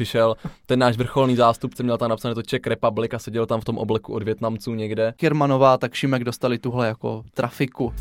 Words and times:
přišel 0.00 0.36
ten 0.66 0.78
náš 0.78 0.96
vrcholný 0.96 1.36
zástupce, 1.36 1.82
měl 1.82 1.98
tam 1.98 2.10
napsané 2.10 2.34
to 2.34 2.42
Czech 2.42 2.66
Republic 2.66 3.14
a 3.14 3.18
seděl 3.18 3.46
tam 3.46 3.60
v 3.60 3.64
tom 3.64 3.78
obleku 3.78 4.12
od 4.12 4.22
Větnamců 4.22 4.74
někde. 4.74 5.14
Kirmanová, 5.16 5.78
tak 5.78 5.94
Šimek 5.94 6.24
dostali 6.24 6.58
tuhle 6.58 6.86
jako 6.86 7.22
trafiku. 7.34 7.92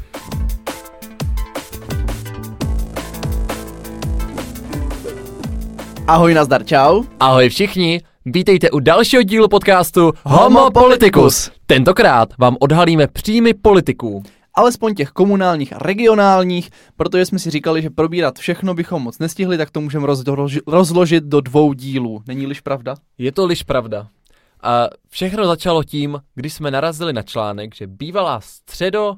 Ahoj, 6.08 6.34
nazdar, 6.34 6.66
čau. 6.66 7.04
Ahoj 7.20 7.50
všichni, 7.50 8.02
vítejte 8.26 8.72
u 8.72 8.80
dalšího 8.80 9.24
dílu 9.24 9.48
podcastu 9.48 10.12
Homo 10.24 10.72
Politicus. 10.72 11.52
Tentokrát 11.66 12.30
vám 12.38 12.58
odhalíme 12.60 13.08
příjmy 13.08 13.54
politiků. 13.54 14.24
Alespoň 14.60 14.96
těch 14.96 15.10
komunálních 15.10 15.74
a 15.74 15.78
regionálních, 15.80 16.70
protože 16.96 17.26
jsme 17.26 17.40
si 17.40 17.50
říkali, 17.50 17.82
že 17.82 17.90
probírat 17.90 18.40
všechno 18.40 18.74
bychom 18.74 19.04
moc 19.04 19.20
nestihli, 19.20 19.58
tak 19.58 19.70
to 19.70 19.82
můžeme 19.82 20.08
rozloži- 20.08 20.62
rozložit 20.68 21.24
do 21.24 21.42
dvou 21.42 21.74
dílů. 21.74 22.24
Není 22.28 22.48
liž 22.48 22.62
pravda? 22.62 22.96
Je 23.18 23.32
to 23.32 23.46
liž 23.46 23.64
pravda. 23.64 24.08
A 24.64 24.88
všechno 25.10 25.46
začalo 25.46 25.84
tím, 25.84 26.22
když 26.36 26.54
jsme 26.54 26.72
narazili 26.72 27.14
na 27.14 27.22
článek, 27.22 27.76
že 27.76 27.88
bývalá 27.88 28.42
středo 28.42 29.16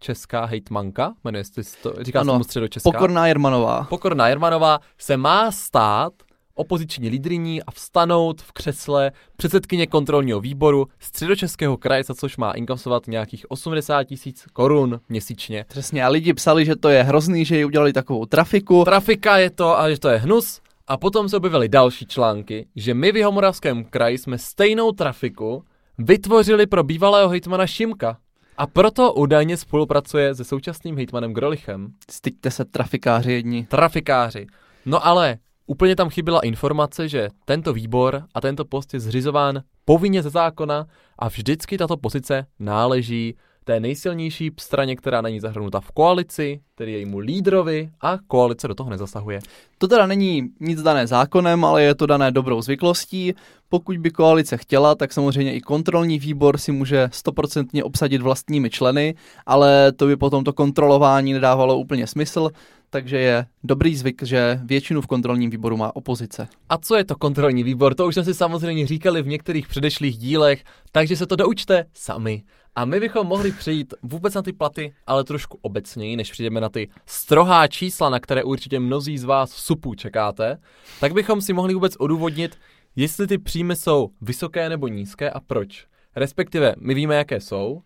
česká 0.00 0.44
hejtmanka, 0.44 1.14
jmenuje 1.24 1.44
se 1.44 1.62
to, 1.82 1.94
říká 2.00 2.18
se 2.18 2.20
Ano, 2.20 2.32
tomu 2.32 2.44
středočeská. 2.44 2.90
Pokorná 2.90 3.26
Jermanová. 3.26 3.86
Pokorná 3.88 4.28
Jermanová 4.28 4.78
se 4.98 5.16
má 5.16 5.50
stát 5.50 6.12
opoziční 6.58 7.08
lídriní 7.08 7.62
a 7.62 7.70
vstanout 7.70 8.42
v 8.42 8.52
křesle 8.52 9.12
předsedkyně 9.36 9.86
kontrolního 9.86 10.40
výboru 10.40 10.86
středočeského 10.98 11.76
kraje, 11.76 12.04
za 12.04 12.14
což 12.14 12.36
má 12.36 12.52
inkasovat 12.52 13.06
nějakých 13.06 13.50
80 13.50 14.04
tisíc 14.04 14.44
korun 14.52 15.00
měsíčně. 15.08 15.64
Přesně, 15.68 16.04
a 16.04 16.08
lidi 16.08 16.34
psali, 16.34 16.64
že 16.64 16.76
to 16.76 16.88
je 16.88 17.02
hrozný, 17.02 17.44
že 17.44 17.58
jí 17.58 17.64
udělali 17.64 17.92
takovou 17.92 18.26
trafiku. 18.26 18.84
Trafika 18.84 19.38
je 19.38 19.50
to 19.50 19.80
a 19.80 19.90
že 19.90 19.98
to 19.98 20.08
je 20.08 20.18
hnus. 20.18 20.60
A 20.86 20.96
potom 20.96 21.28
se 21.28 21.36
objevily 21.36 21.68
další 21.68 22.06
články, 22.06 22.66
že 22.76 22.94
my 22.94 23.12
v 23.12 23.16
Jihomoravském 23.16 23.84
kraji 23.84 24.18
jsme 24.18 24.38
stejnou 24.38 24.92
trafiku 24.92 25.64
vytvořili 25.98 26.66
pro 26.66 26.82
bývalého 26.82 27.28
hejtmana 27.28 27.66
Šimka. 27.66 28.18
A 28.56 28.66
proto 28.66 29.12
údajně 29.12 29.56
spolupracuje 29.56 30.34
se 30.34 30.44
současným 30.44 30.96
hejtmanem 30.96 31.32
Grolichem. 31.32 31.92
Styďte 32.10 32.50
se 32.50 32.64
trafikáři 32.64 33.32
jedni. 33.32 33.66
Trafikáři. 33.66 34.46
No 34.86 35.06
ale 35.06 35.38
úplně 35.68 35.96
tam 35.96 36.08
chyběla 36.08 36.40
informace, 36.40 37.08
že 37.08 37.28
tento 37.44 37.72
výbor 37.72 38.22
a 38.34 38.40
tento 38.40 38.64
post 38.64 38.94
je 38.94 39.00
zřizován 39.00 39.62
povinně 39.84 40.22
ze 40.22 40.30
zákona 40.30 40.86
a 41.18 41.28
vždycky 41.28 41.78
tato 41.78 41.96
pozice 41.96 42.46
náleží 42.58 43.36
té 43.68 43.80
nejsilnější 43.80 44.50
straně, 44.60 44.96
která 44.96 45.20
není 45.20 45.40
zahrnuta 45.40 45.80
v 45.80 45.90
koalici, 45.90 46.60
tedy 46.74 46.92
jejímu 46.92 47.18
lídrovi 47.18 47.90
a 48.00 48.18
koalice 48.26 48.68
do 48.68 48.74
toho 48.74 48.90
nezasahuje. 48.90 49.40
To 49.78 49.88
teda 49.88 50.06
není 50.06 50.48
nic 50.60 50.82
dané 50.82 51.06
zákonem, 51.06 51.64
ale 51.64 51.82
je 51.82 51.94
to 51.94 52.06
dané 52.06 52.30
dobrou 52.30 52.62
zvyklostí. 52.62 53.34
Pokud 53.68 53.98
by 53.98 54.10
koalice 54.10 54.56
chtěla, 54.56 54.94
tak 54.94 55.12
samozřejmě 55.12 55.54
i 55.54 55.60
kontrolní 55.60 56.18
výbor 56.18 56.58
si 56.58 56.72
může 56.72 57.08
stoprocentně 57.12 57.84
obsadit 57.84 58.22
vlastními 58.22 58.70
členy, 58.70 59.14
ale 59.46 59.92
to 59.92 60.06
by 60.06 60.16
potom 60.16 60.44
to 60.44 60.52
kontrolování 60.52 61.32
nedávalo 61.32 61.78
úplně 61.78 62.06
smysl, 62.06 62.50
takže 62.90 63.18
je 63.18 63.46
dobrý 63.64 63.96
zvyk, 63.96 64.22
že 64.22 64.60
většinu 64.64 65.00
v 65.00 65.06
kontrolním 65.06 65.50
výboru 65.50 65.76
má 65.76 65.96
opozice. 65.96 66.48
A 66.68 66.78
co 66.78 66.96
je 66.96 67.04
to 67.04 67.16
kontrolní 67.16 67.62
výbor? 67.62 67.94
To 67.94 68.06
už 68.06 68.14
jsme 68.14 68.24
si 68.24 68.34
samozřejmě 68.34 68.86
říkali 68.86 69.22
v 69.22 69.26
některých 69.26 69.68
předešlých 69.68 70.18
dílech, 70.18 70.64
takže 70.92 71.16
se 71.16 71.26
to 71.26 71.36
doučte 71.36 71.84
sami. 71.92 72.42
A 72.78 72.84
my 72.84 73.00
bychom 73.00 73.26
mohli 73.26 73.52
přejít 73.52 73.94
vůbec 74.02 74.34
na 74.34 74.42
ty 74.42 74.52
platy, 74.52 74.94
ale 75.06 75.24
trošku 75.24 75.58
obecněji, 75.62 76.16
než 76.16 76.32
přijdeme 76.32 76.60
na 76.60 76.68
ty 76.68 76.88
strohá 77.06 77.66
čísla, 77.66 78.10
na 78.10 78.20
které 78.20 78.44
určitě 78.44 78.80
mnozí 78.80 79.18
z 79.18 79.24
vás 79.24 79.52
v 79.52 79.60
supu 79.60 79.94
čekáte, 79.94 80.58
tak 81.00 81.12
bychom 81.12 81.40
si 81.40 81.52
mohli 81.52 81.74
vůbec 81.74 81.96
odůvodnit, 81.96 82.58
jestli 82.96 83.26
ty 83.26 83.38
příjmy 83.38 83.76
jsou 83.76 84.10
vysoké 84.20 84.68
nebo 84.68 84.88
nízké 84.88 85.30
a 85.30 85.40
proč. 85.40 85.86
Respektive, 86.16 86.74
my 86.78 86.94
víme, 86.94 87.16
jaké 87.16 87.40
jsou, 87.40 87.82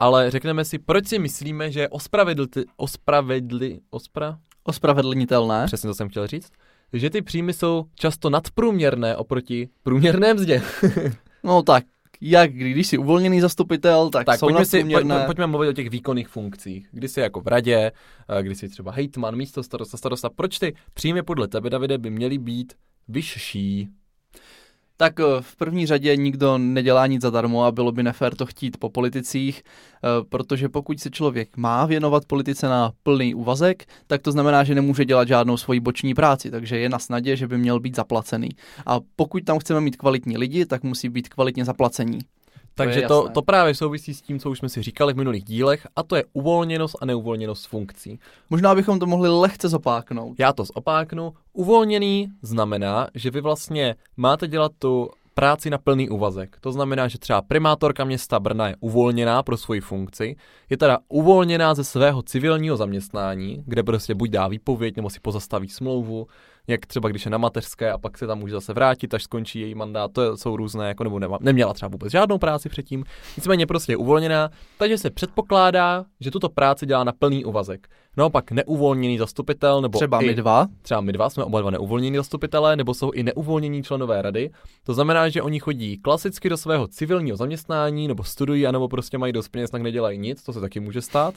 ale 0.00 0.30
řekneme 0.30 0.64
si, 0.64 0.78
proč 0.78 1.08
si 1.08 1.18
myslíme, 1.18 1.70
že 1.70 1.80
je 1.80 1.88
ospravedli, 1.88 2.46
ospravedli, 2.76 3.80
ospra? 3.90 4.38
Ospravedlnitelné. 4.64 5.66
Přesně 5.66 5.88
to 5.88 5.94
jsem 5.94 6.08
chtěl 6.08 6.26
říct. 6.26 6.52
Že 6.92 7.10
ty 7.10 7.22
příjmy 7.22 7.52
jsou 7.52 7.84
často 7.94 8.30
nadprůměrné 8.30 9.16
oproti 9.16 9.68
průměrné 9.82 10.34
mzdě. 10.34 10.62
No 11.44 11.62
tak, 11.62 11.84
jak 12.24 12.52
když 12.52 12.86
jsi 12.86 12.98
uvolněný 12.98 13.40
zastupitel, 13.40 14.10
tak, 14.10 14.26
tak 14.26 14.38
jsou 14.38 14.46
pojďme, 14.46 14.64
si, 14.64 14.76
nadprůměrné. 14.76 15.14
pojď, 15.14 15.26
pojďme 15.26 15.46
mluvit 15.46 15.68
o 15.68 15.72
těch 15.72 15.90
výkonných 15.90 16.28
funkcích. 16.28 16.88
Kdy 16.92 17.08
jsi 17.08 17.20
jako 17.20 17.40
v 17.40 17.46
radě, 17.46 17.92
eh, 18.38 18.42
kdy 18.42 18.54
jsi 18.54 18.68
třeba 18.68 18.92
hejtman, 18.92 19.36
místo 19.36 19.62
starosta, 19.62 19.96
starosta. 19.96 20.30
Proč 20.30 20.58
ty 20.58 20.74
příjmy 20.94 21.22
podle 21.22 21.48
tebe, 21.48 21.70
Davide, 21.70 21.98
by 21.98 22.10
měly 22.10 22.38
být 22.38 22.72
vyšší? 23.08 23.88
Tak 25.02 25.20
eh, 25.20 25.24
v 25.40 25.56
první 25.56 25.86
řadě 25.86 26.16
nikdo 26.16 26.58
nedělá 26.58 27.06
nic 27.06 27.22
zadarmo 27.22 27.64
a 27.64 27.72
bylo 27.72 27.92
by 27.92 28.02
nefér 28.02 28.34
to 28.34 28.46
chtít 28.46 28.76
po 28.76 28.88
politicích, 28.88 29.62
eh, 29.64 30.08
protože 30.28 30.68
pokud 30.68 31.00
se 31.00 31.10
člověk 31.10 31.56
má 31.56 31.86
věnovat 31.86 32.24
politice 32.24 32.68
na 32.68 32.92
plný 33.02 33.34
úvazek, 33.34 33.84
tak 34.06 34.22
to 34.22 34.32
znamená, 34.32 34.64
že 34.64 34.74
nemůže 34.74 35.04
dělat 35.04 35.28
žádnou 35.28 35.56
svoji 35.56 35.80
boční 35.80 36.14
práci, 36.14 36.50
takže 36.50 36.78
je 36.78 36.88
na 36.88 36.98
snadě, 36.98 37.36
že 37.36 37.48
by 37.48 37.58
měl 37.58 37.80
být 37.80 37.96
zaplacený. 37.96 38.48
A 38.86 39.00
pokud 39.16 39.44
tam 39.44 39.58
chceme 39.58 39.80
mít 39.80 39.96
kvalitní 39.96 40.38
lidi, 40.38 40.66
tak 40.66 40.82
musí 40.82 41.08
být 41.08 41.28
kvalitně 41.28 41.64
zaplacení. 41.64 42.18
Takže 42.74 43.02
to, 43.02 43.14
jasné. 43.14 43.32
to 43.32 43.42
právě 43.42 43.74
souvisí 43.74 44.14
s 44.14 44.22
tím, 44.22 44.38
co 44.38 44.50
už 44.50 44.58
jsme 44.58 44.68
si 44.68 44.82
říkali 44.82 45.12
v 45.12 45.16
minulých 45.16 45.44
dílech, 45.44 45.86
a 45.96 46.02
to 46.02 46.16
je 46.16 46.24
uvolněnost 46.32 46.96
a 47.00 47.04
neuvolněnost 47.04 47.68
funkcí. 47.68 48.18
Možná 48.50 48.74
bychom 48.74 48.98
to 48.98 49.06
mohli 49.06 49.28
lehce 49.28 49.68
zopáknout. 49.68 50.40
Já 50.40 50.52
to 50.52 50.64
zopáknu. 50.64 51.34
Uvolněný 51.52 52.28
znamená, 52.42 53.08
že 53.14 53.30
vy 53.30 53.40
vlastně 53.40 53.94
máte 54.16 54.48
dělat 54.48 54.72
tu 54.78 55.10
práci 55.34 55.70
na 55.70 55.78
plný 55.78 56.08
úvazek. 56.08 56.56
To 56.60 56.72
znamená, 56.72 57.08
že 57.08 57.18
třeba 57.18 57.42
primátorka 57.42 58.04
města 58.04 58.40
Brna 58.40 58.68
je 58.68 58.76
uvolněná 58.80 59.42
pro 59.42 59.56
svoji 59.56 59.80
funkci, 59.80 60.36
je 60.70 60.76
teda 60.76 60.98
uvolněná 61.08 61.74
ze 61.74 61.84
svého 61.84 62.22
civilního 62.22 62.76
zaměstnání, 62.76 63.64
kde 63.66 63.82
prostě 63.82 64.14
buď 64.14 64.30
dá 64.30 64.48
výpověď, 64.48 64.96
nebo 64.96 65.10
si 65.10 65.20
pozastaví 65.20 65.68
smlouvu, 65.68 66.26
jak 66.68 66.86
třeba 66.86 67.08
když 67.08 67.24
je 67.24 67.30
na 67.30 67.38
mateřské 67.38 67.92
a 67.92 67.98
pak 67.98 68.18
se 68.18 68.26
tam 68.26 68.38
může 68.38 68.54
zase 68.54 68.72
vrátit, 68.72 69.14
až 69.14 69.22
skončí 69.22 69.60
její 69.60 69.74
mandát, 69.74 70.12
to 70.12 70.36
jsou 70.36 70.56
různé, 70.56 70.88
jako 70.88 71.04
nebo 71.04 71.18
nema, 71.18 71.38
neměla 71.40 71.74
třeba 71.74 71.88
vůbec 71.88 72.12
žádnou 72.12 72.38
práci 72.38 72.68
předtím, 72.68 73.04
nicméně 73.36 73.66
prostě 73.66 73.92
je 73.92 73.96
uvolněná, 73.96 74.50
takže 74.78 74.98
se 74.98 75.10
předpokládá, 75.10 76.04
že 76.20 76.30
tuto 76.30 76.48
práci 76.48 76.86
dělá 76.86 77.04
na 77.04 77.12
plný 77.12 77.44
úvazek. 77.44 77.88
Naopak 78.16 78.50
neuvolněný 78.52 79.18
zastupitel, 79.18 79.80
nebo 79.80 79.98
Třeba 79.98 80.20
i, 80.20 80.26
my 80.26 80.34
dva. 80.34 80.66
třeba 80.82 81.00
my 81.00 81.12
dva 81.12 81.30
jsme 81.30 81.44
oba 81.44 81.60
dva 81.60 81.70
neuvolnění 81.70 82.16
zastupitelé, 82.16 82.76
nebo 82.76 82.94
jsou 82.94 83.10
i 83.10 83.22
neuvolnění 83.22 83.82
členové 83.82 84.22
rady. 84.22 84.50
To 84.84 84.94
znamená, 84.94 85.28
že 85.28 85.42
oni 85.42 85.60
chodí 85.60 85.98
klasicky 85.98 86.48
do 86.48 86.56
svého 86.56 86.86
civilního 86.88 87.36
zaměstnání, 87.36 88.08
nebo 88.08 88.24
studují, 88.24 88.66
anebo 88.66 88.88
prostě 88.88 89.18
mají 89.18 89.32
dost 89.32 89.48
peněz, 89.48 89.70
tak 89.70 89.82
nedělají 89.82 90.18
nic, 90.18 90.42
to 90.42 90.52
se 90.52 90.60
taky 90.60 90.80
může 90.80 91.02
stát. 91.02 91.34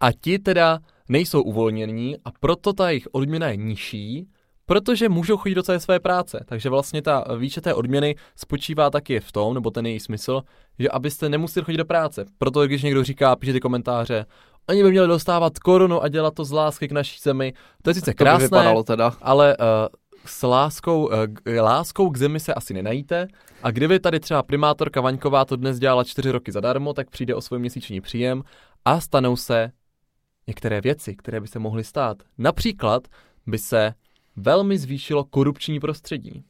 A 0.00 0.12
ti 0.12 0.38
teda 0.38 0.78
nejsou 1.08 1.42
uvolnění 1.42 2.16
a 2.24 2.30
proto 2.40 2.72
ta 2.72 2.88
jejich 2.88 3.08
odměna 3.12 3.48
je 3.48 3.56
nižší, 3.56 4.28
protože 4.66 5.08
můžou 5.08 5.36
chodit 5.36 5.54
do 5.54 5.62
celé 5.62 5.80
své 5.80 6.00
práce. 6.00 6.44
Takže 6.48 6.68
vlastně 6.70 7.02
ta 7.02 7.24
výše 7.38 7.60
té 7.60 7.74
odměny 7.74 8.14
spočívá 8.36 8.90
taky 8.90 9.20
v 9.20 9.32
tom, 9.32 9.54
nebo 9.54 9.70
ten 9.70 9.86
její 9.86 10.00
smysl, 10.00 10.42
že 10.78 10.88
abyste 10.88 11.28
nemuseli 11.28 11.64
chodit 11.64 11.78
do 11.78 11.84
práce. 11.84 12.24
Proto 12.38 12.66
když 12.66 12.82
někdo 12.82 13.04
říká, 13.04 13.36
píše 13.36 13.52
ty 13.52 13.60
komentáře, 13.60 14.26
oni 14.68 14.82
by 14.82 14.90
měli 14.90 15.08
dostávat 15.08 15.58
korunu 15.58 16.02
a 16.02 16.08
dělat 16.08 16.34
to 16.34 16.44
z 16.44 16.50
lásky 16.52 16.88
k 16.88 16.92
naší 16.92 17.20
zemi. 17.22 17.52
To 17.82 17.90
je 17.90 17.94
sice 17.94 18.06
To 18.06 18.10
by 18.10 18.14
krásné, 18.24 18.74
teda. 18.84 19.12
ale 19.22 19.56
uh, 19.56 19.64
s 20.26 20.46
láskou, 20.46 21.04
uh, 21.06 21.12
k- 21.32 21.60
láskou 21.62 22.10
k 22.10 22.16
zemi 22.16 22.40
se 22.40 22.54
asi 22.54 22.74
nenajíte. 22.74 23.28
A 23.62 23.70
kdyby 23.70 24.00
tady 24.00 24.20
třeba 24.20 24.42
primátorka 24.42 25.00
Vaňková 25.00 25.44
to 25.44 25.56
dnes 25.56 25.78
dělala 25.78 26.04
čtyři 26.04 26.30
roky 26.30 26.52
zadarmo, 26.52 26.92
tak 26.92 27.10
přijde 27.10 27.34
o 27.34 27.40
svůj 27.40 27.58
měsíční 27.58 28.00
příjem 28.00 28.42
a 28.84 29.00
stanou 29.00 29.36
se 29.36 29.72
některé 30.50 30.80
věci, 30.80 31.16
které 31.16 31.40
by 31.40 31.48
se 31.48 31.58
mohly 31.58 31.84
stát. 31.84 32.22
Například 32.38 33.08
by 33.46 33.58
se 33.58 33.94
velmi 34.36 34.78
zvýšilo 34.78 35.24
korupční 35.24 35.80
prostředí. 35.80 36.44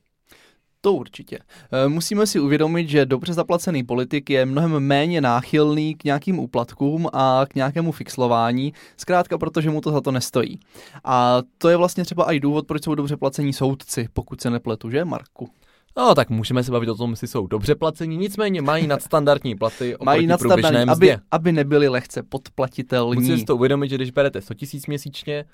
To 0.80 0.92
určitě. 0.92 1.38
E, 1.72 1.88
Musíme 1.88 2.26
si 2.26 2.40
uvědomit, 2.40 2.88
že 2.88 3.06
dobře 3.06 3.32
zaplacený 3.32 3.84
politik 3.84 4.30
je 4.30 4.46
mnohem 4.46 4.80
méně 4.80 5.20
náchylný 5.20 5.94
k 5.94 6.04
nějakým 6.04 6.38
úplatkům 6.38 7.08
a 7.12 7.44
k 7.48 7.54
nějakému 7.54 7.92
fixlování, 7.92 8.72
zkrátka 8.96 9.38
protože 9.38 9.70
mu 9.70 9.80
to 9.80 9.92
za 9.92 10.00
to 10.00 10.12
nestojí. 10.12 10.60
A 11.04 11.42
to 11.58 11.68
je 11.68 11.76
vlastně 11.76 12.04
třeba 12.04 12.32
i 12.32 12.40
důvod, 12.40 12.66
proč 12.66 12.84
jsou 12.84 12.94
dobře 12.94 13.16
placení 13.16 13.52
soudci, 13.52 14.08
pokud 14.12 14.40
se 14.40 14.50
nepletu, 14.50 14.90
že 14.90 15.04
Marku? 15.04 15.50
No, 15.96 16.14
tak 16.14 16.30
můžeme 16.30 16.64
se 16.64 16.72
bavit 16.72 16.88
o 16.88 16.94
tom, 16.94 17.10
jestli 17.10 17.28
jsou 17.28 17.46
dobře 17.46 17.74
placení, 17.74 18.16
nicméně 18.16 18.62
mají 18.62 18.86
nadstandardní 18.86 19.54
platy 19.54 19.96
oproti 19.96 20.04
Mají 20.06 20.38
průběžné 20.38 20.62
nadstandardní, 20.62 20.92
mzdě. 20.92 21.14
aby, 21.14 21.22
aby 21.30 21.52
nebyli 21.52 21.88
lehce 21.88 22.22
podplatitelní. 22.22 23.14
Musíte 23.14 23.38
si 23.38 23.44
to 23.44 23.56
uvědomit, 23.56 23.88
že 23.88 23.94
když 23.96 24.10
berete 24.10 24.40
100 24.40 24.54
000 24.74 24.82
měsíčně, 24.88 25.44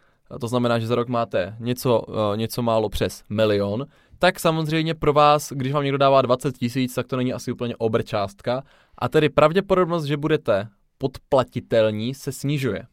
to 0.40 0.48
znamená, 0.48 0.78
že 0.78 0.86
za 0.86 0.94
rok 0.94 1.08
máte 1.08 1.56
něco, 1.58 2.00
uh, 2.00 2.36
něco 2.36 2.62
málo 2.62 2.88
přes 2.88 3.22
milion, 3.28 3.86
tak 4.18 4.40
samozřejmě 4.40 4.94
pro 4.94 5.12
vás, 5.12 5.52
když 5.52 5.72
vám 5.72 5.82
někdo 5.82 5.98
dává 5.98 6.22
20 6.22 6.58
tisíc, 6.58 6.94
tak 6.94 7.06
to 7.06 7.16
není 7.16 7.32
asi 7.32 7.52
úplně 7.52 7.76
obr 7.76 8.02
částka. 8.02 8.62
A 8.98 9.08
tedy 9.08 9.28
pravděpodobnost, 9.28 10.04
že 10.04 10.16
budete 10.16 10.68
podplatitelní, 10.98 12.14
se 12.14 12.32
snižuje. 12.32 12.86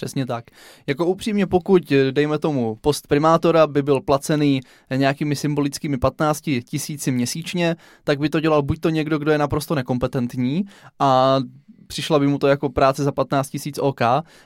Přesně 0.00 0.26
tak. 0.26 0.44
Jako 0.86 1.06
upřímně, 1.06 1.46
pokud, 1.46 1.92
dejme 2.10 2.38
tomu, 2.38 2.78
post 2.80 3.06
primátora 3.06 3.66
by 3.66 3.82
byl 3.82 4.00
placený 4.00 4.60
nějakými 4.96 5.36
symbolickými 5.36 5.98
15 5.98 6.40
tisíci 6.64 7.12
měsíčně, 7.12 7.76
tak 8.04 8.18
by 8.18 8.28
to 8.28 8.40
dělal 8.40 8.62
buď 8.62 8.80
to 8.80 8.90
někdo, 8.90 9.18
kdo 9.18 9.32
je 9.32 9.38
naprosto 9.38 9.74
nekompetentní 9.74 10.64
a 10.98 11.38
přišla 11.86 12.18
by 12.18 12.26
mu 12.26 12.38
to 12.38 12.46
jako 12.46 12.68
práce 12.68 13.04
za 13.04 13.12
15 13.12 13.50
tisíc 13.50 13.78
OK, 13.78 14.00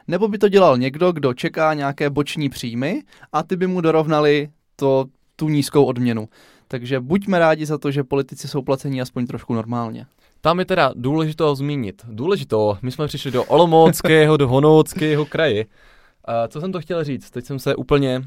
nebo 0.09 0.29
by 0.29 0.39
to 0.39 0.49
dělal 0.49 0.79
někdo, 0.79 1.13
kdo 1.13 1.35
čeká 1.35 1.75
nějaké 1.75 2.11
boční 2.11 2.49
příjmy 2.49 3.03
a 3.33 3.43
ty 3.43 3.57
by 3.57 3.67
mu 3.67 3.81
dorovnali 3.81 4.49
to, 4.77 5.05
tu 5.37 5.49
nízkou 5.49 5.85
odměnu. 5.85 6.29
Takže 6.69 7.01
buďme 7.01 7.39
rádi 7.39 7.67
za 7.67 7.79
to, 7.79 7.91
že 7.91 8.05
politici 8.05 8.49
jsou 8.49 8.63
placení 8.63 9.01
aspoň 9.01 9.27
trošku 9.27 9.55
normálně. 9.55 10.07
Tam 10.41 10.59
je 10.59 10.65
teda 10.65 10.93
důležité 10.97 11.45
zmínit. 11.55 12.03
Důležité, 12.09 12.57
my 12.83 12.91
jsme 12.91 13.07
přišli 13.07 13.31
do 13.31 13.45
Olomouckého, 13.45 14.37
do 14.37 14.49
Honouckého 14.49 15.27
kraje. 15.27 15.65
Uh, 15.65 16.35
co 16.49 16.61
jsem 16.61 16.73
to 16.73 16.81
chtěl 16.81 17.05
říct? 17.05 17.31
Teď 17.31 17.45
jsem 17.45 17.59
se 17.59 17.77
úplně 17.77 18.19
uh, 18.19 18.25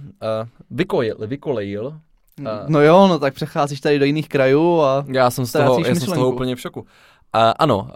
vykojil, 0.72 1.18
vykolejil. 1.20 1.86
Uh, 2.40 2.46
no 2.68 2.82
jo, 2.82 3.08
no 3.08 3.20
tak 3.20 3.34
přecházíš 3.34 3.82
tady 3.82 4.00
do 4.00 4.06
jiných 4.06 4.30
krajů 4.30 4.82
a 4.82 5.06
Já 5.08 5.32
jsem 5.32 5.46
z 5.46 5.52
toho, 5.52 5.80
já 5.80 5.86
jsem 5.86 5.96
z 5.96 6.06
toho 6.06 6.32
úplně 6.32 6.56
v 6.56 6.60
šoku. 6.60 6.86
Uh, 7.38 7.54
ano, 7.60 7.78
uh, 7.78 7.90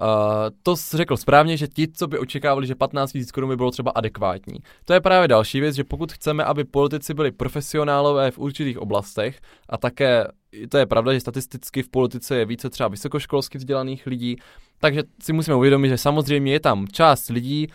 to 0.64 0.76
jsi 0.76 0.98
řekl 0.98 1.18
správně, 1.18 1.58
že 1.58 1.68
ti, 1.68 1.88
co 1.88 2.08
by 2.08 2.20
očekávali, 2.20 2.68
že 2.68 2.76
15 2.76 3.14
000 3.14 3.26
korun 3.34 3.50
by 3.50 3.56
bylo 3.56 3.72
třeba 3.72 3.92
adekvátní. 3.92 4.60
To 4.86 4.94
je 4.94 5.02
právě 5.02 5.28
další 5.28 5.60
věc, 5.60 5.76
že 5.76 5.84
pokud 5.84 6.12
chceme, 6.12 6.44
aby 6.44 6.64
politici 6.64 7.14
byli 7.14 7.32
profesionálové 7.32 8.32
v 8.32 8.40
určitých 8.40 8.78
oblastech 8.80 9.40
a 9.70 9.78
také 9.78 10.28
to 10.70 10.78
je 10.78 10.86
pravda, 10.86 11.14
že 11.14 11.20
statisticky 11.20 11.84
v 11.84 11.90
politice 11.90 12.38
je 12.38 12.46
více 12.46 12.70
třeba 12.70 12.90
vysokoškolsky 12.90 13.58
vzdělaných 13.58 14.08
lidí, 14.08 14.36
takže 14.80 15.04
si 15.22 15.34
musíme 15.34 15.56
uvědomit, 15.56 15.90
že 15.90 15.98
samozřejmě 15.98 16.52
je 16.52 16.60
tam 16.60 16.88
část 16.88 17.30
lidí, 17.30 17.68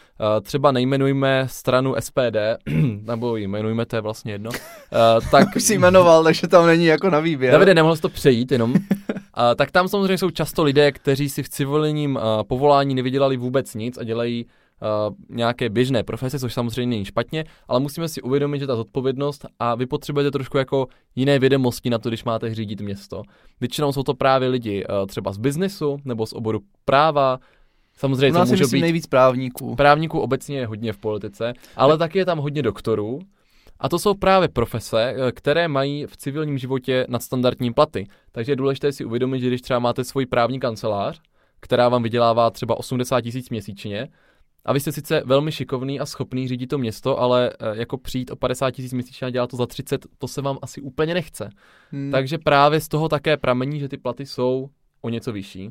třeba 0.43 0.73
nejmenujme 0.73 1.47
stranu 1.51 1.95
SPD, 2.01 2.37
nebo 3.03 3.37
ji 3.37 3.45
jmenujme, 3.45 3.87
to 3.87 3.97
je 3.97 4.03
vlastně 4.03 4.33
jedno. 4.33 4.51
Tak... 5.31 5.49
Už 5.57 5.63
si 5.63 5.75
jmenoval, 5.75 6.25
takže 6.25 6.49
tam 6.49 6.67
není 6.67 6.87
jako 6.87 7.11
na 7.11 7.21
výběr. 7.21 7.53
Davide, 7.53 7.75
nemohl 7.75 7.97
jsi 7.97 8.03
to 8.03 8.09
přejít 8.09 8.53
jenom. 8.53 8.75
uh, 9.37 9.55
tak 9.57 9.71
tam 9.71 9.89
samozřejmě 9.89 10.19
jsou 10.19 10.31
často 10.31 10.63
lidé, 10.63 10.93
kteří 10.93 11.29
si 11.29 11.43
v 11.43 11.49
civilním 11.49 12.17
uh, 12.17 12.23
povolání 12.49 12.95
nevydělali 12.95 13.37
vůbec 13.37 13.75
nic 13.75 13.99
a 13.99 14.05
dělají 14.05 14.47
uh, 14.47 15.15
nějaké 15.37 15.69
běžné 15.69 16.03
profese, 16.03 16.39
což 16.39 16.55
samozřejmě 16.55 16.91
není 16.91 17.05
špatně, 17.05 17.45
ale 17.69 17.81
musíme 17.81 18.09
si 18.09 18.23
uvědomit, 18.23 18.59
že 18.59 18.67
ta 18.67 18.77
zodpovědnost 18.77 19.47
a 19.59 19.75
vy 19.75 19.87
potřebujete 19.87 20.31
trošku 20.31 20.59
jako 20.59 20.87
jiné 21.17 21.39
vědomosti 21.39 21.91
na 21.91 21.99
to, 21.99 22.09
když 22.09 22.25
máte 22.25 22.55
řídit 22.55 22.81
město. 22.81 23.23
Většinou 23.61 23.93
jsou 23.93 24.03
to 24.03 24.15
právě 24.15 24.49
lidi 24.49 24.85
uh, 24.85 25.07
třeba 25.07 25.33
z 25.33 25.39
biznesu 25.39 25.97
nebo 26.05 26.27
z 26.27 26.33
oboru 26.33 26.61
práva, 26.85 27.39
Samozřejmě 27.97 28.41
to 28.41 28.47
může 28.47 28.67
být 28.67 28.81
nejvíc 28.81 29.07
právníků. 29.07 29.77
Právníků 29.77 30.21
obecně 30.21 30.59
je 30.59 30.67
hodně 30.67 30.93
v 30.93 30.99
politice, 30.99 31.53
ale 31.77 31.99
taky 31.99 32.19
je 32.19 32.25
tam 32.25 32.39
hodně 32.39 32.63
doktorů. 32.63 33.19
A 33.81 33.89
to 33.89 33.99
jsou 33.99 34.15
právě 34.15 34.49
profese, 34.49 35.15
eh, 35.17 35.33
které 35.33 35.69
mají 35.69 36.07
v 36.07 36.17
civilním 36.17 36.59
životě 36.59 37.07
nadstandardní 37.09 37.73
platy. 37.73 38.07
Takže 38.33 38.53
je 38.53 38.57
důležité 38.57 38.93
si 38.93 39.05
uvědomit, 39.05 39.41
že 39.41 39.47
když 39.47 39.63
třeba 39.63 39.79
máte 39.79 40.05
svoji 40.05 40.27
právní 40.27 40.61
kancelář, 40.61 41.21
která 41.61 41.89
vám 41.89 42.03
vydělává 42.03 42.51
třeba 42.51 42.79
80 42.79 43.21
tisíc 43.21 43.51
měsíčně, 43.51 44.09
a 44.67 44.73
vy 44.73 44.81
jste 44.81 44.93
sice 44.93 45.23
velmi 45.25 45.53
šikovný 45.53 46.01
a 46.01 46.07
schopný 46.07 46.49
řídit 46.49 46.67
to 46.67 46.79
město, 46.79 47.21
ale 47.21 47.51
eh, 47.51 47.77
jako 47.79 47.99
přijít 47.99 48.31
o 48.31 48.37
50 48.37 48.71
tisíc 48.71 48.93
měsíčně 48.93 49.27
a 49.27 49.31
dělat 49.31 49.51
to 49.51 49.57
za 49.57 49.67
30, 49.67 50.07
to 50.19 50.29
se 50.29 50.43
vám 50.43 50.59
asi 50.63 50.81
úplně 50.81 51.15
nechce. 51.15 51.51
Hmm. 51.91 52.11
Takže 52.11 52.39
právě 52.39 52.81
z 52.81 52.89
toho 52.89 53.09
také 53.09 53.37
pramení, 53.37 53.81
že 53.81 53.89
ty 53.89 53.97
platy 53.97 54.27
jsou 54.27 54.69
o 55.03 55.09
něco 55.09 55.33
vyšší. 55.33 55.71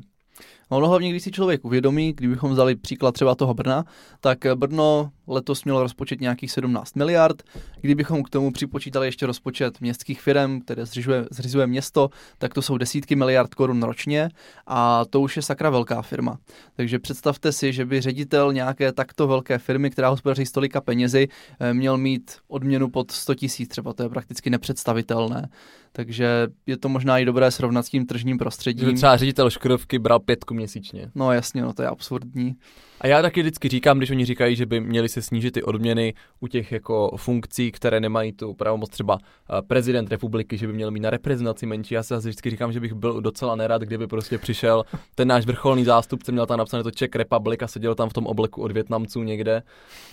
Ono 0.68 0.88
hlavně, 0.88 1.10
když 1.10 1.22
si 1.22 1.30
člověk 1.30 1.64
uvědomí, 1.64 2.12
kdybychom 2.12 2.50
vzali 2.50 2.76
příklad 2.76 3.12
třeba 3.12 3.34
toho 3.34 3.54
Brna, 3.54 3.84
tak 4.20 4.38
Brno 4.54 5.10
letos 5.28 5.64
mělo 5.64 5.82
rozpočet 5.82 6.20
nějakých 6.20 6.50
17 6.50 6.96
miliard. 6.96 7.42
Kdybychom 7.80 8.22
k 8.22 8.30
tomu 8.30 8.52
připočítali 8.52 9.06
ještě 9.06 9.26
rozpočet 9.26 9.80
městských 9.80 10.20
firm, 10.20 10.60
které 10.60 10.86
zřizuje, 10.86 11.24
zřizuje 11.30 11.66
město, 11.66 12.10
tak 12.38 12.54
to 12.54 12.62
jsou 12.62 12.78
desítky 12.78 13.16
miliard 13.16 13.54
korun 13.54 13.82
ročně 13.82 14.28
a 14.66 15.04
to 15.04 15.20
už 15.20 15.36
je 15.36 15.42
sakra 15.42 15.70
velká 15.70 16.02
firma. 16.02 16.38
Takže 16.76 16.98
představte 16.98 17.52
si, 17.52 17.72
že 17.72 17.84
by 17.84 18.00
ředitel 18.00 18.52
nějaké 18.52 18.92
takto 18.92 19.26
velké 19.26 19.58
firmy, 19.58 19.90
která 19.90 20.08
hospodaří 20.08 20.46
stolika 20.46 20.80
penězi, 20.80 21.28
eh, 21.60 21.74
měl 21.74 21.98
mít 21.98 22.36
odměnu 22.48 22.88
pod 22.88 23.10
100 23.10 23.34
tisíc, 23.34 23.68
třeba 23.68 23.92
to 23.92 24.02
je 24.02 24.08
prakticky 24.08 24.50
nepředstavitelné. 24.50 25.48
Takže 25.92 26.46
je 26.66 26.76
to 26.76 26.88
možná 26.88 27.18
i 27.18 27.24
dobré 27.24 27.50
srovnat 27.50 27.86
s 27.86 27.88
tím 27.88 28.06
tržním 28.06 28.38
prostředím. 28.38 28.94
Třeba 28.94 29.16
ředitel 29.16 29.50
Škodovky 29.50 29.98
bral 29.98 30.20
pětku 30.20 30.54
měsíčně. 30.54 31.10
No 31.14 31.32
jasně, 31.32 31.62
no 31.62 31.72
to 31.72 31.82
je 31.82 31.88
absurdní. 31.88 32.56
A 33.00 33.06
já 33.06 33.22
taky 33.22 33.40
vždycky 33.40 33.68
říkám, 33.68 33.98
když 33.98 34.10
oni 34.10 34.24
říkají, 34.24 34.56
že 34.56 34.66
by 34.66 34.80
měli 34.80 35.08
se 35.08 35.22
snížit 35.22 35.50
ty 35.50 35.62
odměny 35.62 36.14
u 36.40 36.46
těch 36.46 36.72
jako 36.72 37.16
funkcí, 37.16 37.72
které 37.72 38.00
nemají 38.00 38.32
tu 38.32 38.54
pravomoc, 38.54 38.90
třeba 38.90 39.18
eh, 39.18 39.62
prezident 39.62 40.10
republiky, 40.10 40.58
že 40.58 40.66
by 40.66 40.72
měl 40.72 40.90
mít 40.90 41.00
na 41.00 41.10
reprezentaci 41.10 41.66
menší. 41.66 41.94
Já 41.94 42.02
se 42.02 42.14
zase 42.14 42.28
vždycky 42.28 42.50
říkám, 42.50 42.72
že 42.72 42.80
bych 42.80 42.92
byl 42.92 43.20
docela 43.20 43.56
nerad, 43.56 43.82
kdyby 43.82 44.06
prostě 44.06 44.38
přišel 44.38 44.84
ten 45.14 45.28
náš 45.28 45.46
vrcholný 45.46 45.84
zástupce, 45.84 46.32
měl 46.32 46.46
tam 46.46 46.58
napsané 46.58 46.82
to 46.82 46.90
Czech 46.90 47.10
Republic 47.14 47.62
a 47.62 47.66
seděl 47.66 47.94
tam 47.94 48.08
v 48.08 48.12
tom 48.12 48.26
obleku 48.26 48.62
od 48.62 48.72
Větnamců 48.72 49.22
někde. 49.22 49.62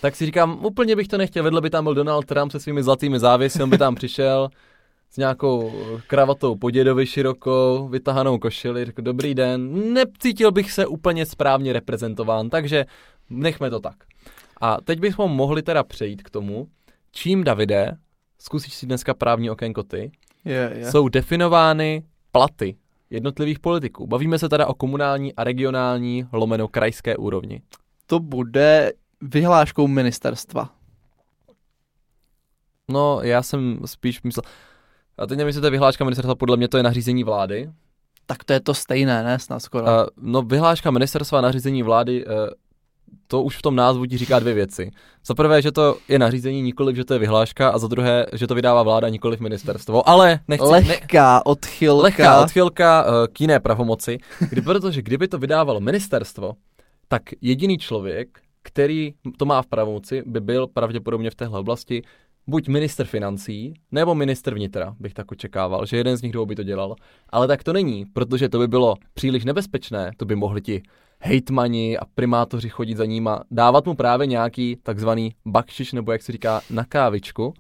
Tak 0.02 0.16
si 0.16 0.26
říkám, 0.26 0.66
úplně 0.66 0.96
bych 0.96 1.08
to 1.08 1.18
nechtěl, 1.18 1.44
vedle 1.44 1.62
by 1.62 1.70
tam 1.70 1.84
byl 1.84 1.94
Donald 1.94 2.26
Trump 2.26 2.52
se 2.52 2.60
svými 2.60 2.84
zlatými 2.84 3.20
závěsy, 3.20 3.64
on 3.64 3.70
by 3.70 3.78
tam 3.78 3.96
přišel 3.96 4.50
s 5.14 5.18
nějakou 5.18 5.72
kravatou 6.08 6.56
podědovi 6.56 7.06
širokou, 7.06 7.88
vytahanou 7.88 8.38
košili, 8.38 8.86
řekl 8.86 9.02
dobrý 9.02 9.36
den, 9.36 9.94
necítil 9.94 10.52
bych 10.52 10.72
se 10.72 10.88
úplně 10.88 11.26
správně 11.26 11.74
reprezentován, 11.74 12.50
takže 12.50 12.86
nechme 13.30 13.70
to 13.70 13.80
tak. 13.80 13.96
A 14.62 14.78
teď 14.82 15.00
bychom 15.00 15.32
mohli 15.32 15.62
teda 15.62 15.84
přejít 15.84 16.24
k 16.24 16.30
tomu, 16.30 16.68
čím, 17.12 17.44
Davide, 17.44 17.98
zkusíš 18.40 18.74
si 18.74 18.86
dneska 18.86 19.14
právní 19.14 19.50
okénko 19.50 19.84
ty, 19.84 20.12
yeah, 20.46 20.78
yeah. 20.78 20.92
jsou 20.92 21.10
definovány 21.10 22.04
platy 22.32 22.76
jednotlivých 23.10 23.60
politiků. 23.60 24.08
Bavíme 24.08 24.40
se 24.40 24.50
teda 24.50 24.68
o 24.68 24.74
komunální 24.74 25.36
a 25.36 25.44
regionální 25.44 26.28
lomeno 26.32 26.68
krajské 26.68 27.18
úrovni. 27.18 27.62
To 28.06 28.20
bude 28.20 28.94
vyhláškou 29.22 29.88
ministerstva. 29.88 30.70
No, 32.92 33.20
já 33.22 33.44
jsem 33.44 33.80
spíš 33.86 34.22
myslel, 34.22 34.44
a 35.18 35.28
teď 35.28 35.40
je 35.40 35.70
vyhláška 35.70 36.04
ministerstva, 36.04 36.36
podle 36.36 36.58
mě 36.58 36.68
to 36.68 36.78
je 36.78 36.84
nařízení 36.84 37.24
vlády. 37.24 37.70
Tak 38.26 38.44
to 38.44 38.54
je 38.54 38.60
to 38.60 38.74
stejné, 38.74 39.24
ne? 39.24 39.40
Snad 39.40 39.60
skoro. 39.60 39.84
Uh, 39.84 39.92
no, 40.22 40.42
vyhláška 40.42 40.92
ministerstva 40.92 41.40
a 41.40 41.42
nařízení 41.42 41.84
vlády, 41.84 42.26
uh, 42.26 42.32
to 43.28 43.44
už 43.44 43.58
v 43.58 43.62
tom 43.62 43.76
názvu 43.76 44.06
ti 44.06 44.18
říká 44.18 44.40
dvě 44.40 44.54
věci. 44.54 44.92
Za 45.26 45.34
prvé, 45.34 45.62
že 45.62 45.72
to 45.72 45.98
je 46.08 46.20
nařízení, 46.20 46.62
nikoliv, 46.62 46.96
že 46.96 47.06
to 47.06 47.14
je 47.14 47.20
vyhláška, 47.20 47.70
a 47.70 47.78
za 47.78 47.88
druhé, 47.88 48.26
že 48.34 48.48
to 48.48 48.56
vydává 48.56 48.84
vláda, 48.84 49.10
nikoliv 49.10 49.40
ministerstvo. 49.40 50.10
Ale 50.10 50.40
nechci... 50.48 50.66
Lehká 50.66 51.36
ne, 51.36 51.42
odchylka. 51.46 52.04
Lehká 52.04 52.42
odchylka 52.42 53.06
uh, 53.06 53.12
k 53.34 53.42
jiné 53.42 53.60
pravomoci, 53.60 54.18
kdy, 54.50 54.62
protože 54.66 55.02
kdyby 55.02 55.28
to 55.28 55.38
vydávalo 55.38 55.80
ministerstvo, 55.80 56.54
tak 57.08 57.22
jediný 57.42 57.78
člověk, 57.78 58.40
který 58.64 59.14
to 59.38 59.46
má 59.46 59.62
v 59.62 59.68
pravomoci, 59.68 60.24
by 60.26 60.40
byl 60.40 60.68
pravděpodobně 60.68 61.30
v 61.30 61.36
téhle 61.36 61.60
oblasti 61.60 62.04
buď 62.48 62.68
minister 62.68 63.06
financí, 63.06 63.74
nebo 63.92 64.16
minister 64.16 64.54
vnitra, 64.54 64.96
bych 65.00 65.14
tak 65.14 65.32
očekával, 65.32 65.86
že 65.86 65.98
jeden 65.98 66.18
z 66.18 66.22
nich 66.22 66.32
dvou 66.32 66.46
by 66.46 66.56
to 66.56 66.64
dělal. 66.64 66.96
Ale 67.30 67.48
tak 67.48 67.64
to 67.64 67.74
není, 67.74 68.06
protože 68.06 68.50
to 68.50 68.60
by 68.60 68.68
bylo 68.68 68.96
příliš 69.14 69.46
nebezpečné, 69.46 70.12
to 70.18 70.26
by 70.26 70.36
mohli 70.36 70.62
ti 70.62 70.84
hejtmani 71.26 71.98
a 71.98 72.02
primátoři 72.16 72.70
chodit 72.70 72.98
za 72.98 73.06
ním 73.06 73.28
a 73.28 73.44
dávat 73.52 73.86
mu 73.86 73.96
právě 73.96 74.28
nějaký 74.28 74.78
takzvaný 74.84 75.36
bakšiš, 75.46 75.94
nebo 75.94 76.12
jak 76.12 76.22
se 76.22 76.32
říká, 76.32 76.62
na 76.70 76.84
kávičku. 76.84 77.54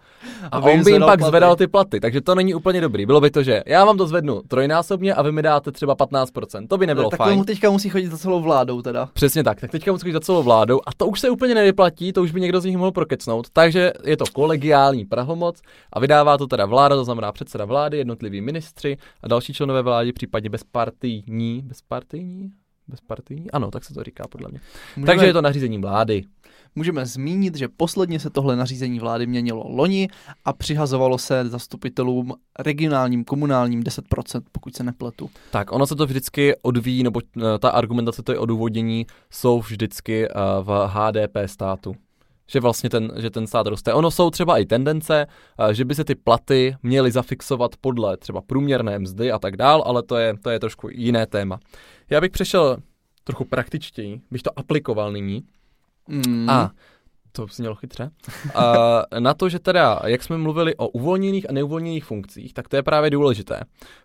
A 0.52 0.58
Aby 0.58 0.72
on 0.72 0.84
by 0.84 0.92
jim 0.92 1.02
pak 1.02 1.20
platy. 1.20 1.30
zvedal 1.30 1.56
ty 1.56 1.68
platy, 1.68 2.00
takže 2.00 2.22
to 2.22 2.36
není 2.36 2.56
úplně 2.56 2.82
dobrý. 2.82 3.06
Bylo 3.06 3.22
by 3.22 3.32
to, 3.32 3.44
že 3.44 3.64
já 3.66 3.86
vám 3.86 3.98
to 3.98 4.08
zvednu 4.08 4.42
trojnásobně 4.48 5.14
a 5.14 5.22
vy 5.22 5.32
mi 5.32 5.42
dáte 5.42 5.72
třeba 5.72 5.96
15%. 5.96 6.68
To 6.68 6.78
by 6.78 6.88
nebylo 6.88 7.10
tak 7.10 7.18
fajn. 7.18 7.38
Tak 7.38 7.48
teďka 7.48 7.70
musí 7.70 7.90
chodit 7.90 8.08
za 8.08 8.18
celou 8.18 8.42
vládou 8.42 8.82
teda. 8.82 9.10
Přesně 9.14 9.44
tak, 9.44 9.62
tak 9.62 9.72
teďka 9.72 9.92
musí 9.92 10.02
chodit 10.02 10.14
za 10.14 10.20
celou 10.20 10.44
vládou 10.44 10.80
a 10.88 10.90
to 10.98 11.08
už 11.08 11.20
se 11.20 11.30
úplně 11.30 11.56
nevyplatí, 11.56 12.14
to 12.14 12.22
už 12.22 12.32
by 12.32 12.42
někdo 12.42 12.62
z 12.62 12.66
nich 12.66 12.78
mohl 12.78 12.92
prokecnout. 12.92 13.48
Takže 13.54 13.94
je 14.06 14.18
to 14.18 14.26
kolegiální 14.34 15.06
prahomoc 15.06 15.62
a 15.94 16.00
vydává 16.00 16.38
to 16.38 16.48
teda 16.48 16.66
vláda, 16.66 16.96
to 16.96 17.06
znamená 17.06 17.32
předseda 17.32 17.66
vlády, 17.66 17.98
jednotliví 17.98 18.42
ministři 18.42 18.98
a 19.24 19.28
další 19.28 19.54
členové 19.54 19.82
vlády, 19.82 20.14
případně 20.14 20.50
bezpartijní, 20.50 21.62
bezpartijní, 21.66 22.52
bezpartijní? 22.88 23.52
Ano, 23.52 23.72
tak 23.72 23.84
se 23.84 23.94
to 23.94 24.04
říká 24.04 24.24
podle 24.30 24.50
mě. 24.50 24.60
Můžeme, 24.96 25.06
Takže 25.06 25.26
je 25.26 25.34
to 25.34 25.42
nařízení 25.42 25.78
vlády. 25.78 26.24
Můžeme 26.76 27.06
zmínit, 27.06 27.56
že 27.56 27.68
posledně 27.68 28.20
se 28.20 28.30
tohle 28.30 28.56
nařízení 28.56 29.00
vlády 29.00 29.28
měnilo 29.28 29.64
loni 29.68 30.08
a 30.46 30.54
přihazovalo 30.54 31.18
se 31.18 31.50
zastupitelům 31.50 32.34
regionálním, 32.60 33.24
komunálním 33.24 33.84
10%, 33.84 34.42
pokud 34.52 34.76
se 34.76 34.84
nepletu. 34.84 35.30
Tak, 35.52 35.72
ono 35.72 35.88
se 35.88 35.96
to 35.96 36.06
vždycky 36.06 36.56
odvíjí, 36.62 37.04
nebo 37.04 37.20
eh, 37.38 37.60
ta 37.60 37.70
argumentace, 37.70 38.24
to 38.24 38.32
je 38.32 38.40
odůvodnění, 38.40 39.06
jsou 39.30 39.60
vždycky 39.60 40.28
eh, 40.28 40.32
v 40.62 40.90
HDP 40.94 41.38
státu 41.46 41.96
že 42.48 42.60
vlastně 42.60 42.90
ten, 42.90 43.12
že 43.18 43.30
ten 43.30 43.48
stát 43.48 43.68
roste. 43.68 43.94
Ono 43.94 44.12
jsou 44.12 44.30
třeba 44.30 44.58
i 44.58 44.66
tendence, 44.66 45.28
eh, 45.60 45.74
že 45.74 45.86
by 45.86 45.96
se 45.96 46.04
ty 46.04 46.16
platy 46.16 46.76
měly 46.84 47.12
zafixovat 47.12 47.72
podle 47.82 48.18
třeba 48.18 48.42
průměrné 48.42 49.00
mzdy 49.00 49.32
a 49.32 49.40
tak 49.40 49.58
dál, 49.58 49.84
ale 49.86 50.04
to 50.04 50.18
je, 50.18 50.38
to 50.44 50.50
je 50.50 50.60
trošku 50.60 50.90
jiné 50.92 51.26
téma. 51.28 51.60
Já 52.10 52.22
bych 52.22 52.32
přešel 52.32 52.78
trochu 53.24 53.46
praktičtěji, 53.46 54.22
bych 54.32 54.42
to 54.42 54.60
aplikoval 54.60 55.12
nyní. 55.12 55.44
Mm. 56.08 56.50
A 56.50 56.72
To 57.32 57.48
mělo 57.60 57.76
chytře. 57.76 58.10
A 58.56 59.02
na 59.20 59.34
to, 59.34 59.50
že 59.50 59.60
teda, 59.60 60.00
jak 60.06 60.24
jsme 60.24 60.38
mluvili 60.38 60.76
o 60.76 60.88
uvolněných 60.88 61.50
a 61.50 61.54
neuvolněných 61.54 62.06
funkcích, 62.06 62.54
tak 62.54 62.68
to 62.68 62.76
je 62.76 62.84
právě 62.84 63.10
důležité. 63.10 63.62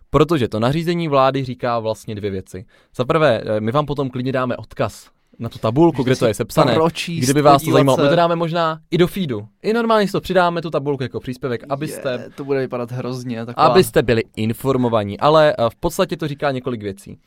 Protože 0.09 0.47
to 0.47 0.59
nařízení 0.59 1.07
vlády 1.07 1.43
říká 1.43 1.79
vlastně 1.79 2.15
dvě 2.15 2.31
věci. 2.31 2.65
Za 2.95 3.05
prvé, 3.05 3.41
eh, 3.45 3.61
my 3.61 3.71
vám 3.71 3.85
potom 3.85 4.09
klidně 4.09 4.31
dáme 4.31 4.57
odkaz 4.57 5.09
na 5.39 5.49
tu 5.49 5.59
tabulku, 5.59 6.03
kde 6.03 6.15
to 6.15 6.25
je 6.25 6.33
sepsané. 6.33 6.73
Pročíst, 6.73 7.23
Kdyby 7.23 7.41
vás 7.41 7.63
to 7.63 7.71
zajímalo, 7.71 7.95
se. 7.97 8.03
my 8.03 8.09
to 8.09 8.15
dáme 8.15 8.35
možná 8.35 8.79
i 8.91 8.97
do 8.97 9.07
feedu. 9.07 9.47
I 9.61 9.73
normálně 9.73 10.07
si 10.07 10.11
to 10.11 10.21
přidáme, 10.21 10.61
tu 10.61 10.69
tabulku 10.69 11.03
jako 11.03 11.19
příspěvek, 11.19 11.63
abyste, 11.69 12.11
Je, 12.11 12.29
to 12.35 12.43
bude 12.45 12.59
vypadat 12.59 12.91
hrozně. 12.91 13.45
Taková... 13.45 13.67
abyste 13.67 14.01
byli 14.01 14.23
informovaní. 14.35 15.19
Ale 15.19 15.55
eh, 15.57 15.69
v 15.69 15.75
podstatě 15.75 16.17
to 16.17 16.27
říká 16.27 16.51
několik 16.51 16.81
věcí. 16.81 17.17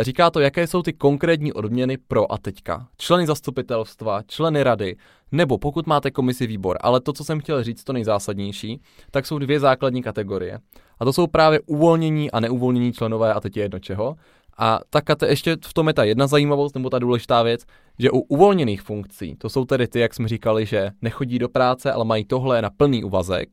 Eh, 0.00 0.04
Říká 0.04 0.30
to, 0.30 0.40
jaké 0.40 0.66
jsou 0.66 0.82
ty 0.82 0.92
konkrétní 0.92 1.52
odměny 1.52 1.96
pro 1.96 2.32
a 2.32 2.38
teďka. 2.38 2.86
Členy 2.98 3.26
zastupitelstva, 3.26 4.22
členy 4.26 4.62
rady, 4.62 4.96
nebo 5.32 5.58
pokud 5.58 5.86
máte 5.86 6.10
komisi 6.10 6.46
výbor. 6.46 6.78
Ale 6.80 7.00
to, 7.00 7.12
co 7.12 7.24
jsem 7.24 7.40
chtěl 7.40 7.62
říct, 7.62 7.84
to 7.84 7.92
nejzásadnější, 7.92 8.80
tak 9.10 9.26
jsou 9.26 9.38
dvě 9.38 9.60
základní 9.60 10.02
kategorie. 10.02 10.58
A 10.98 11.04
to 11.04 11.12
jsou 11.12 11.26
právě 11.26 11.60
uvolnění 11.66 12.30
a 12.30 12.40
neuvolnění 12.40 12.92
členové 12.92 13.34
a 13.34 13.40
teď 13.40 13.56
je 13.56 13.62
jedno 13.62 13.78
čeho. 13.78 14.16
A 14.58 14.80
ta 14.90 15.00
kate, 15.00 15.26
ještě 15.28 15.56
v 15.66 15.74
tom 15.74 15.88
je 15.88 15.94
ta 15.94 16.04
jedna 16.04 16.26
zajímavost, 16.26 16.74
nebo 16.74 16.90
ta 16.90 16.98
důležitá 16.98 17.42
věc, 17.42 17.62
že 17.98 18.10
u 18.10 18.18
uvolněných 18.18 18.82
funkcí, 18.82 19.36
to 19.38 19.48
jsou 19.48 19.64
tedy 19.64 19.88
ty, 19.88 20.00
jak 20.00 20.14
jsme 20.14 20.28
říkali, 20.28 20.66
že 20.66 20.90
nechodí 21.02 21.38
do 21.38 21.48
práce, 21.48 21.92
ale 21.92 22.04
mají 22.04 22.24
tohle 22.24 22.62
na 22.62 22.70
plný 22.70 23.04
úvazek, 23.04 23.48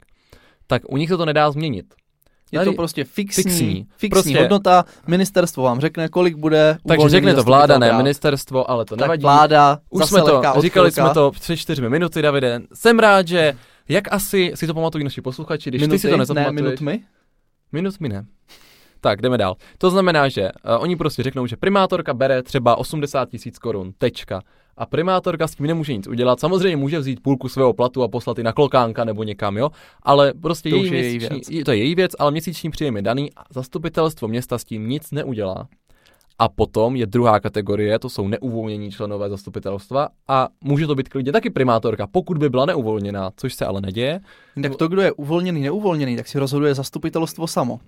tak 0.67 0.81
u 0.89 0.98
nich 0.98 1.10
se 1.10 1.17
to 1.17 1.25
nedá 1.25 1.51
změnit. 1.51 1.86
Je 2.51 2.60
to 2.60 2.65
Tady- 2.65 2.75
prostě 2.75 3.03
fixní, 3.03 3.43
fixní. 3.43 3.88
fixní, 3.98 4.10
Prostě- 4.10 4.39
hodnota, 4.39 4.86
ministerstvo 5.08 5.63
vám 5.63 5.79
řekne, 5.79 6.10
kolik 6.10 6.36
bude 6.36 6.77
Takže 6.88 7.10
řekne 7.10 7.34
to 7.36 7.43
vláda, 7.43 7.77
ne 7.77 7.93
ministerstvo, 7.93 8.72
ale 8.72 8.86
to 8.86 8.96
Tak 8.96 9.01
nevadí. 9.01 9.22
vláda, 9.22 9.79
Už 9.89 10.05
jsme 10.05 10.22
to, 10.22 10.25
lehká 10.34 10.62
říkali 10.62 10.88
odchylka. 10.88 11.08
jsme 11.10 11.13
to 11.13 11.31
před 11.31 11.58
čtyřmi 11.58 11.89
minuty, 11.89 12.22
Davide. 12.22 12.60
Jsem 12.74 13.00
rád, 13.00 13.27
že 13.27 13.53
jak 13.89 14.13
asi 14.13 14.51
si 14.55 14.67
to 14.67 14.74
pamatují 14.74 15.03
naši 15.03 15.22
posluchači, 15.22 15.70
když 15.70 15.81
minuty, 15.81 15.96
ty 15.98 16.00
si 16.01 16.08
to 16.08 16.12
ne 16.12 16.17
nezapamatuješ. 16.17 16.62
minutmi. 16.62 17.03
Minut 17.72 18.00
mi 18.00 18.10
ne. 18.10 18.25
Tak, 19.01 19.22
jdeme 19.22 19.38
dál. 19.38 19.55
To 19.77 19.89
znamená, 19.89 20.29
že 20.29 20.43
uh, 20.43 20.84
oni 20.84 20.96
prostě 20.96 21.24
řeknou, 21.24 21.48
že 21.48 21.58
primátorka 21.58 22.13
bere 22.13 22.43
třeba 22.43 22.75
80 22.75 23.29
tisíc 23.29 23.60
korun, 23.60 23.93
tečka. 23.98 24.41
A 24.77 24.86
primátorka 24.86 25.48
s 25.48 25.55
tím 25.55 25.67
nemůže 25.67 25.93
nic 25.93 26.08
udělat. 26.08 26.39
Samozřejmě 26.39 26.77
může 26.77 27.00
vzít 27.00 27.20
půlku 27.24 27.50
svého 27.50 27.74
platu 27.74 28.03
a 28.03 28.08
poslat 28.08 28.39
i 28.39 28.43
na 28.43 28.53
klokánka 28.53 29.03
nebo 29.03 29.24
někam, 29.24 29.58
jo. 29.58 29.70
Ale 30.03 30.34
prostě 30.41 30.70
To 30.70 30.75
její 30.75 30.91
je 30.91 31.03
její 31.03 31.17
měsíční, 31.17 31.58
je 31.58 31.65
to 31.65 31.72
je 31.72 31.77
její 31.77 31.96
věc, 31.96 32.12
ale 32.20 32.31
měsíční 32.31 32.72
příjem 32.72 32.96
je 32.96 33.01
daný 33.01 33.29
a 33.38 33.43
zastupitelstvo 33.50 34.27
města 34.27 34.58
s 34.58 34.63
tím 34.63 34.89
nic 34.89 35.12
neudělá. 35.12 35.67
A 36.41 36.50
potom 36.50 36.95
je 36.95 37.05
druhá 37.05 37.39
kategorie, 37.39 38.00
to 38.00 38.10
jsou 38.10 38.27
neuvolnění 38.27 38.91
členové 38.91 39.29
zastupitelstva 39.29 40.10
a 40.27 40.48
může 40.63 40.88
to 40.88 40.95
být 40.95 41.10
klidně 41.10 41.31
taky 41.31 41.50
primátorka, 41.50 42.07
pokud 42.07 42.38
by 42.38 42.50
byla 42.50 42.65
neuvolněná, 42.65 43.31
což 43.36 43.53
se 43.53 43.65
ale 43.65 43.81
neděje. 43.81 44.19
Tak 44.63 44.75
to, 44.75 44.88
kdo 44.88 45.01
je 45.01 45.12
uvolněný, 45.12 45.62
neuvolněný, 45.62 46.15
tak 46.15 46.27
si 46.27 46.39
rozhoduje 46.39 46.74
zastupitelstvo 46.74 47.48
samo. 47.48 47.79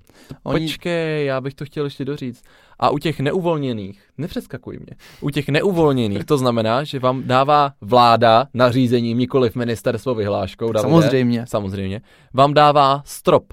Oni, 0.44 0.66
Počkej, 0.66 1.26
já 1.26 1.42
bych 1.42 1.54
to 1.54 1.66
chtěl 1.66 1.86
ještě 1.86 2.06
doříct. 2.06 2.46
A 2.80 2.90
u 2.90 2.98
těch 2.98 3.20
neuvolněných, 3.20 4.02
nepřeskakuj 4.18 4.80
mě, 4.80 4.96
u 5.22 5.30
těch 5.30 5.50
neuvolněných 5.50 6.26
to 6.26 6.38
znamená, 6.38 6.84
že 6.84 7.00
vám 7.00 7.24
dává 7.26 7.74
vláda 7.82 8.48
nařízením, 8.54 9.18
nikoliv 9.18 9.56
ministerstvo 9.56 10.16
vyhláškou, 10.16 10.72
Davide, 10.72 10.92
samozřejmě. 10.92 11.46
samozřejmě, 11.48 12.02
vám 12.34 12.54
dává 12.54 13.02
strop. 13.06 13.44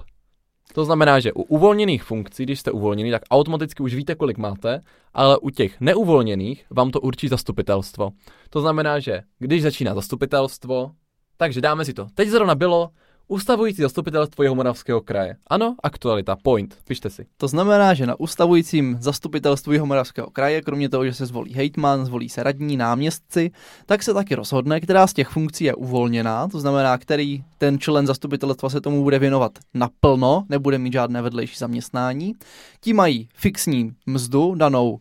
To 0.73 0.85
znamená, 0.85 1.19
že 1.19 1.33
u 1.33 1.41
uvolněných 1.41 2.03
funkcí, 2.03 2.43
když 2.43 2.59
jste 2.59 2.71
uvolněný, 2.71 3.11
tak 3.11 3.21
automaticky 3.31 3.83
už 3.83 3.95
víte, 3.95 4.15
kolik 4.15 4.37
máte, 4.37 4.81
ale 5.13 5.37
u 5.37 5.49
těch 5.49 5.81
neuvolněných 5.81 6.65
vám 6.69 6.91
to 6.91 7.01
určí 7.01 7.27
zastupitelstvo. 7.27 8.09
To 8.49 8.61
znamená, 8.61 8.99
že 8.99 9.21
když 9.39 9.63
začíná 9.63 9.95
zastupitelstvo, 9.95 10.91
takže 11.37 11.61
dáme 11.61 11.85
si 11.85 11.93
to. 11.93 12.07
Teď 12.13 12.29
zrovna 12.29 12.55
bylo 12.55 12.89
ustavující 13.31 13.81
zastupitelstvo 13.81 14.43
Jihomoravského 14.43 15.01
kraje. 15.01 15.35
Ano, 15.47 15.75
aktualita, 15.83 16.35
point, 16.35 16.77
pište 16.83 17.09
si. 17.09 17.25
To 17.37 17.47
znamená, 17.47 17.93
že 17.93 18.05
na 18.05 18.19
ustavujícím 18.19 18.97
zastupitelstvu 18.99 19.73
Jihomoravského 19.73 20.29
kraje, 20.29 20.61
kromě 20.61 20.89
toho, 20.89 21.05
že 21.05 21.13
se 21.13 21.25
zvolí 21.25 21.53
hejtman, 21.53 22.05
zvolí 22.05 22.29
se 22.29 22.43
radní, 22.43 22.77
náměstci, 22.77 23.51
tak 23.85 24.03
se 24.03 24.13
taky 24.13 24.35
rozhodne, 24.35 24.79
která 24.79 25.07
z 25.07 25.13
těch 25.13 25.27
funkcí 25.27 25.63
je 25.63 25.75
uvolněná, 25.75 26.47
to 26.47 26.59
znamená, 26.59 26.97
který 26.97 27.43
ten 27.57 27.79
člen 27.79 28.07
zastupitelstva 28.07 28.69
se 28.69 28.81
tomu 28.81 29.03
bude 29.03 29.19
věnovat 29.19 29.51
naplno, 29.73 30.45
nebude 30.49 30.77
mít 30.77 30.93
žádné 30.93 31.21
vedlejší 31.21 31.55
zaměstnání. 31.57 32.33
Ti 32.81 32.93
mají 32.93 33.29
fixní 33.35 33.91
mzdu 34.05 34.55
danou 34.55 34.99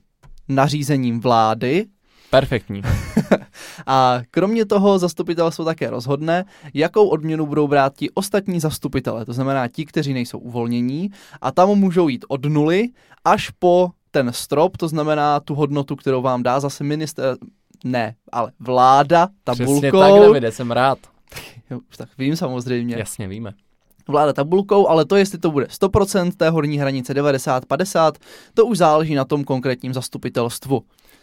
nařízením 0.48 1.20
vlády, 1.20 1.86
Perfektní. 2.30 2.82
a 3.86 4.20
kromě 4.30 4.66
toho 4.66 4.98
zastupitelstvo 4.98 5.64
také 5.64 5.90
rozhodne, 5.90 6.44
jakou 6.74 7.08
odměnu 7.08 7.46
budou 7.46 7.68
brát 7.68 7.96
ti 7.96 8.10
ostatní 8.10 8.60
zastupitele, 8.60 9.24
to 9.24 9.32
znamená 9.32 9.68
ti, 9.68 9.86
kteří 9.86 10.12
nejsou 10.12 10.38
uvolnění 10.38 11.10
a 11.40 11.52
tam 11.52 11.68
můžou 11.68 12.08
jít 12.08 12.24
od 12.28 12.44
nuly 12.44 12.88
až 13.24 13.50
po 13.50 13.90
ten 14.10 14.32
strop, 14.32 14.76
to 14.76 14.88
znamená 14.88 15.40
tu 15.40 15.54
hodnotu, 15.54 15.96
kterou 15.96 16.22
vám 16.22 16.42
dá 16.42 16.60
zase 16.60 16.84
minister, 16.84 17.36
ne, 17.84 18.14
ale 18.32 18.52
vláda 18.60 19.28
tabulkou. 19.44 19.78
Přesně 19.78 19.92
tak, 19.92 20.22
Davide, 20.22 20.52
jsem 20.52 20.70
rád. 20.70 20.98
Už 21.90 21.96
tak 21.96 22.08
vím 22.18 22.36
samozřejmě. 22.36 22.96
Jasně, 22.98 23.28
víme. 23.28 23.52
Vláda 24.08 24.32
tabulkou, 24.32 24.88
ale 24.88 25.04
to, 25.04 25.16
jestli 25.16 25.38
to 25.38 25.50
bude 25.50 25.66
100% 25.66 26.32
té 26.36 26.50
horní 26.50 26.78
hranice 26.78 27.14
90-50, 27.14 28.12
to 28.54 28.66
už 28.66 28.78
záleží 28.78 29.14
na 29.14 29.24
tom 29.24 29.44
konkrétním 29.44 29.94
zastupitelstvu. 29.94 30.82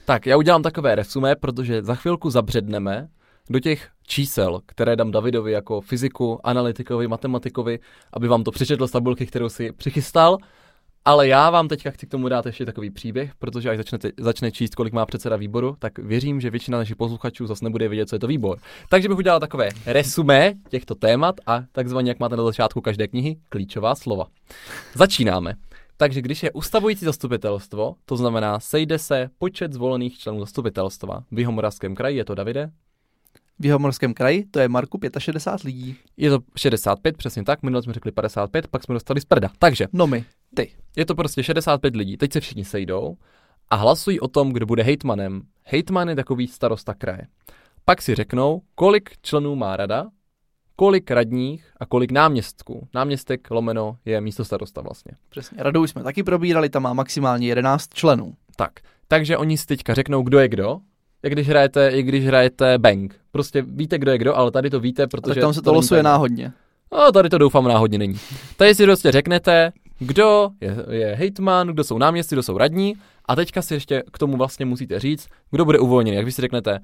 Tak, 0.10 0.26
já 0.26 0.38
udělám 0.38 0.64
takové 0.64 0.96
resumé, 0.96 1.36
protože 1.36 1.84
za 1.84 1.96
chvilku 1.96 2.30
zabředneme 2.30 3.08
do 3.50 3.60
těch 3.60 3.90
čísel, 4.08 4.62
které 4.66 4.96
dám 4.96 5.12
Davidovi 5.12 5.52
jako 5.52 5.82
fyziku, 5.82 6.40
analytikovi, 6.44 7.08
matematikovi, 7.08 7.80
aby 8.14 8.28
vám 8.28 8.44
to 8.44 8.52
přečetl 8.52 8.88
z 8.88 8.92
tabulky, 8.92 9.26
kterou 9.26 9.50
si 9.50 9.72
přichystal. 9.72 10.38
Ale 11.06 11.28
já 11.28 11.50
vám 11.50 11.68
teďka 11.68 11.92
chci 11.92 12.08
k 12.08 12.10
tomu 12.10 12.30
dát 12.30 12.46
ještě 12.46 12.66
takový 12.66 12.90
příběh, 12.90 13.32
protože 13.40 13.70
až 13.70 13.78
začnete, 13.78 14.12
začne 14.20 14.52
číst, 14.52 14.76
kolik 14.76 14.94
má 14.94 15.06
předseda 15.06 15.36
výboru, 15.36 15.76
tak 15.80 16.00
věřím, 16.00 16.42
že 16.42 16.50
většina 16.50 16.78
našich 16.78 16.96
posluchačů 16.96 17.48
zase 17.48 17.66
nebude 17.66 17.88
vědět, 17.88 18.10
co 18.10 18.16
je 18.16 18.20
to 18.20 18.28
výbor. 18.28 18.58
Takže 18.90 19.10
bych 19.10 19.18
udělal 19.18 19.40
takové 19.40 19.70
resumé 19.86 20.54
těchto 20.70 20.96
témat 20.96 21.36
a 21.46 21.64
takzvaně, 21.72 22.12
jak 22.12 22.20
máte 22.20 22.36
na 22.36 22.44
začátku 22.44 22.82
každé 22.82 23.08
knihy, 23.08 23.38
klíčová 23.50 23.96
slova. 23.96 24.26
Začínáme. 24.94 25.56
Takže 25.98 26.22
když 26.22 26.44
je 26.44 26.52
ustavující 26.52 27.06
zastupitelstvo, 27.06 27.96
to 28.06 28.18
znamená 28.18 28.60
sejde 28.60 29.00
se 29.00 29.30
počet 29.38 29.74
zvolených 29.74 30.20
členů 30.20 30.40
zastupitelstva. 30.40 31.24
V 31.32 31.40
Jihomoravském 31.40 31.96
kraji 31.96 32.18
je 32.18 32.26
to 32.26 32.36
Davide, 32.36 32.72
V 33.60 33.66
Jihomoravském 33.66 34.14
kraji 34.14 34.46
to 34.52 34.60
je 34.60 34.70
Marku 34.70 35.00
65 35.18 35.64
lidí. 35.68 35.96
je 36.18 36.30
to 36.30 36.40
65, 36.56 37.18
přesně 37.18 37.44
tak, 37.44 37.64
minule 37.64 37.84
jsme 37.84 37.94
řekli 37.94 38.12
55, 38.12 38.68
pak 38.68 38.84
jsme 38.84 38.94
dostali 38.94 39.22
z 39.22 39.26
prda. 39.26 39.50
Takže 39.60 39.88
No 39.94 40.08
my, 40.08 40.26
ty. 40.56 40.72
je 40.98 41.06
to 41.06 41.16
prostě 41.16 41.44
65 41.44 41.96
lidí, 41.96 42.18
teď 42.18 42.34
se 42.34 42.40
všichni 42.40 42.66
sejdou 42.66 43.18
a 43.70 43.76
hlasují 43.76 44.20
o 44.20 44.28
tom, 44.28 44.52
kdo 44.54 44.66
bude 44.66 44.84
hejtmanem. 44.84 45.42
Hejtman 45.64 46.10
je 46.10 46.16
takový 46.16 46.48
starosta 46.48 46.94
kraje. 46.94 47.28
Pak 47.86 48.02
si 48.02 48.16
řeknou, 48.16 48.62
kolik 48.76 49.10
členů 49.22 49.56
má 49.56 49.78
rada, 49.78 50.06
kolik 50.80 51.12
radních 51.12 51.66
a 51.80 51.86
kolik 51.86 52.12
náměstků. 52.12 52.88
Náměstek 52.94 53.52
lomeno 53.52 53.98
je 54.06 54.22
místo 54.22 54.46
starosta 54.46 54.82
vlastně. 54.82 55.12
Přesně. 55.30 55.64
Radu 55.64 55.82
už 55.82 55.90
jsme 55.90 56.04
taky 56.04 56.24
probírali, 56.24 56.70
tam 56.70 56.84
má 56.84 56.94
maximálně 56.94 57.48
11 57.48 57.94
členů. 57.94 58.34
Tak, 58.56 58.72
takže 59.08 59.38
oni 59.38 59.58
si 59.58 59.66
teďka 59.66 59.94
řeknou, 59.94 60.24
kdo 60.24 60.40
je 60.40 60.48
kdo, 60.48 60.80
jak 61.24 61.34
když 61.34 61.48
hrajete, 61.48 61.90
i 61.90 62.04
když 62.04 62.26
hrajete 62.26 62.78
bank. 62.78 63.16
Prostě 63.32 63.62
víte, 63.62 63.98
kdo 63.98 64.12
je 64.12 64.18
kdo, 64.18 64.36
ale 64.36 64.52
tady 64.52 64.70
to 64.70 64.80
víte, 64.80 65.08
protože... 65.08 65.34
Tak 65.34 65.42
tam 65.42 65.54
se 65.54 65.62
to 65.62 65.74
losuje 65.74 66.04
tajné. 66.04 66.10
náhodně. 66.10 66.54
No, 66.92 67.12
tady 67.12 67.30
to 67.30 67.38
doufám 67.38 67.64
náhodně 67.64 67.98
není. 67.98 68.20
Tady 68.58 68.76
si 68.76 68.84
prostě 68.84 69.12
řeknete, 69.12 69.72
kdo 70.00 70.50
je, 70.62 70.76
je 70.90 71.16
hejtman, 71.16 71.68
kdo 71.68 71.84
jsou 71.84 71.98
náměstci, 71.98 72.36
kdo 72.36 72.44
jsou 72.44 72.58
radní 72.58 72.96
a 73.26 73.36
teďka 73.36 73.62
si 73.62 73.74
ještě 73.74 74.04
k 74.12 74.18
tomu 74.18 74.38
vlastně 74.38 74.66
musíte 74.66 75.00
říct, 75.00 75.28
kdo 75.52 75.66
bude 75.66 75.80
uvolněný. 75.80 76.18
Jak 76.18 76.26
vy 76.26 76.32
si 76.32 76.42
řeknete, 76.42 76.80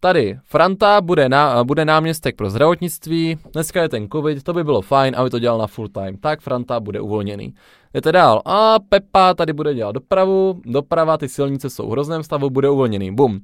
tady 0.00 0.38
Franta 0.44 1.00
bude, 1.00 1.28
ná, 1.28 1.64
bude 1.64 1.84
náměstek 1.84 2.36
pro 2.36 2.50
zdravotnictví, 2.50 3.38
dneska 3.52 3.82
je 3.82 3.88
ten 3.88 4.08
covid, 4.08 4.42
to 4.42 4.52
by 4.52 4.64
bylo 4.64 4.80
fajn, 4.80 5.14
aby 5.16 5.30
to 5.30 5.38
dělal 5.38 5.58
na 5.58 5.66
full 5.66 5.88
time. 5.88 6.16
Tak 6.16 6.40
Franta 6.40 6.80
bude 6.80 7.00
uvolněný. 7.00 7.54
Jdete 7.94 8.12
dál. 8.12 8.42
A 8.44 8.78
Pepa 8.88 9.34
tady 9.34 9.52
bude 9.52 9.74
dělat 9.74 9.92
dopravu, 9.92 10.60
doprava, 10.64 11.18
ty 11.18 11.28
silnice 11.28 11.70
jsou 11.70 11.88
v 11.88 11.90
hrozném 11.90 12.22
stavu, 12.22 12.50
bude 12.50 12.70
uvolněný. 12.70 13.14
Bum. 13.14 13.40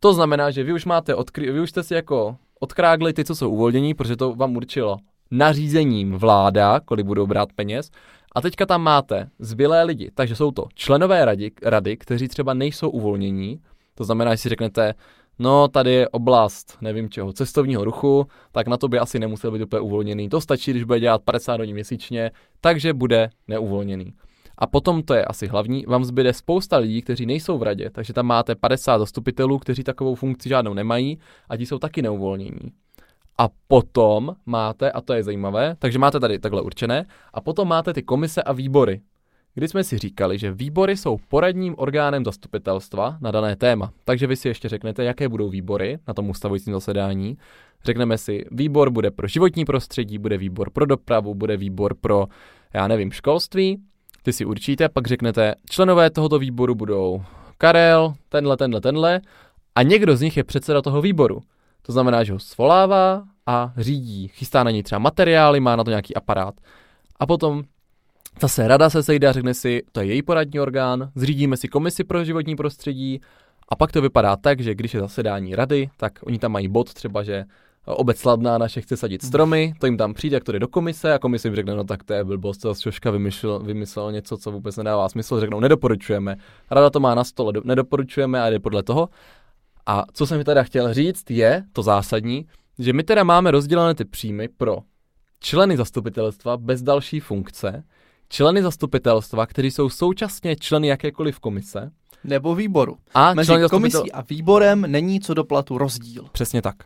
To 0.00 0.14
znamená, 0.14 0.50
že 0.50 0.64
vy 0.64 0.72
už 0.72 0.84
máte, 0.84 1.14
odkry, 1.14 1.52
vy 1.52 1.60
už 1.60 1.70
jste 1.70 1.82
si 1.82 1.94
jako 1.94 2.36
odkrágli 2.60 3.12
ty, 3.12 3.24
co 3.24 3.34
jsou 3.34 3.50
uvolnění, 3.50 3.94
protože 3.94 4.16
to 4.16 4.34
vám 4.34 4.56
určilo 4.56 4.96
nařízením 5.30 6.12
vláda, 6.12 6.80
kolik 6.80 7.06
budou 7.06 7.26
brát 7.26 7.48
peněz. 7.52 7.90
A 8.34 8.40
teďka 8.40 8.66
tam 8.66 8.82
máte 8.82 9.28
zbylé 9.38 9.82
lidi, 9.82 10.10
takže 10.14 10.36
jsou 10.36 10.50
to 10.50 10.66
členové 10.74 11.24
rady, 11.24 11.50
rady, 11.62 11.96
kteří 11.96 12.28
třeba 12.28 12.54
nejsou 12.54 12.90
uvolnění. 12.90 13.60
To 13.94 14.04
znamená, 14.04 14.34
že 14.34 14.38
si 14.38 14.48
řeknete, 14.48 14.94
no 15.40 15.68
tady 15.68 15.92
je 15.92 16.08
oblast, 16.08 16.78
nevím 16.80 17.10
čeho, 17.10 17.32
cestovního 17.32 17.84
ruchu, 17.84 18.26
tak 18.52 18.66
na 18.66 18.76
to 18.76 18.88
by 18.88 18.98
asi 18.98 19.18
nemusel 19.18 19.50
být 19.50 19.62
úplně 19.62 19.80
uvolněný. 19.80 20.28
To 20.28 20.40
stačí, 20.40 20.70
když 20.70 20.84
bude 20.84 21.00
dělat 21.00 21.22
50 21.22 21.60
hodin 21.60 21.74
měsíčně, 21.74 22.30
takže 22.60 22.92
bude 22.92 23.30
neuvolněný. 23.48 24.12
A 24.58 24.66
potom 24.66 25.02
to 25.02 25.14
je 25.14 25.24
asi 25.24 25.46
hlavní, 25.46 25.84
vám 25.88 26.04
zbyde 26.04 26.32
spousta 26.32 26.76
lidí, 26.76 27.02
kteří 27.02 27.26
nejsou 27.26 27.58
v 27.58 27.62
radě, 27.62 27.90
takže 27.90 28.12
tam 28.12 28.26
máte 28.26 28.54
50 28.54 28.98
zastupitelů, 28.98 29.58
kteří 29.58 29.84
takovou 29.84 30.14
funkci 30.14 30.48
žádnou 30.48 30.74
nemají 30.74 31.18
a 31.48 31.56
ti 31.56 31.66
jsou 31.66 31.78
taky 31.78 32.02
neuvolnění. 32.02 32.72
A 33.38 33.48
potom 33.68 34.36
máte, 34.46 34.92
a 34.92 35.00
to 35.00 35.12
je 35.12 35.22
zajímavé, 35.22 35.76
takže 35.78 35.98
máte 35.98 36.20
tady 36.20 36.38
takhle 36.38 36.62
určené, 36.62 37.06
a 37.34 37.40
potom 37.40 37.68
máte 37.68 37.92
ty 37.92 38.02
komise 38.02 38.42
a 38.42 38.52
výbory, 38.52 39.00
kdy 39.60 39.68
jsme 39.68 39.84
si 39.84 39.98
říkali, 39.98 40.38
že 40.38 40.52
výbory 40.52 40.96
jsou 40.96 41.16
poradním 41.28 41.74
orgánem 41.78 42.24
zastupitelstva 42.24 43.18
na 43.20 43.30
dané 43.30 43.56
téma. 43.56 43.92
Takže 44.04 44.26
vy 44.26 44.36
si 44.36 44.48
ještě 44.48 44.68
řeknete, 44.68 45.04
jaké 45.04 45.28
budou 45.28 45.48
výbory 45.48 45.98
na 46.08 46.14
tom 46.14 46.30
ustavujícím 46.30 46.72
zasedání. 46.72 47.36
Řekneme 47.84 48.18
si, 48.18 48.44
výbor 48.50 48.90
bude 48.90 49.10
pro 49.10 49.28
životní 49.28 49.64
prostředí, 49.64 50.18
bude 50.18 50.38
výbor 50.38 50.70
pro 50.70 50.86
dopravu, 50.86 51.34
bude 51.34 51.56
výbor 51.56 51.94
pro, 51.94 52.26
já 52.74 52.88
nevím, 52.88 53.12
školství. 53.12 53.78
Ty 54.22 54.32
si 54.32 54.44
určíte, 54.44 54.88
pak 54.88 55.06
řeknete, 55.06 55.54
členové 55.70 56.10
tohoto 56.10 56.38
výboru 56.38 56.74
budou 56.74 57.22
Karel, 57.58 58.14
tenhle, 58.28 58.56
tenhle, 58.56 58.80
tenhle 58.80 59.20
a 59.74 59.82
někdo 59.82 60.16
z 60.16 60.20
nich 60.20 60.36
je 60.36 60.44
předseda 60.44 60.82
toho 60.82 61.02
výboru. 61.02 61.40
To 61.82 61.92
znamená, 61.92 62.24
že 62.24 62.32
ho 62.32 62.38
svolává 62.38 63.24
a 63.46 63.72
řídí, 63.76 64.28
chystá 64.28 64.64
na 64.64 64.70
něj 64.70 64.82
třeba 64.82 64.98
materiály, 64.98 65.60
má 65.60 65.76
na 65.76 65.84
to 65.84 65.90
nějaký 65.90 66.14
aparát. 66.14 66.54
A 67.20 67.26
potom 67.26 67.62
zase 68.40 68.68
rada 68.68 68.90
se 68.90 69.02
sejde 69.02 69.28
a 69.28 69.32
řekne 69.32 69.54
si, 69.54 69.82
to 69.92 70.00
je 70.00 70.06
její 70.06 70.22
poradní 70.22 70.60
orgán, 70.60 71.10
zřídíme 71.14 71.56
si 71.56 71.68
komisi 71.68 72.04
pro 72.04 72.24
životní 72.24 72.56
prostředí 72.56 73.20
a 73.68 73.76
pak 73.76 73.92
to 73.92 74.02
vypadá 74.02 74.36
tak, 74.36 74.60
že 74.60 74.74
když 74.74 74.94
je 74.94 75.00
zasedání 75.00 75.54
rady, 75.54 75.90
tak 75.96 76.12
oni 76.22 76.38
tam 76.38 76.52
mají 76.52 76.68
bod 76.68 76.94
třeba, 76.94 77.22
že 77.22 77.44
obec 77.86 78.18
Sladná 78.18 78.58
naše 78.58 78.80
chce 78.80 78.96
sadit 78.96 79.22
stromy, 79.22 79.74
to 79.80 79.86
jim 79.86 79.96
tam 79.96 80.14
přijde, 80.14 80.36
jak 80.36 80.44
to 80.44 80.52
jde 80.52 80.58
do 80.58 80.68
komise 80.68 81.14
a 81.14 81.18
komise 81.18 81.48
jim 81.48 81.54
řekne, 81.54 81.74
no 81.74 81.84
tak 81.84 82.04
to 82.04 82.12
je 82.12 82.24
blbost, 82.24 82.58
to 82.58 82.74
Šoška 82.74 83.10
vymyslel, 83.10 83.58
vymyslel 83.58 84.12
něco, 84.12 84.36
co 84.36 84.52
vůbec 84.52 84.76
nedává 84.76 85.08
smysl, 85.08 85.40
řeknou, 85.40 85.60
nedoporučujeme. 85.60 86.36
Rada 86.70 86.90
to 86.90 87.00
má 87.00 87.14
na 87.14 87.24
stole, 87.24 87.52
nedoporučujeme 87.64 88.42
a 88.42 88.50
jde 88.50 88.58
podle 88.58 88.82
toho. 88.82 89.08
A 89.86 90.04
co 90.12 90.26
jsem 90.26 90.38
mi 90.38 90.44
teda 90.44 90.62
chtěl 90.62 90.94
říct 90.94 91.30
je, 91.30 91.64
to 91.72 91.82
zásadní, 91.82 92.46
že 92.78 92.92
my 92.92 93.02
teda 93.02 93.24
máme 93.24 93.50
rozdělené 93.50 93.94
ty 93.94 94.04
příjmy 94.04 94.48
pro 94.48 94.78
členy 95.40 95.76
zastupitelstva 95.76 96.56
bez 96.56 96.82
další 96.82 97.20
funkce, 97.20 97.84
členy 98.30 98.62
zastupitelstva, 98.62 99.46
kteří 99.46 99.70
jsou 99.70 99.88
současně 99.88 100.56
členy 100.56 100.88
jakékoliv 100.88 101.40
komise, 101.40 101.90
nebo 102.24 102.54
výboru. 102.54 102.96
A 103.14 103.34
Mezi 103.34 103.46
členy 103.46 103.68
komisí 103.68 103.96
zastupitel- 103.96 104.10
a 104.12 104.24
výborem 104.30 104.80
není 104.88 105.20
co 105.20 105.34
do 105.34 105.44
platu 105.44 105.78
rozdíl. 105.78 106.28
Přesně 106.32 106.62
tak. 106.62 106.76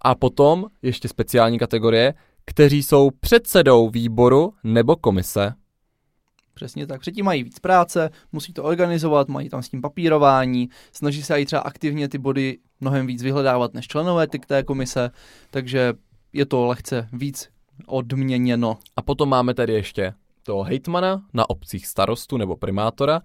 A 0.00 0.14
potom 0.14 0.66
ještě 0.82 1.08
speciální 1.08 1.58
kategorie, 1.58 2.14
kteří 2.44 2.82
jsou 2.82 3.10
předsedou 3.20 3.90
výboru 3.90 4.54
nebo 4.64 4.96
komise. 4.96 5.54
Přesně 6.54 6.86
tak. 6.86 7.00
Předtím 7.00 7.24
mají 7.24 7.42
víc 7.42 7.58
práce, 7.58 8.10
musí 8.32 8.52
to 8.52 8.64
organizovat, 8.64 9.28
mají 9.28 9.48
tam 9.48 9.62
s 9.62 9.68
tím 9.68 9.80
papírování, 9.80 10.68
snaží 10.92 11.22
se 11.22 11.40
i 11.40 11.46
třeba 11.46 11.62
aktivně 11.62 12.08
ty 12.08 12.18
body 12.18 12.58
mnohem 12.80 13.06
víc 13.06 13.22
vyhledávat 13.22 13.74
než 13.74 13.86
členové 13.86 14.26
ty 14.26 14.38
k 14.38 14.46
té 14.46 14.62
komise, 14.62 15.10
takže 15.50 15.94
je 16.32 16.46
to 16.46 16.66
lehce 16.66 17.08
víc 17.12 17.48
odměněno. 17.86 18.78
A 18.96 19.02
potom 19.02 19.28
máme 19.28 19.54
tady 19.54 19.72
ještě 19.72 20.14
toho 20.42 20.62
hejtmana 20.62 21.22
na 21.34 21.50
obcích 21.50 21.86
starostu 21.86 22.36
nebo 22.36 22.56
primátora 22.56 23.22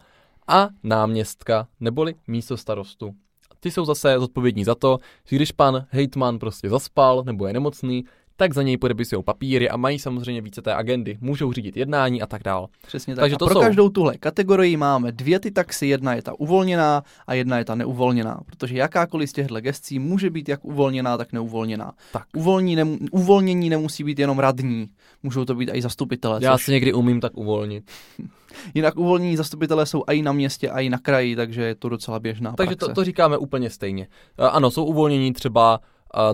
a 0.47 0.69
náměstka 0.83 1.67
neboli 1.79 2.15
místo 2.27 2.57
starostu. 2.57 3.15
Ty 3.59 3.71
jsou 3.71 3.85
zase 3.85 4.19
zodpovědní 4.19 4.63
za 4.63 4.75
to, 4.75 4.99
že 5.25 5.35
když 5.35 5.51
pan 5.51 5.85
hejtman 5.89 6.39
prostě 6.39 6.69
zaspal 6.69 7.23
nebo 7.25 7.47
je 7.47 7.53
nemocný, 7.53 8.05
tak 8.37 8.53
za 8.53 8.61
něj 8.63 8.77
podepisují 8.77 9.23
papíry 9.23 9.69
a 9.69 9.77
mají 9.77 9.99
samozřejmě 9.99 10.41
více 10.41 10.61
té 10.61 10.73
agendy. 10.73 11.17
Můžou 11.21 11.53
řídit 11.53 11.77
jednání 11.77 12.21
a 12.21 12.27
tak 12.27 12.43
dál. 12.43 12.67
Přesně 12.87 13.15
tak. 13.15 13.21
Takže 13.23 13.35
a 13.35 13.37
to 13.37 13.45
pro 13.45 13.53
jsou- 13.55 13.61
každou 13.61 13.89
tuhle 13.89 14.17
kategorii 14.17 14.77
máme 14.77 15.11
dvě 15.11 15.39
ty 15.39 15.51
taxy, 15.51 15.87
jedna 15.87 16.13
je 16.13 16.21
ta 16.21 16.39
uvolněná 16.39 17.03
a 17.27 17.33
jedna 17.33 17.57
je 17.57 17.65
ta 17.65 17.75
neuvolněná, 17.75 18.39
protože 18.45 18.75
jakákoliv 18.77 19.29
z 19.29 19.33
těchto 19.33 19.61
gescí 19.61 19.99
může 19.99 20.29
být 20.29 20.49
jak 20.49 20.65
uvolněná, 20.65 21.17
tak 21.17 21.33
neuvolněná. 21.33 21.91
Tak. 22.13 22.23
Uvolní 22.35 22.75
nemu, 22.75 22.97
uvolnění 23.11 23.69
nemusí 23.69 24.03
být 24.03 24.19
jenom 24.19 24.39
radní, 24.39 24.87
můžou 25.23 25.45
to 25.45 25.55
být 25.55 25.69
i 25.73 25.81
zastupitelé. 25.81 26.39
Já 26.43 26.51
což- 26.57 26.65
si 26.65 26.71
někdy 26.71 26.93
umím 26.93 27.21
tak 27.21 27.37
uvolnit. 27.37 27.91
Jinak 28.73 28.97
uvolnění 28.97 29.37
zastupitelé 29.37 29.85
jsou 29.85 30.03
i 30.07 30.21
na 30.21 30.31
městě, 30.31 30.69
i 30.69 30.89
na 30.89 30.97
kraji, 30.97 31.35
takže 31.35 31.61
je 31.63 31.75
to 31.75 31.89
docela 31.89 32.19
běžná 32.19 32.51
Takže 32.57 32.75
praxe. 32.75 32.85
to, 32.85 32.93
to 32.93 33.03
říkáme 33.03 33.37
úplně 33.37 33.69
stejně. 33.69 34.07
Uh, 34.39 34.45
ano, 34.51 34.71
jsou 34.71 34.85
uvolnění 34.85 35.33
třeba, 35.33 35.79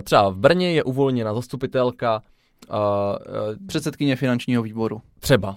třeba 0.04 0.30
v 0.30 0.36
Brně 0.36 0.72
je 0.72 0.84
uvolněna 0.84 1.34
zastupitelka, 1.34 2.22
uh, 2.70 2.76
Předsedkyně 3.66 4.16
finančního 4.16 4.62
výboru. 4.62 5.02
třeba. 5.20 5.56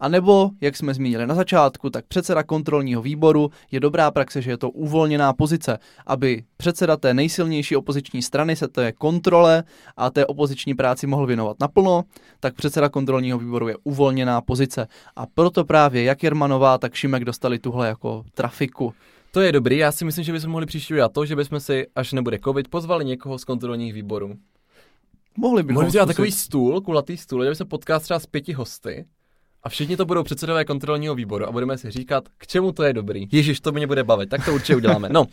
A 0.00 0.08
nebo, 0.08 0.50
jak 0.60 0.76
jsme 0.76 0.94
zmínili 0.94 1.26
na 1.26 1.34
začátku, 1.34 1.90
tak 1.90 2.04
předseda 2.06 2.42
kontrolního 2.42 3.02
výboru 3.02 3.50
je 3.70 3.80
dobrá 3.80 4.10
praxe, 4.10 4.42
že 4.42 4.50
je 4.50 4.56
to 4.56 4.70
uvolněná 4.70 5.32
pozice, 5.32 5.78
aby 6.06 6.44
předseda 6.56 6.96
té 6.96 7.14
nejsilnější 7.14 7.76
opoziční 7.76 8.22
strany 8.22 8.56
se 8.56 8.68
té 8.68 8.92
kontrole 8.92 9.64
a 9.96 10.10
té 10.10 10.26
opoziční 10.26 10.74
práci 10.74 11.06
mohl 11.06 11.26
věnovat 11.26 11.56
naplno, 11.60 12.04
tak 12.40 12.54
předseda 12.54 12.88
kontrolního 12.88 13.38
výboru 13.38 13.68
je 13.68 13.76
uvolněná 13.84 14.40
pozice. 14.40 14.86
A 15.16 15.26
proto 15.26 15.64
právě 15.64 16.02
jak 16.02 16.22
Jermanová, 16.22 16.78
tak 16.78 16.94
Šimek 16.94 17.24
dostali 17.24 17.58
tuhle 17.58 17.88
jako 17.88 18.24
trafiku. 18.34 18.94
To 19.32 19.40
je 19.40 19.52
dobrý, 19.52 19.76
já 19.76 19.92
si 19.92 20.04
myslím, 20.04 20.24
že 20.24 20.32
bychom 20.32 20.50
mohli 20.50 20.66
příště 20.66 20.94
udělat 20.94 21.12
to, 21.12 21.26
že 21.26 21.36
bychom 21.36 21.60
si, 21.60 21.86
až 21.96 22.12
nebude 22.12 22.38
covid, 22.44 22.68
pozvali 22.68 23.04
někoho 23.04 23.38
z 23.38 23.44
kontrolních 23.44 23.94
výborů. 23.94 24.34
Mohli 25.36 25.62
by 25.62 25.72
Mohli 25.72 25.90
dělat 25.90 26.06
takový 26.06 26.32
stůl, 26.32 26.80
kulatý 26.80 27.16
stůl, 27.16 27.40
kde 27.40 27.50
by 27.50 27.56
se 27.56 27.64
potkat 27.64 28.02
třeba 28.02 28.20
s 28.20 28.26
pěti 28.26 28.52
hosty 28.52 29.04
a 29.62 29.68
všichni 29.68 29.96
to 29.96 30.04
budou 30.04 30.22
předsedové 30.22 30.64
kontrolního 30.64 31.14
výboru 31.14 31.48
a 31.48 31.52
budeme 31.52 31.78
si 31.78 31.90
říkat, 31.90 32.24
k 32.38 32.46
čemu 32.46 32.72
to 32.72 32.82
je 32.82 32.92
dobrý. 32.92 33.28
Ježíš, 33.32 33.60
to 33.60 33.72
mě 33.72 33.86
bude 33.86 34.04
bavit, 34.04 34.28
tak 34.28 34.44
to 34.44 34.54
určitě 34.54 34.76
uděláme. 34.76 35.08
No, 35.12 35.24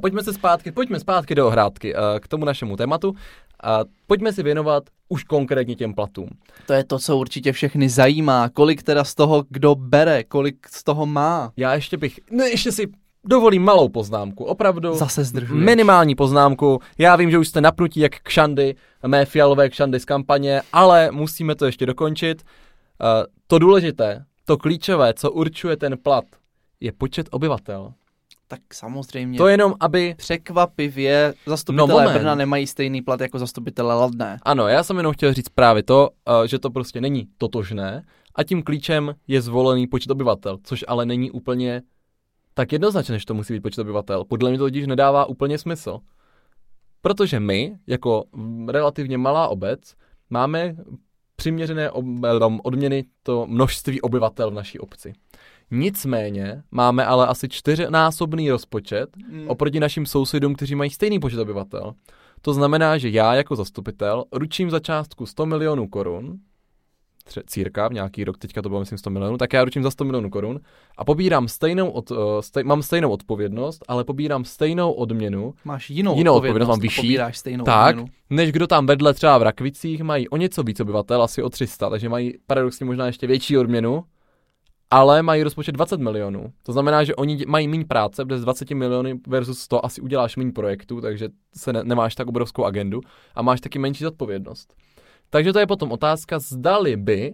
pojďme 0.00 0.22
se 0.22 0.32
zpátky, 0.32 0.72
pojďme 0.72 1.00
zpátky 1.00 1.34
do 1.34 1.46
ohrádky 1.46 1.94
k 2.20 2.28
tomu 2.28 2.44
našemu 2.44 2.76
tématu. 2.76 3.14
A 3.62 3.80
pojďme 4.06 4.32
si 4.32 4.42
věnovat 4.42 4.82
už 5.08 5.24
konkrétně 5.24 5.76
těm 5.76 5.94
platům. 5.94 6.28
To 6.66 6.72
je 6.72 6.84
to, 6.84 6.98
co 6.98 7.16
určitě 7.16 7.52
všechny 7.52 7.88
zajímá. 7.88 8.48
Kolik 8.48 8.82
teda 8.82 9.04
z 9.04 9.14
toho 9.14 9.44
kdo 9.48 9.74
bere, 9.74 10.24
kolik 10.24 10.68
z 10.68 10.84
toho 10.84 11.06
má. 11.06 11.52
Já 11.56 11.74
ještě 11.74 11.96
bych, 11.96 12.20
ne, 12.30 12.50
ještě 12.50 12.72
si 12.72 12.86
dovolím 13.24 13.64
malou 13.64 13.88
poznámku, 13.88 14.44
opravdu. 14.44 14.94
Zase 14.94 15.24
zdržuješ. 15.24 15.64
Minimální 15.64 16.14
poznámku. 16.14 16.80
Já 16.98 17.16
vím, 17.16 17.30
že 17.30 17.38
už 17.38 17.48
jste 17.48 17.60
napnutí 17.60 18.00
jak 18.00 18.20
kšandy, 18.22 18.74
mé 19.06 19.24
fialové 19.24 19.68
kšandy 19.68 20.00
z 20.00 20.04
kampaně, 20.04 20.62
ale 20.72 21.10
musíme 21.10 21.54
to 21.54 21.66
ještě 21.66 21.86
dokončit. 21.86 22.42
Uh, 22.42 23.06
to 23.46 23.58
důležité, 23.58 24.24
to 24.44 24.56
klíčové, 24.56 25.14
co 25.14 25.30
určuje 25.30 25.76
ten 25.76 25.98
plat, 25.98 26.24
je 26.80 26.92
počet 26.92 27.28
obyvatel. 27.30 27.92
Tak 28.48 28.60
samozřejmě. 28.72 29.38
To 29.38 29.46
jenom, 29.46 29.74
aby... 29.80 30.14
Překvapivě 30.18 31.34
No, 31.46 31.50
zastupitelé 31.50 32.04
moment. 32.04 32.18
Brna 32.18 32.34
nemají 32.34 32.66
stejný 32.66 33.02
plat 33.02 33.20
jako 33.20 33.38
zastupitelé 33.38 33.94
Ladné. 33.94 34.38
Ano, 34.42 34.68
já 34.68 34.82
jsem 34.82 34.96
jenom 34.96 35.12
chtěl 35.12 35.32
říct 35.32 35.48
právě 35.48 35.82
to, 35.82 36.10
uh, 36.40 36.46
že 36.46 36.58
to 36.58 36.70
prostě 36.70 37.00
není 37.00 37.28
totožné 37.38 38.02
a 38.34 38.42
tím 38.44 38.62
klíčem 38.62 39.14
je 39.28 39.42
zvolený 39.42 39.86
počet 39.86 40.10
obyvatel, 40.10 40.58
což 40.62 40.84
ale 40.88 41.06
není 41.06 41.30
úplně 41.30 41.82
tak 42.60 42.72
jednoznačně, 42.72 43.18
že 43.18 43.26
to 43.26 43.34
musí 43.34 43.52
být 43.54 43.60
počet 43.60 43.80
obyvatel. 43.80 44.24
Podle 44.24 44.50
mě 44.50 44.58
to 44.58 44.64
totiž 44.64 44.86
nedává 44.86 45.24
úplně 45.24 45.58
smysl. 45.58 45.98
Protože 47.02 47.40
my, 47.40 47.78
jako 47.86 48.24
relativně 48.68 49.18
malá 49.18 49.48
obec, 49.48 49.94
máme 50.30 50.76
přiměřené 51.36 51.90
odměny 52.62 53.04
to 53.22 53.46
množství 53.46 54.00
obyvatel 54.00 54.50
v 54.50 54.54
naší 54.54 54.78
obci. 54.78 55.12
Nicméně 55.70 56.62
máme 56.70 57.04
ale 57.06 57.26
asi 57.26 57.48
čtyřnásobný 57.48 58.50
rozpočet 58.50 59.10
Mm. 59.16 59.48
oproti 59.48 59.80
našim 59.80 60.06
sousedům, 60.06 60.54
kteří 60.54 60.74
mají 60.74 60.90
stejný 60.90 61.20
počet 61.20 61.40
obyvatel. 61.40 61.94
To 62.40 62.52
znamená, 62.54 62.98
že 62.98 63.08
já 63.08 63.34
jako 63.34 63.56
zastupitel 63.56 64.24
ručím 64.32 64.70
za 64.70 64.80
částku 64.80 65.26
100 65.26 65.46
milionů 65.46 65.88
korun, 65.88 66.38
tře- 67.30 67.42
círka, 67.46 67.88
v 67.88 67.92
nějaký 67.92 68.24
rok, 68.24 68.38
teďka 68.38 68.62
to 68.62 68.68
bylo 68.68 68.80
myslím 68.80 68.98
100 68.98 69.10
milionů, 69.10 69.38
tak 69.38 69.52
já 69.52 69.64
ručím 69.64 69.82
za 69.82 69.90
100 69.90 70.04
milionů 70.04 70.30
korun 70.30 70.60
a 70.96 71.04
pobírám 71.04 71.48
stejnou, 71.48 71.90
od, 71.90 72.10
uh, 72.10 72.18
stej, 72.40 72.64
mám 72.64 72.82
stejnou 72.82 73.10
odpovědnost, 73.10 73.84
ale 73.88 74.04
pobírám 74.04 74.44
stejnou 74.44 74.92
odměnu, 74.92 75.54
Máš 75.64 75.90
jinou, 75.90 76.16
Jinou 76.16 76.32
odpovědnost, 76.34 76.38
odpovědnost, 76.38 76.68
mám 76.68 76.80
vyšší. 76.80 77.00
pobíráš 77.00 77.38
stejnou 77.38 77.64
tak, 77.64 77.90
odměnu. 77.96 78.08
než 78.30 78.52
kdo 78.52 78.66
tam 78.66 78.86
vedle 78.86 79.14
třeba 79.14 79.38
v 79.38 79.42
Rakvicích 79.42 80.02
mají 80.02 80.28
o 80.28 80.36
něco 80.36 80.62
víc 80.62 80.80
obyvatel, 80.80 81.22
asi 81.22 81.42
o 81.42 81.50
300, 81.50 81.90
takže 81.90 82.08
mají 82.08 82.34
paradoxně 82.46 82.86
možná 82.86 83.06
ještě 83.06 83.26
větší 83.26 83.58
odměnu, 83.58 84.04
ale 84.92 85.22
mají 85.22 85.42
rozpočet 85.42 85.72
20 85.72 86.00
milionů. 86.00 86.52
To 86.62 86.72
znamená, 86.72 87.04
že 87.04 87.14
oni 87.14 87.44
mají 87.46 87.68
méně 87.68 87.84
práce, 87.84 88.24
protože 88.24 88.38
z 88.38 88.42
20 88.42 88.70
milionů 88.70 89.10
versus 89.28 89.58
100 89.58 89.84
asi 89.84 90.00
uděláš 90.00 90.36
méně 90.36 90.52
projektů, 90.52 91.00
takže 91.00 91.28
se 91.56 91.72
ne- 91.72 91.84
nemáš 91.84 92.14
tak 92.14 92.28
obrovskou 92.28 92.64
agendu 92.64 93.00
a 93.34 93.42
máš 93.42 93.60
taky 93.60 93.78
menší 93.78 94.04
zodpovědnost. 94.04 94.74
Takže 95.30 95.52
to 95.52 95.58
je 95.58 95.66
potom 95.66 95.92
otázka, 95.92 96.38
zdali 96.38 96.96
by 96.96 97.32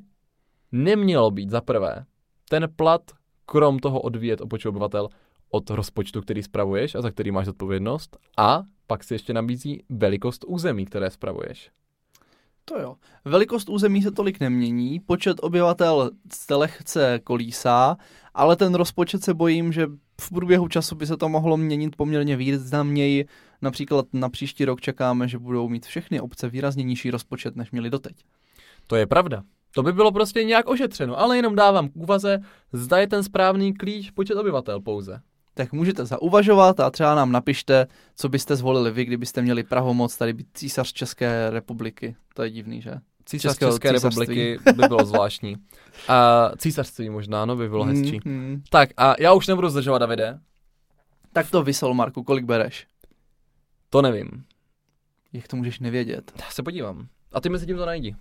nemělo 0.72 1.30
být 1.30 1.50
za 1.50 1.60
prvé 1.60 2.04
ten 2.48 2.68
plat, 2.76 3.02
krom 3.46 3.78
toho 3.78 4.00
odvíjet 4.00 4.40
o 4.40 4.46
počet 4.46 4.68
obyvatel, 4.68 5.08
od 5.50 5.70
rozpočtu, 5.70 6.20
který 6.20 6.42
spravuješ 6.42 6.94
a 6.94 7.02
za 7.02 7.10
který 7.10 7.30
máš 7.30 7.46
zodpovědnost 7.46 8.16
a 8.38 8.62
pak 8.86 9.04
si 9.04 9.14
ještě 9.14 9.34
nabízí 9.34 9.82
velikost 9.88 10.44
území, 10.46 10.84
které 10.84 11.10
spravuješ. 11.10 11.70
To 12.64 12.78
jo. 12.78 12.96
Velikost 13.24 13.68
území 13.68 14.02
se 14.02 14.10
tolik 14.10 14.40
nemění, 14.40 15.00
počet 15.00 15.36
obyvatel 15.40 16.10
se 16.32 16.54
lehce 16.54 17.20
kolísá, 17.24 17.96
ale 18.34 18.56
ten 18.56 18.74
rozpočet 18.74 19.22
se 19.22 19.34
bojím, 19.34 19.72
že 19.72 19.86
v 20.20 20.30
průběhu 20.30 20.68
času 20.68 20.94
by 20.94 21.06
se 21.06 21.16
to 21.16 21.28
mohlo 21.28 21.56
měnit 21.56 21.96
poměrně 21.96 22.36
významněji. 22.36 23.26
Například 23.62 24.06
na 24.12 24.28
příští 24.28 24.64
rok 24.64 24.80
čekáme, 24.80 25.28
že 25.28 25.38
budou 25.38 25.68
mít 25.68 25.86
všechny 25.86 26.20
obce 26.20 26.48
výrazně 26.48 26.84
nižší 26.84 27.10
rozpočet, 27.10 27.56
než 27.56 27.70
měli 27.70 27.90
doteď. 27.90 28.16
To 28.86 28.96
je 28.96 29.06
pravda. 29.06 29.42
To 29.74 29.82
by 29.82 29.92
bylo 29.92 30.12
prostě 30.12 30.44
nějak 30.44 30.68
ošetřeno, 30.68 31.20
ale 31.20 31.36
jenom 31.36 31.54
dávám 31.54 31.88
k 31.88 31.96
úvaze, 31.96 32.38
zda 32.72 32.98
je 32.98 33.06
ten 33.06 33.22
správný 33.22 33.74
klíč 33.74 34.10
počet 34.10 34.34
obyvatel 34.34 34.80
pouze. 34.80 35.20
Tak 35.54 35.72
můžete 35.72 36.04
zauvažovat 36.04 36.80
a 36.80 36.90
třeba 36.90 37.14
nám 37.14 37.32
napište, 37.32 37.86
co 38.16 38.28
byste 38.28 38.56
zvolili 38.56 38.90
vy, 38.90 39.04
kdybyste 39.04 39.42
měli 39.42 39.62
pravomoc 39.62 40.16
tady 40.16 40.32
být 40.32 40.46
císař 40.54 40.92
České 40.92 41.50
republiky. 41.50 42.16
To 42.34 42.42
je 42.42 42.50
divný, 42.50 42.82
že? 42.82 42.94
Císař 43.26 43.52
České, 43.52 43.66
České 43.66 43.92
republiky 43.92 44.58
by 44.64 44.88
bylo 44.88 45.04
zvláštní. 45.04 45.56
A 46.08 46.50
císařství 46.58 47.10
možná, 47.10 47.44
no, 47.44 47.56
by 47.56 47.68
bylo 47.68 47.84
hmm, 47.84 47.96
hezčí. 47.96 48.20
Mm, 48.24 48.32
mm. 48.32 48.62
Tak 48.70 48.90
a 48.96 49.14
já 49.18 49.32
už 49.32 49.46
nebudu 49.46 49.68
zdržovat, 49.68 49.98
Davide. 49.98 50.38
Tak 51.32 51.50
to 51.50 51.62
vysol, 51.62 51.94
Marku, 51.94 52.22
kolik 52.22 52.44
bereš? 52.44 52.86
To 53.90 54.02
nevím. 54.02 54.44
Jak 55.32 55.48
to 55.48 55.56
můžeš 55.56 55.80
nevědět? 55.80 56.32
Já 56.40 56.50
se 56.50 56.62
podívám. 56.62 57.06
A 57.32 57.40
ty 57.40 57.48
mezi 57.48 57.66
tím 57.66 57.76
to 57.76 57.86
najdi. 57.86 58.16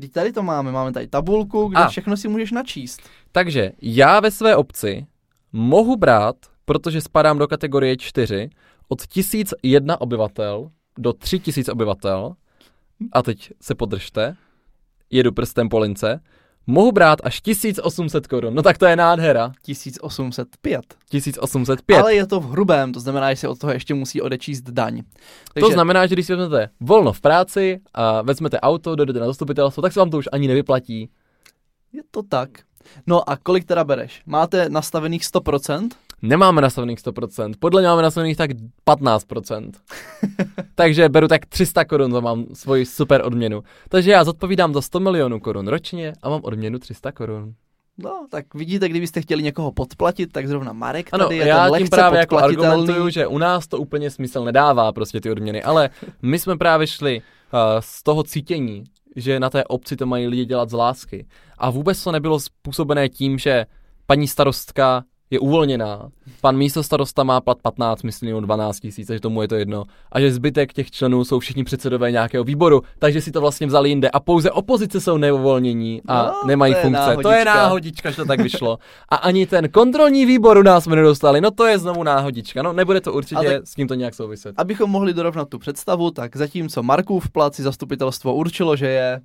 Teď 0.00 0.12
tady 0.12 0.32
to 0.32 0.42
máme, 0.42 0.72
máme 0.72 0.92
tady 0.92 1.06
tabulku, 1.06 1.66
kde 1.68 1.80
a. 1.80 1.88
všechno 1.88 2.16
si 2.16 2.28
můžeš 2.28 2.52
načíst. 2.52 3.00
Takže 3.32 3.72
já 3.82 4.20
ve 4.20 4.30
své 4.30 4.56
obci 4.56 5.06
mohu 5.52 5.96
brát, 5.96 6.36
protože 6.64 7.00
spadám 7.00 7.38
do 7.38 7.48
kategorie 7.48 7.96
4, 7.96 8.50
od 8.88 9.06
1001 9.06 10.00
obyvatel 10.00 10.70
do 10.98 11.12
3000 11.12 11.72
obyvatel, 11.72 12.34
a 13.12 13.22
teď 13.22 13.52
se 13.60 13.74
podržte, 13.74 14.36
jedu 15.10 15.32
prstem 15.32 15.68
po 15.68 15.78
lince, 15.78 16.20
mohu 16.66 16.92
brát 16.92 17.18
až 17.24 17.40
1800 17.40 18.26
korun. 18.26 18.54
No 18.54 18.62
tak 18.62 18.78
to 18.78 18.86
je 18.86 18.96
nádhera. 18.96 19.52
1805. 19.62 20.80
1805. 21.08 21.98
Ale 21.98 22.14
je 22.14 22.26
to 22.26 22.40
v 22.40 22.50
hrubém, 22.50 22.92
to 22.92 23.00
znamená, 23.00 23.32
že 23.32 23.36
se 23.36 23.48
od 23.48 23.58
toho 23.58 23.72
ještě 23.72 23.94
musí 23.94 24.20
odečíst 24.20 24.62
daň. 24.62 25.02
Takže... 25.54 25.66
To 25.66 25.72
znamená, 25.72 26.06
že 26.06 26.14
když 26.14 26.26
si 26.26 26.34
vezmete 26.34 26.68
volno 26.80 27.12
v 27.12 27.20
práci 27.20 27.80
a 27.94 28.22
vezmete 28.22 28.60
auto, 28.60 28.94
dojdete 28.94 29.20
na 29.20 29.26
zastupitelstvo, 29.26 29.82
tak 29.82 29.92
se 29.92 30.00
vám 30.00 30.10
to 30.10 30.18
už 30.18 30.28
ani 30.32 30.48
nevyplatí. 30.48 31.10
Je 31.92 32.02
to 32.10 32.22
tak. 32.22 32.50
No 33.06 33.30
a 33.30 33.36
kolik 33.36 33.64
teda 33.64 33.84
bereš? 33.84 34.22
Máte 34.26 34.68
nastavených 34.68 35.22
100%? 35.22 35.88
Nemáme 36.22 36.60
nastavených 36.60 36.98
100%, 36.98 37.52
podle 37.58 37.80
mě 37.80 37.88
máme 37.88 38.02
nastavených 38.02 38.36
tak 38.36 38.50
15%. 38.86 39.70
Takže 40.74 41.08
beru 41.08 41.28
tak 41.28 41.46
300 41.46 41.84
korun, 41.84 42.10
to 42.10 42.20
mám 42.20 42.46
svoji 42.52 42.86
super 42.86 43.22
odměnu. 43.24 43.62
Takže 43.88 44.10
já 44.10 44.24
zodpovídám 44.24 44.74
za 44.74 44.80
100 44.80 45.00
milionů 45.00 45.40
korun 45.40 45.68
ročně 45.68 46.12
a 46.22 46.28
mám 46.28 46.40
odměnu 46.44 46.78
300 46.78 47.12
korun. 47.12 47.54
No, 47.98 48.26
tak 48.30 48.54
vidíte, 48.54 48.88
kdybyste 48.88 49.20
chtěli 49.20 49.42
někoho 49.42 49.72
podplatit, 49.72 50.32
tak 50.32 50.48
zrovna 50.48 50.72
Marek 50.72 51.08
ano, 51.12 51.24
tady 51.24 51.36
je 51.36 51.46
já 51.46 51.70
ten 51.70 51.78
tím 51.78 51.88
právě 51.88 52.20
jako 52.20 52.38
argumentuju, 52.38 53.08
že 53.08 53.26
u 53.26 53.38
nás 53.38 53.66
to 53.66 53.78
úplně 53.78 54.10
smysl 54.10 54.44
nedává 54.44 54.92
prostě 54.92 55.20
ty 55.20 55.30
odměny, 55.30 55.62
ale 55.62 55.90
my 56.22 56.38
jsme 56.38 56.56
právě 56.56 56.86
šli 56.86 57.20
uh, 57.20 57.58
z 57.80 58.02
toho 58.02 58.22
cítění, 58.22 58.84
že 59.16 59.40
na 59.40 59.50
té 59.50 59.64
obci 59.64 59.96
to 59.96 60.06
mají 60.06 60.26
lidi 60.26 60.44
dělat 60.44 60.70
z 60.70 60.72
lásky. 60.72 61.26
A 61.58 61.70
vůbec 61.70 62.04
to 62.04 62.12
nebylo 62.12 62.40
způsobené 62.40 63.08
tím, 63.08 63.38
že 63.38 63.66
paní 64.06 64.28
starostka 64.28 65.04
je 65.32 65.38
uvolněná. 65.38 66.08
Pan 66.40 66.56
místo 66.56 66.82
starosta 66.82 67.24
má 67.24 67.40
plat 67.40 67.58
15, 67.62 68.02
myslím, 68.02 68.42
12 68.42 68.80
tisíc, 68.80 69.06
takže 69.06 69.20
tomu 69.20 69.42
je 69.42 69.48
to 69.48 69.54
jedno. 69.54 69.84
A 70.12 70.20
že 70.20 70.32
zbytek 70.32 70.72
těch 70.72 70.90
členů 70.90 71.24
jsou 71.24 71.38
všichni 71.38 71.64
předsedové 71.64 72.10
nějakého 72.10 72.44
výboru, 72.44 72.82
takže 72.98 73.20
si 73.20 73.32
to 73.32 73.40
vlastně 73.40 73.66
vzali 73.66 73.88
jinde. 73.88 74.10
A 74.10 74.20
pouze 74.20 74.50
opozice 74.50 75.00
jsou 75.00 75.16
neuvolnění 75.16 76.02
a 76.08 76.22
no, 76.22 76.46
nemají 76.46 76.74
to 76.74 76.80
funkce. 76.80 77.00
Náhodička. 77.00 77.22
To 77.22 77.34
je 77.34 77.44
náhodička, 77.44 78.10
že 78.10 78.16
to 78.16 78.24
tak 78.24 78.40
vyšlo. 78.40 78.78
A 79.08 79.16
ani 79.16 79.46
ten 79.46 79.68
kontrolní 79.68 80.26
výbor 80.26 80.58
u 80.58 80.62
nás 80.62 80.84
jsme 80.84 80.96
nedostali. 80.96 81.40
No 81.40 81.50
to 81.50 81.66
je 81.66 81.78
znovu 81.78 82.02
náhodička. 82.02 82.62
No 82.62 82.72
nebude 82.72 83.00
to 83.00 83.12
určitě 83.12 83.46
tak, 83.46 83.66
s 83.66 83.74
tím 83.74 83.88
to 83.88 83.94
nějak 83.94 84.14
souviset. 84.14 84.54
Abychom 84.56 84.90
mohli 84.90 85.14
dorovnat 85.14 85.48
tu 85.48 85.58
představu, 85.58 86.10
tak 86.10 86.36
zatímco 86.36 86.82
Markův 86.82 87.30
plat 87.30 87.54
si 87.54 87.62
zastupitelstvo 87.62 88.34
určilo, 88.34 88.76
že 88.76 88.86
je 88.86 89.20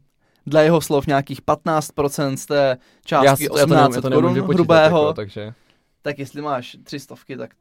dle 0.47 0.63
jeho 0.63 0.81
slov 0.81 1.07
nějakých 1.07 1.41
15% 1.41 2.35
z 2.35 2.45
té 2.45 2.77
částky 3.05 3.43
já, 3.43 3.51
18 3.51 3.95
já 3.95 4.01
to 4.01 4.09
nevím, 4.09 4.23
korun 4.23 4.55
hrubého. 4.55 5.01
Jako, 5.01 5.13
takže 5.13 5.53
tak 6.01 6.19
jestli 6.19 6.41
máš 6.41 6.77
tři 6.83 6.99
stovky, 6.99 7.37
tak... 7.37 7.51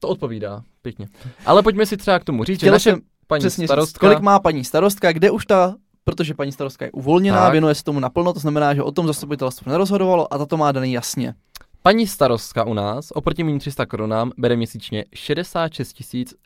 To 0.00 0.08
odpovídá, 0.08 0.62
pěkně. 0.82 1.08
Ale 1.46 1.62
pojďme 1.62 1.86
si 1.86 1.96
třeba 1.96 2.18
k 2.18 2.24
tomu 2.24 2.44
říct, 2.44 2.60
že 2.60 2.70
naše 2.70 2.96
paní 3.26 3.40
přesně 3.40 3.66
starostka... 3.66 3.90
Říct, 3.90 3.98
kolik 3.98 4.20
má 4.20 4.40
paní 4.40 4.64
starostka, 4.64 5.12
kde 5.12 5.30
už 5.30 5.46
ta 5.46 5.74
protože 6.08 6.34
paní 6.34 6.52
starostka 6.52 6.84
je 6.84 6.90
uvolněná, 6.90 7.42
tak. 7.42 7.52
věnuje 7.52 7.74
se 7.74 7.84
tomu 7.84 8.00
naplno, 8.00 8.32
to 8.32 8.40
znamená, 8.40 8.74
že 8.74 8.82
o 8.82 8.92
tom 8.92 9.06
zastupitelstvo 9.06 9.72
nerozhodovalo 9.72 10.34
a 10.34 10.38
tato 10.38 10.56
má 10.56 10.72
daný 10.72 10.92
jasně. 10.92 11.34
Paní 11.82 12.06
starostka 12.06 12.64
u 12.64 12.74
nás 12.74 13.08
oproti 13.14 13.44
mým 13.44 13.58
300 13.58 13.86
korunám 13.86 14.32
bere 14.36 14.56
měsíčně 14.56 15.04
66 15.14 15.96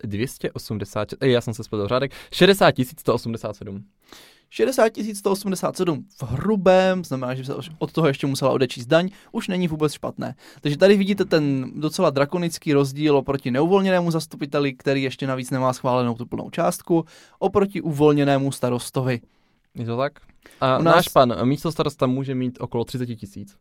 280, 0.05 1.09
já 1.23 1.41
jsem 1.41 1.55
se 1.55 1.65
spletl 1.65 1.89
řádek, 1.89 2.13
60 2.33 2.75
187. 2.99 3.85
60 4.55 4.93
187 5.15 6.07
v 6.19 6.23
hrubém, 6.23 7.05
znamená, 7.05 7.35
že 7.35 7.45
se 7.45 7.55
od 7.79 7.93
toho 7.93 8.09
ještě 8.09 8.27
musela 8.27 8.51
odečíst 8.51 8.87
daň, 8.87 9.09
už 9.33 9.49
není 9.49 9.69
vůbec 9.69 9.93
špatné. 9.93 10.35
Takže 10.61 10.79
tady 10.79 10.97
vidíte 10.97 11.25
ten 11.25 11.73
docela 11.81 12.11
drakonický 12.11 12.73
rozdíl 12.73 13.17
oproti 13.17 13.51
neuvolněnému 13.51 14.11
zastupiteli, 14.11 14.73
který 14.73 15.03
ještě 15.03 15.27
navíc 15.27 15.51
nemá 15.51 15.73
schválenou 15.73 16.15
tu 16.15 16.27
plnou 16.27 16.51
částku, 16.51 17.05
oproti 17.39 17.81
uvolněnému 17.81 18.53
starostovi. 18.53 19.21
Je 19.75 19.87
to 19.87 19.97
tak? 19.97 20.13
A 20.61 20.79
nás... 20.79 20.95
náš 20.95 21.09
pan 21.09 21.47
místo 21.49 21.73
starosta 21.73 22.07
může 22.07 22.35
mít 22.35 22.59
okolo 22.61 22.85
30 22.85 23.07
tisíc 23.07 23.57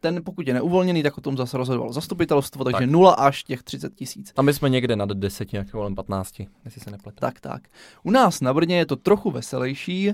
ten 0.00 0.24
pokud 0.24 0.48
je 0.48 0.54
neuvolněný, 0.54 1.02
tak 1.02 1.18
o 1.18 1.20
tom 1.20 1.36
zase 1.36 1.56
rozhodovalo 1.56 1.92
zastupitelstvo, 1.92 2.64
takže 2.64 2.80
tak. 2.80 2.90
0 2.90 3.12
až 3.12 3.44
těch 3.44 3.62
30 3.62 3.94
tisíc. 3.94 4.32
A 4.36 4.42
my 4.42 4.54
jsme 4.54 4.68
někde 4.68 4.96
nad 4.96 5.08
10, 5.08 5.52
nějak 5.52 5.70
kolem 5.70 5.94
15, 5.94 6.34
jestli 6.64 6.80
se 6.80 6.90
nepletu. 6.90 7.18
Tak, 7.20 7.40
tak. 7.40 7.62
U 8.02 8.10
nás 8.10 8.40
na 8.40 8.54
Brně 8.54 8.78
je 8.78 8.86
to 8.86 8.96
trochu 8.96 9.30
veselější. 9.30 10.12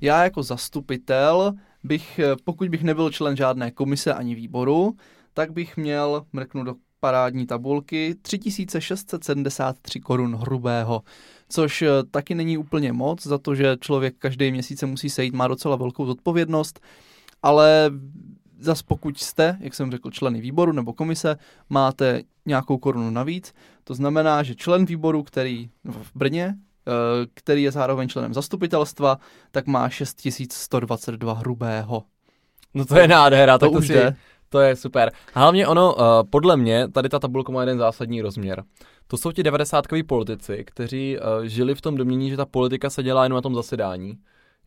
Já 0.00 0.24
jako 0.24 0.42
zastupitel 0.42 1.52
bych, 1.84 2.20
pokud 2.44 2.68
bych 2.68 2.82
nebyl 2.82 3.10
člen 3.10 3.36
žádné 3.36 3.70
komise 3.70 4.14
ani 4.14 4.34
výboru, 4.34 4.96
tak 5.34 5.52
bych 5.52 5.76
měl, 5.76 6.24
mrknu 6.32 6.64
do 6.64 6.74
parádní 7.00 7.46
tabulky, 7.46 8.14
3673 8.22 10.00
korun 10.00 10.34
hrubého, 10.36 11.02
což 11.48 11.82
eh, 11.82 11.88
taky 12.10 12.34
není 12.34 12.58
úplně 12.58 12.92
moc, 12.92 13.26
za 13.26 13.38
to, 13.38 13.54
že 13.54 13.76
člověk 13.80 14.14
každý 14.18 14.52
měsíc 14.52 14.78
se 14.78 14.86
musí 14.86 15.10
sejít, 15.10 15.34
má 15.34 15.48
docela 15.48 15.76
velkou 15.76 16.06
zodpovědnost, 16.06 16.80
ale 17.42 17.90
Zas 18.64 18.82
pokud 18.82 19.18
jste, 19.18 19.56
jak 19.60 19.74
jsem 19.74 19.90
řekl, 19.90 20.10
členy 20.10 20.40
výboru 20.40 20.72
nebo 20.72 20.92
komise, 20.92 21.36
máte 21.70 22.22
nějakou 22.46 22.78
korunu 22.78 23.10
navíc. 23.10 23.54
To 23.84 23.94
znamená, 23.94 24.42
že 24.42 24.54
člen 24.54 24.84
výboru, 24.84 25.22
který 25.22 25.70
v 25.84 26.10
Brně, 26.14 26.54
eh, 26.54 26.92
který 27.34 27.62
je 27.62 27.70
zároveň 27.70 28.08
členem 28.08 28.34
zastupitelstva, 28.34 29.18
tak 29.50 29.66
má 29.66 29.88
6122 29.88 31.34
hrubého. 31.34 32.02
No 32.74 32.84
to 32.84 32.98
je 32.98 33.08
nádhera, 33.08 33.58
to 33.58 33.66
tak 33.66 33.72
to 33.72 33.78
už 33.78 33.86
si, 33.86 33.92
jde. 33.92 34.16
To 34.48 34.60
je 34.60 34.76
super. 34.76 35.12
Hlavně 35.34 35.66
ono, 35.66 35.94
uh, 35.94 36.02
podle 36.30 36.56
mě, 36.56 36.88
tady 36.88 37.08
ta 37.08 37.18
tabulka 37.18 37.52
má 37.52 37.60
jeden 37.60 37.78
zásadní 37.78 38.22
rozměr. 38.22 38.64
To 39.06 39.16
jsou 39.16 39.32
ti 39.32 39.42
devadesátkoví 39.42 40.02
politici, 40.02 40.64
kteří 40.66 41.18
uh, 41.18 41.44
žili 41.44 41.74
v 41.74 41.80
tom 41.80 41.96
domění, 41.96 42.30
že 42.30 42.36
ta 42.36 42.46
politika 42.46 42.90
se 42.90 43.02
dělá 43.02 43.22
jenom 43.22 43.36
na 43.36 43.40
tom 43.40 43.54
zasedání. 43.54 44.18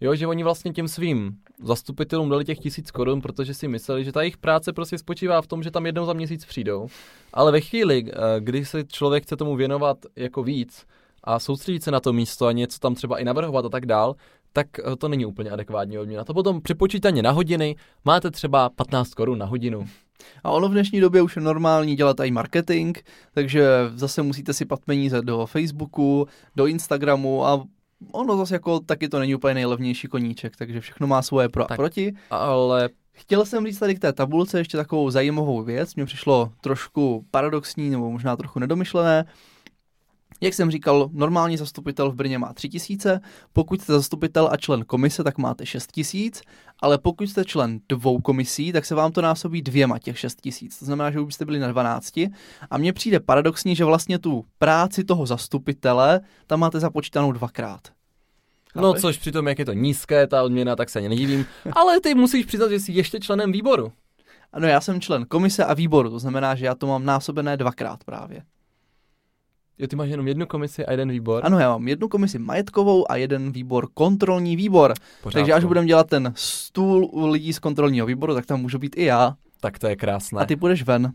Jo, 0.01 0.15
že 0.15 0.27
oni 0.27 0.43
vlastně 0.43 0.73
těm 0.73 0.87
svým 0.87 1.37
zastupitelům 1.63 2.29
dali 2.29 2.45
těch 2.45 2.59
tisíc 2.59 2.91
korun, 2.91 3.21
protože 3.21 3.53
si 3.53 3.67
mysleli, 3.67 4.03
že 4.03 4.11
ta 4.11 4.21
jejich 4.21 4.37
práce 4.37 4.73
prostě 4.73 4.97
spočívá 4.97 5.41
v 5.41 5.47
tom, 5.47 5.63
že 5.63 5.71
tam 5.71 5.85
jednou 5.85 6.05
za 6.05 6.13
měsíc 6.13 6.45
přijdou. 6.45 6.87
Ale 7.33 7.51
ve 7.51 7.61
chvíli, 7.61 8.05
eh, 8.07 8.13
kdy 8.39 8.65
se 8.65 8.83
člověk 8.83 9.23
chce 9.23 9.35
tomu 9.35 9.55
věnovat 9.55 9.97
jako 10.15 10.43
víc 10.43 10.85
a 11.23 11.39
soustředit 11.39 11.83
se 11.83 11.91
na 11.91 11.99
to 11.99 12.13
místo 12.13 12.45
a 12.45 12.51
něco 12.51 12.79
tam 12.79 12.95
třeba 12.95 13.19
i 13.19 13.23
navrhovat 13.25 13.65
a 13.65 13.69
tak 13.69 13.85
dál, 13.85 14.15
tak 14.53 14.67
eh, 14.79 14.95
to 14.95 15.07
není 15.07 15.25
úplně 15.25 15.51
adekvátní 15.51 15.97
odměna. 15.97 16.23
To 16.23 16.33
potom 16.33 16.61
při 16.61 16.75
počítaně 16.75 17.23
na 17.23 17.31
hodiny 17.31 17.75
máte 18.05 18.31
třeba 18.31 18.69
15 18.69 19.13
korun 19.13 19.37
na 19.37 19.45
hodinu. 19.45 19.85
A 20.43 20.51
ono 20.51 20.69
v 20.69 20.71
dnešní 20.71 20.99
době 20.99 21.21
už 21.21 21.35
je 21.35 21.41
normální 21.41 21.95
dělat 21.95 22.19
i 22.19 22.31
marketing, 22.31 22.97
takže 23.33 23.67
zase 23.95 24.21
musíte 24.21 24.53
si 24.53 24.65
pat 24.65 24.79
peníze 24.85 25.21
do 25.21 25.45
Facebooku, 25.45 26.27
do 26.55 26.65
Instagramu 26.65 27.45
a 27.45 27.63
ono 28.11 28.37
zase 28.37 28.55
jako 28.55 28.79
taky 28.79 29.09
to 29.09 29.19
není 29.19 29.35
úplně 29.35 29.53
nejlevnější 29.53 30.07
koníček, 30.07 30.55
takže 30.57 30.81
všechno 30.81 31.07
má 31.07 31.21
svoje 31.21 31.49
pro 31.49 31.63
a 31.63 31.67
tak, 31.67 31.77
proti. 31.77 32.13
Ale 32.29 32.89
Chtěl 33.17 33.45
jsem 33.45 33.65
říct 33.65 33.79
tady 33.79 33.95
k 33.95 33.99
té 33.99 34.13
tabulce 34.13 34.57
ještě 34.57 34.77
takovou 34.77 35.09
zajímavou 35.09 35.63
věc, 35.63 35.95
mně 35.95 36.05
přišlo 36.05 36.51
trošku 36.61 37.25
paradoxní 37.31 37.89
nebo 37.89 38.11
možná 38.11 38.35
trochu 38.35 38.59
nedomyšlené. 38.59 39.25
Jak 40.41 40.53
jsem 40.53 40.71
říkal, 40.71 41.09
normální 41.13 41.57
zastupitel 41.57 42.11
v 42.11 42.15
Brně 42.15 42.37
má 42.37 42.53
3000, 42.53 43.19
pokud 43.53 43.81
jste 43.81 43.93
zastupitel 43.93 44.49
a 44.51 44.57
člen 44.57 44.85
komise, 44.85 45.23
tak 45.23 45.37
máte 45.37 45.65
6000, 45.65 46.41
ale 46.79 46.97
pokud 46.97 47.29
jste 47.29 47.45
člen 47.45 47.79
dvou 47.89 48.21
komisí, 48.21 48.71
tak 48.71 48.85
se 48.85 48.95
vám 48.95 49.11
to 49.11 49.21
násobí 49.21 49.61
dvěma 49.61 49.99
těch 49.99 50.19
6000. 50.19 50.79
To 50.79 50.85
znamená, 50.85 51.11
že 51.11 51.19
už 51.19 51.25
byste 51.25 51.45
byli 51.45 51.59
na 51.59 51.67
12. 51.67 52.17
A 52.69 52.77
mně 52.77 52.93
přijde 52.93 53.19
paradoxní, 53.19 53.75
že 53.75 53.85
vlastně 53.85 54.19
tu 54.19 54.45
práci 54.59 55.03
toho 55.03 55.25
zastupitele 55.25 56.21
tam 56.47 56.59
máte 56.59 56.79
započítanou 56.79 57.31
dvakrát. 57.31 57.81
No, 58.75 58.93
což 58.93 59.17
přitom, 59.17 59.47
jak 59.47 59.59
je 59.59 59.65
to 59.65 59.73
nízké, 59.73 60.27
ta 60.27 60.43
odměna, 60.43 60.75
tak 60.75 60.89
se 60.89 60.99
ani 60.99 61.09
nedivím. 61.09 61.45
Ale 61.71 62.01
ty 62.01 62.15
musíš 62.15 62.45
přiznat, 62.45 62.69
že 62.69 62.79
jsi 62.79 62.91
ještě 62.91 63.19
členem 63.19 63.51
výboru. 63.51 63.91
Ano, 64.53 64.67
já 64.67 64.81
jsem 64.81 65.01
člen 65.01 65.25
komise 65.25 65.65
a 65.65 65.73
výboru, 65.73 66.09
to 66.09 66.19
znamená, 66.19 66.55
že 66.55 66.65
já 66.65 66.75
to 66.75 66.87
mám 66.87 67.05
násobené 67.05 67.57
dvakrát 67.57 68.03
právě. 68.03 68.41
Jo, 69.79 69.87
ty 69.87 69.95
máš 69.95 70.09
jenom 70.09 70.27
jednu 70.27 70.45
komisi 70.45 70.85
a 70.85 70.91
jeden 70.91 71.09
výbor? 71.09 71.45
Ano, 71.45 71.59
já 71.59 71.69
mám 71.69 71.87
jednu 71.87 72.07
komisi 72.07 72.39
majetkovou 72.39 73.11
a 73.11 73.15
jeden 73.15 73.51
výbor 73.51 73.87
kontrolní 73.93 74.55
výbor. 74.55 74.93
Pořádku. 75.23 75.39
Takže 75.39 75.53
až 75.53 75.63
budeme 75.63 75.87
dělat 75.87 76.09
ten 76.09 76.33
stůl 76.35 77.05
u 77.05 77.27
lidí 77.27 77.53
z 77.53 77.59
kontrolního 77.59 78.05
výboru, 78.05 78.33
tak 78.33 78.45
tam 78.45 78.61
můžu 78.61 78.79
být 78.79 78.97
i 78.97 79.03
já. 79.03 79.35
Tak 79.59 79.79
to 79.79 79.87
je 79.87 79.95
krásné. 79.95 80.41
A 80.41 80.45
ty 80.45 80.55
půjdeš 80.55 80.83
ven. 80.83 81.13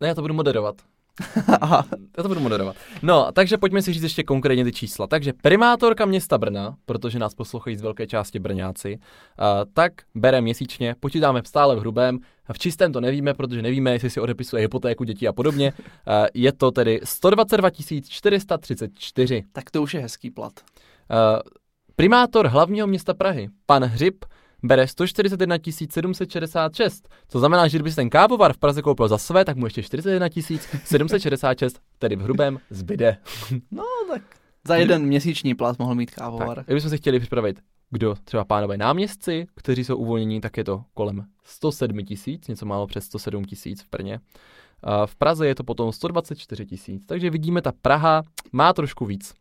Ne, 0.00 0.08
já 0.08 0.14
to 0.14 0.22
budu 0.22 0.34
moderovat. 0.34 0.76
Já 2.16 2.22
to 2.22 2.28
budu 2.28 2.40
moderovat. 2.40 2.76
No, 3.02 3.32
takže 3.32 3.58
pojďme 3.58 3.82
si 3.82 3.92
říct 3.92 4.02
ještě 4.02 4.22
konkrétně 4.22 4.64
ty 4.64 4.72
čísla. 4.72 5.06
Takže 5.06 5.32
primátorka 5.42 6.04
města 6.04 6.38
Brna, 6.38 6.76
protože 6.86 7.18
nás 7.18 7.34
poslouchají 7.34 7.76
z 7.76 7.82
velké 7.82 8.06
části 8.06 8.38
Brňáci, 8.38 8.98
uh, 8.98 9.44
tak 9.72 9.92
bere 10.14 10.40
měsíčně, 10.40 10.94
počítáme 11.00 11.42
stále 11.46 11.76
v 11.76 11.78
hrubém, 11.78 12.18
v 12.52 12.58
čistém 12.58 12.92
to 12.92 13.00
nevíme, 13.00 13.34
protože 13.34 13.62
nevíme, 13.62 13.92
jestli 13.92 14.10
si 14.10 14.20
odepisuje 14.20 14.60
hypotéku 14.60 15.04
dětí 15.04 15.28
a 15.28 15.32
podobně. 15.32 15.72
Uh, 15.78 16.26
je 16.34 16.52
to 16.52 16.70
tedy 16.70 17.00
122 17.04 17.70
434. 18.08 19.44
Tak 19.52 19.70
to 19.70 19.82
už 19.82 19.94
je 19.94 20.00
hezký 20.00 20.30
plat. 20.30 20.52
Uh, 21.10 21.40
primátor 21.96 22.46
hlavního 22.46 22.86
města 22.86 23.14
Prahy, 23.14 23.48
pan 23.66 23.84
Hřib, 23.84 24.24
bere 24.62 24.86
141 24.86 25.56
766. 25.90 27.08
To 27.26 27.38
znamená, 27.38 27.68
že 27.68 27.78
kdyby 27.78 27.90
si 27.90 27.96
ten 27.96 28.10
kávovar 28.10 28.52
v 28.52 28.58
Praze 28.58 28.82
koupil 28.82 29.08
za 29.08 29.18
své, 29.18 29.44
tak 29.44 29.56
mu 29.56 29.66
ještě 29.66 29.82
41 29.82 30.28
766, 30.84 31.80
tedy 31.98 32.16
v 32.16 32.20
hrubém, 32.20 32.58
zbyde. 32.70 33.16
No 33.70 33.84
tak 34.08 34.22
za 34.66 34.76
jeden 34.76 35.02
měsíční 35.02 35.54
plat 35.54 35.78
mohl 35.78 35.94
mít 35.94 36.10
kávovar. 36.10 36.56
Tak, 36.56 36.66
kdybychom 36.66 36.90
si 36.90 36.96
chtěli 36.96 37.20
připravit, 37.20 37.60
kdo 37.90 38.14
třeba 38.24 38.44
pánové 38.44 38.76
náměstci, 38.76 39.46
kteří 39.54 39.84
jsou 39.84 39.96
uvolnění, 39.96 40.40
tak 40.40 40.56
je 40.56 40.64
to 40.64 40.84
kolem 40.94 41.24
107 41.44 42.04
tisíc, 42.04 42.48
něco 42.48 42.66
málo 42.66 42.86
přes 42.86 43.04
107 43.04 43.44
tisíc 43.44 43.82
v 43.82 43.90
Brně. 43.90 44.20
V 45.06 45.16
Praze 45.16 45.46
je 45.46 45.54
to 45.54 45.64
potom 45.64 45.92
124 45.92 46.66
tisíc, 46.66 47.06
takže 47.06 47.30
vidíme, 47.30 47.62
ta 47.62 47.72
Praha 47.82 48.22
má 48.52 48.72
trošku 48.72 49.06
víc. 49.06 49.34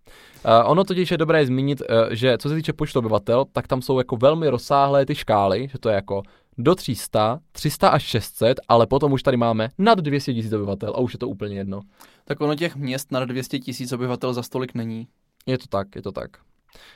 Ono 0.66 0.84
totiž 0.84 1.12
je 1.12 1.18
dobré 1.18 1.46
zmínit, 1.46 1.82
eh, 1.82 2.16
že 2.16 2.38
co 2.38 2.50
se 2.50 2.56
týče 2.56 2.74
počtu 2.74 3.00
obyvatel, 3.00 3.46
tak 3.52 3.68
tam 3.68 3.82
jsou 3.82 3.98
jako 3.98 4.18
velmi 4.18 4.50
rozsáhlé 4.50 5.06
ty 5.06 5.16
škály, 5.16 5.68
že 5.72 5.80
to 5.80 5.90
je 5.90 5.96
jako 5.96 6.22
do 6.58 6.76
300, 6.76 7.40
300 7.52 7.90
až 7.90 8.04
600, 8.04 8.60
ale 8.68 8.88
potom 8.88 9.12
už 9.12 9.24
tady 9.24 9.38
máme 9.38 9.70
nad 9.78 10.00
200 10.00 10.34
tisíc 10.34 10.54
obyvatel 10.54 10.94
a 10.96 11.00
už 11.00 11.14
je 11.14 11.20
to 11.20 11.28
úplně 11.28 11.56
jedno. 11.56 11.80
Tak 12.26 12.42
ono 12.42 12.56
těch 12.56 12.76
měst 12.76 13.12
nad 13.12 13.26
200 13.26 13.60
tisíc 13.60 13.92
obyvatel 13.92 14.34
za 14.34 14.44
stolik 14.44 14.74
není. 14.74 15.08
Je 15.46 15.58
to 15.58 15.66
tak, 15.70 15.96
je 15.96 16.02
to 16.02 16.12
tak. 16.12 16.30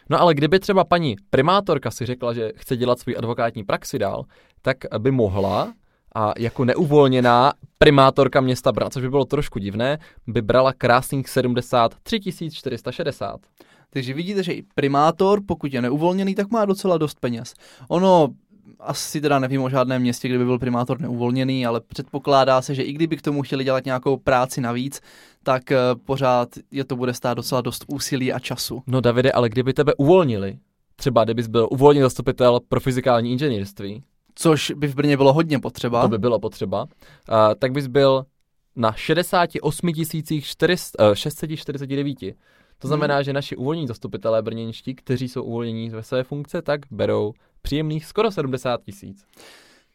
No 0.09 0.21
ale 0.21 0.33
kdyby 0.33 0.59
třeba 0.59 0.83
paní 0.83 1.15
primátorka 1.29 1.91
si 1.91 2.05
řekla, 2.05 2.33
že 2.33 2.51
chce 2.55 2.77
dělat 2.77 2.99
svůj 2.99 3.15
advokátní 3.17 3.63
praxi 3.63 3.99
dál, 3.99 4.23
tak 4.61 4.77
by 4.97 5.11
mohla 5.11 5.73
a 6.15 6.33
jako 6.37 6.65
neuvolněná 6.65 7.53
primátorka 7.77 8.41
města 8.41 8.71
Brna, 8.71 8.89
což 8.89 9.01
by 9.01 9.09
bylo 9.09 9.25
trošku 9.25 9.59
divné, 9.59 9.99
by 10.27 10.41
brala 10.41 10.73
krásných 10.73 11.29
73 11.29 12.19
460. 12.51 13.39
Takže 13.89 14.13
vidíte, 14.13 14.43
že 14.43 14.53
i 14.53 14.63
primátor, 14.75 15.41
pokud 15.47 15.73
je 15.73 15.81
neuvolněný, 15.81 16.35
tak 16.35 16.51
má 16.51 16.65
docela 16.65 16.97
dost 16.97 17.19
peněz. 17.19 17.53
Ono, 17.87 18.27
asi 18.79 19.21
teda 19.21 19.39
nevím 19.39 19.63
o 19.63 19.69
žádném 19.69 20.01
městě, 20.01 20.27
kde 20.27 20.37
by 20.37 20.45
byl 20.45 20.59
primátor 20.59 21.01
neuvolněný, 21.01 21.65
ale 21.65 21.81
předpokládá 21.81 22.61
se, 22.61 22.75
že 22.75 22.83
i 22.83 22.93
kdyby 22.93 23.17
k 23.17 23.21
tomu 23.21 23.41
chtěli 23.41 23.63
dělat 23.63 23.85
nějakou 23.85 24.17
práci 24.17 24.61
navíc, 24.61 25.01
tak 25.43 25.71
eh, 25.71 25.77
pořád 26.05 26.49
je 26.71 26.83
to 26.83 26.95
bude 26.95 27.13
stát 27.13 27.33
docela 27.33 27.61
dost 27.61 27.85
úsilí 27.87 28.33
a 28.33 28.39
času. 28.39 28.83
No 28.87 29.01
Davide, 29.01 29.31
ale 29.31 29.49
kdyby 29.49 29.73
tebe 29.73 29.93
uvolnili, 29.97 30.57
třeba 30.95 31.23
kdybys 31.23 31.47
byl 31.47 31.67
uvolněný 31.71 32.03
zastupitel 32.03 32.59
pro 32.69 32.79
fyzikální 32.79 33.31
inženýrství, 33.31 34.03
Což 34.35 34.71
by 34.75 34.87
v 34.87 34.95
Brně 34.95 35.17
bylo 35.17 35.33
hodně 35.33 35.59
potřeba. 35.59 36.01
to 36.01 36.07
by 36.07 36.17
bylo 36.17 36.39
potřeba, 36.39 36.83
uh, 36.83 36.87
tak 37.59 37.71
bys 37.71 37.87
byl 37.87 38.25
na 38.75 38.91
68 38.93 39.93
400, 40.41 41.09
uh, 41.09 41.15
649. 41.15 42.35
To 42.79 42.87
znamená, 42.87 43.21
že 43.21 43.33
naši 43.33 43.55
uvolnění 43.55 43.87
zastupitelé 43.87 44.41
brněnští, 44.41 44.95
kteří 44.95 45.29
jsou 45.29 45.43
uvolnění 45.43 45.89
ve 45.89 46.03
své 46.03 46.23
funkce, 46.23 46.61
tak 46.61 46.81
berou 46.91 47.33
příjemných 47.61 48.05
skoro 48.05 48.31
70 48.31 48.81
tisíc. 48.83 49.25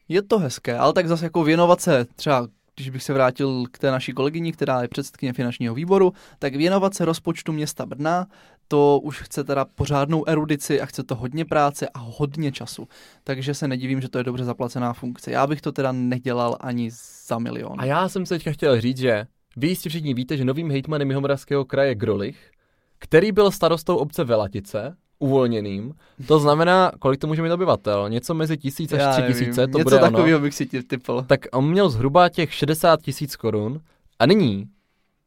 Je 0.07 0.21
to 0.21 0.39
hezké, 0.39 0.77
ale 0.77 0.93
tak 0.93 1.07
zase 1.07 1.25
jako 1.25 1.43
věnovat 1.43 1.81
se 1.81 2.05
třeba 2.15 2.47
když 2.75 2.89
bych 2.89 3.03
se 3.03 3.13
vrátil 3.13 3.63
k 3.71 3.79
té 3.79 3.91
naší 3.91 4.11
kolegyni, 4.11 4.51
která 4.51 4.81
je 4.81 4.87
předsedkyně 4.87 5.33
finančního 5.33 5.75
výboru, 5.75 6.13
tak 6.39 6.55
věnovat 6.55 6.93
se 6.93 7.05
rozpočtu 7.05 7.51
města 7.51 7.85
Brna, 7.85 8.27
to 8.71 8.99
už 9.03 9.21
chce 9.21 9.43
teda 9.43 9.65
pořádnou 9.65 10.27
erudici 10.27 10.81
a 10.81 10.85
chce 10.85 11.03
to 11.03 11.15
hodně 11.15 11.45
práce 11.45 11.89
a 11.89 11.99
hodně 11.99 12.51
času. 12.51 12.87
Takže 13.23 13.53
se 13.53 13.67
nedivím, 13.67 14.01
že 14.01 14.09
to 14.09 14.17
je 14.17 14.23
dobře 14.23 14.43
zaplacená 14.43 14.93
funkce. 14.93 15.31
Já 15.31 15.47
bych 15.47 15.61
to 15.61 15.71
teda 15.71 15.91
nedělal 15.91 16.57
ani 16.59 16.89
za 17.27 17.39
milion. 17.39 17.75
A 17.77 17.85
já 17.85 18.09
jsem 18.09 18.25
se 18.25 18.35
teďka 18.35 18.51
chtěl 18.51 18.81
říct, 18.81 18.97
že 18.97 19.25
vy 19.57 19.67
jistě 19.67 19.89
všichni 19.89 20.13
víte, 20.13 20.37
že 20.37 20.45
novým 20.45 20.71
hejtmanem 20.71 21.09
Jihomoravského 21.09 21.65
kraje 21.65 21.89
je 21.89 21.95
Grolich, 21.95 22.51
který 22.99 23.31
byl 23.31 23.51
starostou 23.51 23.95
obce 23.95 24.23
Velatice, 24.23 24.95
uvolněným. 25.19 25.93
To 26.27 26.39
znamená, 26.39 26.91
kolik 26.99 27.19
to 27.19 27.27
může 27.27 27.41
mít 27.41 27.51
obyvatel? 27.51 28.09
Něco 28.09 28.33
mezi 28.33 28.57
tisíc 28.57 28.93
až 28.93 29.15
tři 29.15 29.23
tisíce, 29.27 29.67
to 29.67 29.77
Něco 29.77 29.83
bude 29.83 29.95
ono. 29.95 30.11
takového 30.11 30.39
bych 30.39 30.53
si 30.53 30.65
typl. 30.65 31.25
Tak 31.27 31.39
on 31.51 31.69
měl 31.69 31.89
zhruba 31.89 32.29
těch 32.29 32.53
60 32.53 33.01
tisíc 33.01 33.35
korun 33.35 33.81
a 34.19 34.25
nyní 34.25 34.69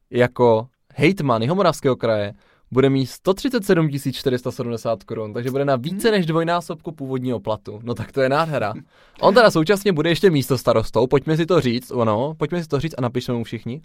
jako 0.09 0.67
hejtman 0.93 1.41
Jihomoravského 1.41 1.95
kraje 1.95 2.33
bude 2.71 2.89
mít 2.89 3.05
137 3.05 3.89
470 4.11 5.03
korun, 5.03 5.33
takže 5.33 5.51
bude 5.51 5.65
na 5.65 5.75
více 5.75 6.11
než 6.11 6.25
dvojnásobku 6.25 6.91
původního 6.91 7.39
platu. 7.39 7.79
No 7.83 7.93
tak 7.93 8.11
to 8.11 8.21
je 8.21 8.29
nádhera. 8.29 8.73
On 9.21 9.33
teda 9.33 9.51
současně 9.51 9.93
bude 9.93 10.09
ještě 10.09 10.29
místo 10.29 10.57
starostou, 10.57 11.07
pojďme 11.07 11.37
si 11.37 11.45
to 11.45 11.61
říct, 11.61 11.91
ono, 11.91 12.33
pojďme 12.37 12.63
si 12.63 12.69
to 12.69 12.79
říct 12.79 12.95
a 12.97 13.01
napišeme 13.01 13.37
mu 13.37 13.43
všichni. 13.43 13.81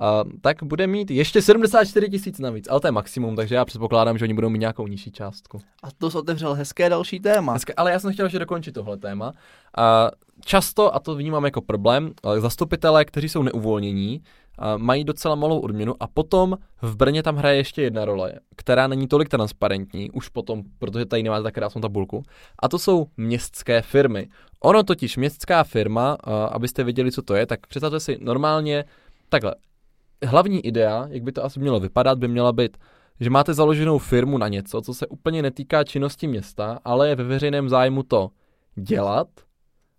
Uh, 0.00 0.30
tak 0.40 0.62
bude 0.62 0.86
mít 0.86 1.10
ještě 1.10 1.42
74 1.42 2.08
tisíc 2.08 2.38
navíc, 2.38 2.68
ale 2.70 2.80
to 2.80 2.86
je 2.86 2.92
maximum, 2.92 3.36
takže 3.36 3.54
já 3.54 3.64
předpokládám, 3.64 4.18
že 4.18 4.24
oni 4.24 4.34
budou 4.34 4.48
mít 4.48 4.58
nějakou 4.58 4.86
nižší 4.86 5.12
částku. 5.12 5.60
A 5.82 5.88
to 5.98 6.10
jsi 6.10 6.18
otevřel 6.18 6.54
hezké 6.54 6.88
další 6.88 7.20
téma. 7.20 7.52
Dneska, 7.52 7.72
ale 7.76 7.92
já 7.92 7.98
jsem 7.98 8.12
chtěl 8.12 8.26
ještě 8.26 8.38
dokončit 8.38 8.72
tohle 8.72 8.96
téma. 8.96 9.32
A 9.78 10.10
často, 10.44 10.94
a 10.94 10.98
to 10.98 11.14
vnímám 11.14 11.44
jako 11.44 11.60
problém, 11.60 12.12
zastupitelé, 12.38 13.04
kteří 13.04 13.28
jsou 13.28 13.42
neuvolnění, 13.42 14.22
mají 14.76 15.04
docela 15.04 15.34
malou 15.34 15.60
odměnu 15.60 15.94
a 16.00 16.06
potom 16.06 16.56
v 16.82 16.96
Brně 16.96 17.22
tam 17.22 17.36
hraje 17.36 17.56
ještě 17.56 17.82
jedna 17.82 18.04
role, 18.04 18.32
která 18.56 18.86
není 18.86 19.08
tolik 19.08 19.28
transparentní, 19.28 20.10
už 20.10 20.28
potom, 20.28 20.62
protože 20.78 21.06
tady 21.06 21.22
nemáte 21.22 21.42
tak 21.42 21.54
krásnou 21.54 21.80
tabulku, 21.80 22.22
a 22.62 22.68
to 22.68 22.78
jsou 22.78 23.06
městské 23.16 23.82
firmy. 23.82 24.28
Ono 24.60 24.82
totiž 24.82 25.16
městská 25.16 25.64
firma, 25.64 26.16
abyste 26.52 26.84
věděli, 26.84 27.12
co 27.12 27.22
to 27.22 27.34
je, 27.34 27.46
tak 27.46 27.66
představte 27.66 28.00
si 28.00 28.18
normálně 28.20 28.84
takhle. 29.28 29.54
Hlavní 30.26 30.66
idea, 30.66 31.06
jak 31.10 31.22
by 31.22 31.32
to 31.32 31.44
asi 31.44 31.60
mělo 31.60 31.80
vypadat, 31.80 32.18
by 32.18 32.28
měla 32.28 32.52
být 32.52 32.76
že 33.20 33.30
máte 33.30 33.54
založenou 33.54 33.98
firmu 33.98 34.38
na 34.38 34.48
něco, 34.48 34.80
co 34.80 34.94
se 34.94 35.06
úplně 35.06 35.42
netýká 35.42 35.84
činnosti 35.84 36.26
města, 36.26 36.78
ale 36.84 37.08
je 37.08 37.14
ve 37.16 37.24
veřejném 37.24 37.68
zájmu 37.68 38.02
to 38.02 38.30
dělat, 38.74 39.28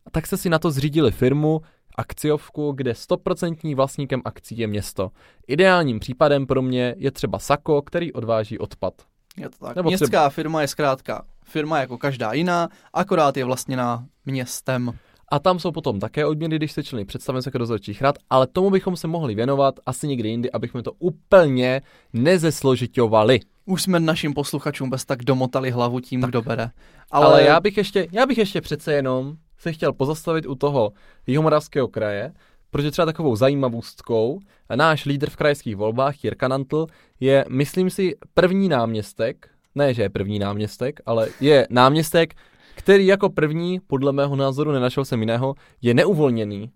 a 0.05 0.09
tak 0.11 0.27
jste 0.27 0.37
si 0.37 0.49
na 0.49 0.59
to 0.59 0.71
zřídili 0.71 1.11
firmu, 1.11 1.61
akciovku, 1.95 2.71
kde 2.71 2.91
100% 2.91 3.75
vlastníkem 3.75 4.21
akcí 4.25 4.57
je 4.57 4.67
město. 4.67 5.11
Ideálním 5.47 5.99
případem 5.99 6.47
pro 6.47 6.61
mě 6.61 6.95
je 6.97 7.11
třeba 7.11 7.39
Sako, 7.39 7.81
který 7.81 8.13
odváží 8.13 8.59
odpad. 8.59 8.93
Je 9.37 9.49
to 9.49 9.65
tak. 9.65 9.75
Nebo 9.75 9.89
Městská 9.89 10.07
třeba- 10.07 10.29
firma 10.29 10.61
je 10.61 10.67
zkrátka 10.67 11.25
firma 11.43 11.79
jako 11.79 11.97
každá 11.97 12.33
jiná, 12.33 12.69
akorát 12.93 13.37
je 13.37 13.45
vlastněná 13.45 14.05
městem. 14.25 14.91
A 15.31 15.39
tam 15.39 15.59
jsou 15.59 15.71
potom 15.71 15.99
také 15.99 16.25
odměny, 16.25 16.55
když 16.55 16.71
se 16.71 16.83
členy 16.83 17.05
představenství 17.05 17.51
dozorčích 17.57 18.01
rad, 18.01 18.15
ale 18.29 18.47
tomu 18.47 18.69
bychom 18.69 18.95
se 18.95 19.07
mohli 19.07 19.35
věnovat 19.35 19.79
asi 19.85 20.07
někdy 20.07 20.29
jindy, 20.29 20.51
abychom 20.51 20.83
to 20.83 20.91
úplně 20.99 21.81
nezesložitovali. 22.13 23.39
Už 23.65 23.83
jsme 23.83 23.99
našim 23.99 24.33
posluchačům 24.33 24.89
bez 24.89 25.05
tak 25.05 25.23
domotali 25.23 25.71
hlavu 25.71 25.99
tím, 25.99 26.21
tak. 26.21 26.29
kdo 26.29 26.41
bere. 26.41 26.69
Ale, 27.11 27.25
ale 27.25 27.43
já, 27.43 27.59
bych 27.59 27.77
ještě, 27.77 28.07
já 28.11 28.25
bych 28.25 28.37
ještě 28.37 28.61
přece 28.61 28.93
jenom 28.93 29.35
se 29.57 29.71
chtěl 29.73 29.93
pozastavit 29.93 30.45
u 30.45 30.55
toho 30.55 30.91
Jihomoravského 31.27 31.87
kraje, 31.87 32.33
protože 32.71 32.91
třeba 32.91 33.05
takovou 33.05 33.35
zajímavostkou, 33.35 34.39
náš 34.75 35.05
lídr 35.05 35.29
v 35.29 35.35
krajských 35.35 35.75
volbách, 35.75 36.23
Jirka 36.23 36.47
Nantl, 36.47 36.87
je, 37.19 37.45
myslím 37.49 37.89
si, 37.89 38.15
první 38.33 38.69
náměstek, 38.69 39.49
ne, 39.75 39.93
že 39.93 40.01
je 40.01 40.09
první 40.09 40.39
náměstek, 40.39 40.99
ale 41.05 41.27
je 41.41 41.67
náměstek, 41.69 42.35
který 42.79 43.05
jako 43.07 43.29
první, 43.29 43.79
podle 43.87 44.11
mého 44.11 44.35
názoru, 44.35 44.71
nenašel 44.71 45.05
jsem 45.05 45.19
jiného, 45.19 45.55
je 45.81 45.93
neuvolněný. 45.93 46.71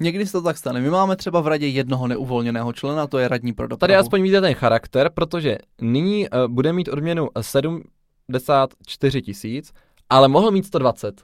Někdy 0.00 0.26
se 0.26 0.32
to 0.32 0.42
tak 0.42 0.58
stane. 0.58 0.80
My 0.80 0.90
máme 0.90 1.16
třeba 1.16 1.40
v 1.40 1.46
radě 1.46 1.66
jednoho 1.66 2.08
neuvolněného 2.08 2.72
člena, 2.72 3.06
to 3.06 3.18
je 3.18 3.28
radní 3.28 3.52
pro 3.52 3.66
dopravu. 3.68 3.78
Tady 3.78 3.96
aspoň 3.96 4.22
vidíte 4.22 4.40
ten 4.40 4.54
charakter, 4.54 5.10
protože 5.14 5.58
nyní 5.80 6.28
uh, 6.28 6.48
bude 6.48 6.72
mít 6.72 6.88
odměnu 6.88 7.28
74 7.40 9.22
tisíc, 9.22 9.72
ale 10.10 10.28
mohl 10.28 10.50
mít 10.50 10.66
120. 10.66 11.22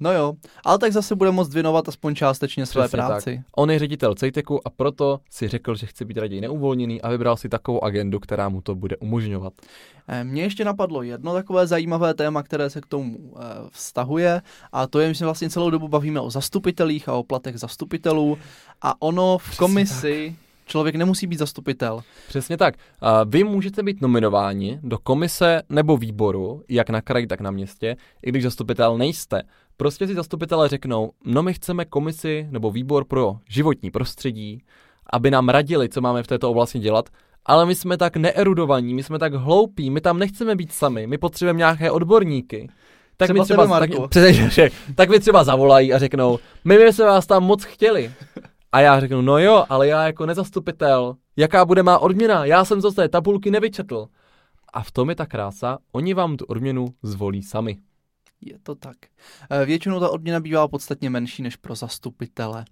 No 0.00 0.12
jo, 0.12 0.34
ale 0.64 0.78
tak 0.78 0.92
zase 0.92 1.14
bude 1.16 1.30
moct 1.30 1.54
věnovat 1.54 1.88
aspoň 1.88 2.14
částečně 2.14 2.66
své 2.66 2.82
Přesně 2.82 2.96
práci. 2.96 3.36
Tak. 3.36 3.46
On 3.56 3.70
je 3.70 3.78
ředitel 3.78 4.14
Cejteku 4.14 4.66
a 4.66 4.70
proto 4.70 5.20
si 5.30 5.48
řekl, 5.48 5.74
že 5.74 5.86
chce 5.86 6.04
být 6.04 6.16
raději 6.18 6.40
neuvolněný 6.40 7.02
a 7.02 7.08
vybral 7.10 7.36
si 7.36 7.48
takovou 7.48 7.84
agendu, 7.84 8.20
která 8.20 8.48
mu 8.48 8.60
to 8.60 8.74
bude 8.74 8.96
umožňovat. 8.96 9.52
Eh, 10.08 10.24
Mně 10.24 10.42
ještě 10.42 10.64
napadlo 10.64 11.02
jedno 11.02 11.32
takové 11.32 11.66
zajímavé 11.66 12.14
téma, 12.14 12.42
které 12.42 12.70
se 12.70 12.80
k 12.80 12.86
tomu 12.86 13.18
eh, 13.36 13.40
vztahuje 13.70 14.42
a 14.72 14.86
to 14.86 15.00
je, 15.00 15.14
se 15.14 15.24
vlastně 15.24 15.50
celou 15.50 15.70
dobu 15.70 15.88
bavíme 15.88 16.20
o 16.20 16.30
zastupitelích 16.30 17.08
a 17.08 17.12
o 17.14 17.22
platech 17.22 17.58
zastupitelů 17.58 18.38
a 18.82 19.02
ono 19.02 19.38
v 19.38 19.42
Přesně 19.42 19.58
komisi 19.58 20.36
člověk 20.68 20.94
nemusí 20.94 21.26
být 21.26 21.38
zastupitel. 21.38 22.00
Přesně 22.28 22.56
tak. 22.56 22.74
Vy 23.26 23.44
můžete 23.44 23.82
být 23.82 24.00
nominováni 24.00 24.80
do 24.82 24.98
komise 24.98 25.62
nebo 25.68 25.96
výboru, 25.96 26.62
jak 26.68 26.90
na 26.90 27.00
kraji, 27.00 27.26
tak 27.26 27.40
na 27.40 27.50
městě, 27.50 27.96
i 28.22 28.28
když 28.28 28.42
zastupitel 28.42 28.98
nejste. 28.98 29.42
Prostě 29.76 30.06
si 30.06 30.14
zastupitelé 30.14 30.68
řeknou, 30.68 31.10
no 31.24 31.42
my 31.42 31.54
chceme 31.54 31.84
komisi 31.84 32.46
nebo 32.50 32.70
výbor 32.70 33.04
pro 33.04 33.36
životní 33.48 33.90
prostředí, 33.90 34.62
aby 35.12 35.30
nám 35.30 35.48
radili, 35.48 35.88
co 35.88 36.00
máme 36.00 36.22
v 36.22 36.26
této 36.26 36.50
oblasti 36.50 36.78
dělat, 36.78 37.08
ale 37.46 37.66
my 37.66 37.74
jsme 37.74 37.96
tak 37.96 38.16
neerudovaní, 38.16 38.94
my 38.94 39.02
jsme 39.02 39.18
tak 39.18 39.34
hloupí, 39.34 39.90
my 39.90 40.00
tam 40.00 40.18
nechceme 40.18 40.56
být 40.56 40.72
sami, 40.72 41.06
my 41.06 41.18
potřebujeme 41.18 41.58
nějaké 41.58 41.90
odborníky. 41.90 42.68
Tak 43.16 43.26
Třeba 43.26 43.40
mi 43.40 43.44
třeba, 43.44 43.80
tebe, 44.08 44.48
tak, 44.56 44.72
tak 44.94 45.08
mi 45.08 45.20
třeba 45.20 45.44
zavolají 45.44 45.92
a 45.92 45.98
řeknou, 45.98 46.38
my, 46.64 46.78
my 46.78 46.92
jsme 46.92 47.04
vás 47.04 47.26
tam 47.26 47.44
moc 47.44 47.64
chtěli. 47.64 48.10
A 48.72 48.80
já 48.80 49.00
řeknu, 49.00 49.22
no 49.22 49.38
jo, 49.38 49.64
ale 49.68 49.88
já 49.88 50.06
jako 50.06 50.26
nezastupitel, 50.26 51.16
jaká 51.36 51.64
bude 51.64 51.82
má 51.82 51.98
odměna? 51.98 52.44
Já 52.44 52.64
jsem 52.64 52.80
z 52.80 52.94
té 52.94 53.08
tabulky 53.08 53.50
nevyčetl. 53.50 54.06
A 54.72 54.82
v 54.82 54.90
tom 54.90 55.08
je 55.08 55.14
ta 55.14 55.26
krása, 55.26 55.78
oni 55.92 56.14
vám 56.14 56.36
tu 56.36 56.44
odměnu 56.44 56.86
zvolí 57.02 57.42
sami. 57.42 57.78
Je 58.40 58.58
to 58.62 58.74
tak. 58.74 58.96
Eh, 59.50 59.64
Většinou 59.66 60.00
ta 60.00 60.08
odměna 60.08 60.40
bývá 60.40 60.68
podstatně 60.68 61.10
menší 61.10 61.42
než 61.42 61.56
pro 61.56 61.74
zastupitele. 61.74 62.64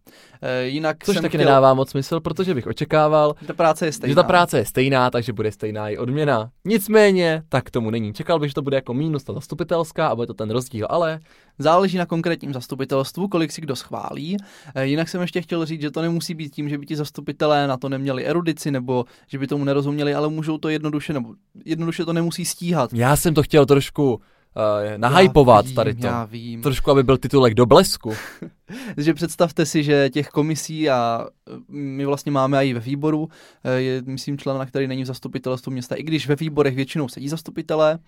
Eh, 0.43 0.65
Jinak 0.65 1.05
Což 1.05 1.15
jsem 1.15 1.23
taky 1.23 1.37
chtěl... 1.37 1.45
nedává 1.47 1.75
moc 1.75 1.91
smysl, 1.91 2.21
protože 2.21 2.55
bych 2.55 2.67
očekával, 2.67 3.35
Ta 3.47 3.53
práce 3.55 3.87
je 3.87 3.93
stejná. 3.93 4.11
že 4.11 4.15
ta 4.15 4.23
práce 4.23 4.59
je 4.59 4.65
stejná, 4.65 5.11
takže 5.11 5.33
bude 5.33 5.53
stejná 5.53 5.89
i 5.89 5.97
odměna. 5.99 6.51
Nicméně, 6.65 7.43
tak 7.49 7.71
tomu 7.71 7.91
není. 7.91 8.15
Čekal 8.15 8.39
bych, 8.39 8.51
že 8.51 8.55
to 8.55 8.63
bude 8.63 8.77
jako 8.77 8.95
mínus 8.95 9.25
ta 9.25 9.33
zastupitelská 9.33 10.09
a 10.09 10.15
bude 10.15 10.27
to 10.27 10.35
ten 10.35 10.51
rozdíl, 10.51 10.87
ale 10.91 11.21
Záleží 11.59 11.99
na 11.99 12.07
konkrétním 12.07 12.53
zastupitelstvu, 12.53 13.29
kolik 13.29 13.53
si 13.53 13.61
kdo 13.61 13.77
schválí. 13.77 14.37
Eh, 14.75 14.87
Jinak 14.87 15.09
jsem 15.09 15.21
ještě 15.21 15.43
chtěl 15.43 15.67
říct, 15.67 15.81
že 15.81 15.91
to 15.91 16.03
nemusí 16.03 16.35
být 16.35 16.55
tím, 16.55 16.69
že 16.69 16.79
by 16.79 16.87
ti 16.87 16.97
zastupitelé 16.97 17.67
na 17.67 17.77
to 17.77 17.89
neměli 17.89 18.27
erudici 18.27 18.71
nebo 18.71 19.05
že 19.27 19.39
by 19.39 19.47
tomu 19.47 19.65
nerozuměli, 19.65 20.15
ale 20.15 20.29
můžou 20.29 20.59
to 20.59 20.69
jednoduše, 20.69 21.13
nebo 21.13 21.35
jednoduše 21.65 22.05
to 22.05 22.13
nemusí 22.13 22.45
stíhat. 22.45 22.91
já 22.93 23.17
jsem 23.17 23.35
to 23.35 23.43
chtěl 23.43 23.67
trošku 23.67 24.21
uh, 24.57 24.99
nahypovat 24.99 25.65
Já 25.65 25.69
vím, 25.69 25.75
tady 25.75 25.95
to. 25.95 26.07
Já 26.07 26.25
vím. 26.25 26.63
Trošku, 26.63 26.91
aby 26.91 27.03
byl 27.03 27.19
titulek 27.19 27.55
do 27.55 27.67
blesku. 27.67 28.13
že 28.97 29.15
představte 29.15 29.67
si, 29.67 29.83
že 29.83 30.11
těch 30.11 30.29
komisí 30.29 30.91
a 30.91 31.27
e, 31.27 31.53
my 31.69 32.05
vlastně 32.05 32.33
máme 32.33 32.67
i 32.67 32.75
ve 32.75 32.81
výboru, 32.81 33.29
e, 33.65 33.73
je 33.73 34.03
myslím 34.07 34.39
člen, 34.39 34.67
který 34.67 34.87
není 34.87 35.03
v 35.03 35.07
zastupitelstvu 35.07 35.73
města, 35.73 35.95
i 35.95 36.03
když 36.03 36.29
ve 36.29 36.37
výborech 36.37 36.75
většinou 36.75 37.09
sedí 37.09 37.29
zastupitelé, 37.29 37.99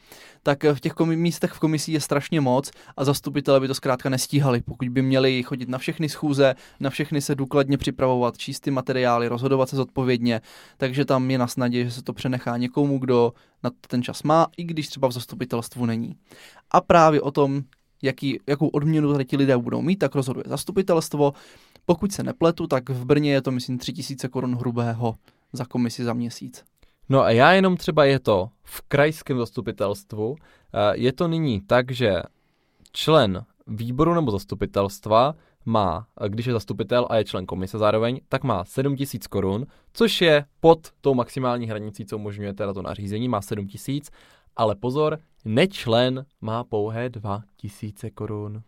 tak 0.43 0.65
v 0.65 0.81
těch 0.81 0.93
komi- 0.93 1.17
místech 1.17 1.53
v 1.53 1.59
komisí 1.59 1.93
je 1.93 2.01
strašně 2.01 2.41
moc 2.41 2.71
a 2.97 3.05
zastupitelé 3.05 3.61
by 3.61 3.69
to 3.69 3.75
zkrátka 3.75 4.09
nestíhali, 4.09 4.61
pokud 4.61 4.89
by 4.89 5.03
měli 5.03 5.43
chodit 5.43 5.69
na 5.69 5.79
všechny 5.79 6.09
schůze, 6.09 6.55
na 6.81 6.91
všechny 6.91 7.21
se 7.21 7.35
důkladně 7.35 7.79
připravovat, 7.79 8.39
číst 8.39 8.61
ty 8.61 8.71
materiály, 8.71 9.29
rozhodovat 9.29 9.69
se 9.69 9.77
zodpovědně, 9.77 10.41
takže 10.77 11.05
tam 11.05 11.31
je 11.31 11.39
na 11.39 11.47
snadě, 11.47 11.85
že 11.85 11.91
se 11.91 12.03
to 12.03 12.13
přenechá 12.13 12.57
někomu, 12.57 12.99
kdo 12.99 13.33
na 13.65 13.71
ten 13.89 14.03
čas 14.03 14.23
má, 14.23 14.47
i 14.57 14.65
když 14.65 14.89
třeba 14.89 15.09
v 15.09 15.13
zastupitelstvu 15.13 15.87
není. 15.87 16.17
A 16.71 16.81
právě 16.81 17.21
o 17.21 17.31
tom, 17.31 17.63
jaký, 18.03 18.41
jakou 18.47 18.69
odměnu 18.69 19.13
tady 19.13 19.25
ti 19.25 19.37
lidé 19.37 19.59
budou 19.59 19.83
mít, 19.83 19.97
tak 19.97 20.15
rozhoduje 20.15 20.45
zastupitelstvo. 20.47 21.33
Pokud 21.87 22.13
se 22.13 22.23
nepletu, 22.23 22.67
tak 22.67 22.91
v 22.91 23.05
Brně 23.05 23.33
je 23.33 23.43
to, 23.43 23.51
myslím, 23.51 23.79
3000 23.79 24.29
korun 24.29 24.57
hrubého 24.57 25.15
za 25.53 25.65
komisi 25.65 26.05
za 26.05 26.13
měsíc. 26.13 26.65
No 27.09 27.21
a 27.23 27.31
já 27.31 27.53
jenom 27.53 27.77
třeba 27.77 28.05
je 28.05 28.19
to 28.19 28.49
v 28.63 28.83
krajském 28.89 29.39
zastupitelstvu, 29.39 30.37
eh, 30.75 30.97
je 30.97 31.13
to 31.13 31.29
nyní 31.29 31.61
tak, 31.61 31.93
že 31.93 32.23
člen 32.93 33.45
výboru 33.67 34.15
nebo 34.15 34.31
zastupitelstva 34.31 35.35
má, 35.69 36.07
když 36.29 36.47
je 36.47 36.53
zastupitel 36.53 37.07
a 37.11 37.17
je 37.17 37.25
člen 37.25 37.47
komise 37.47 37.79
zároveň, 37.79 38.21
tak 38.29 38.45
má 38.45 38.65
7 38.65 38.97
tisíc 38.97 39.27
korun, 39.27 39.67
což 39.93 40.21
je 40.21 40.45
pod 40.61 40.79
tou 41.01 41.15
maximální 41.15 41.67
hranicí, 41.67 42.07
co 42.07 42.17
umožňuje 42.17 42.55
teda 42.55 42.73
to 42.73 42.83
nařízení, 42.83 43.29
má 43.29 43.41
7 43.41 43.67
tisíc, 43.67 44.11
ale 44.57 44.75
pozor, 44.75 45.19
nečlen 45.45 46.27
má 46.41 46.65
pouhé 46.65 47.09
2 47.09 47.43
tisíce 47.57 48.11
korun. 48.11 48.63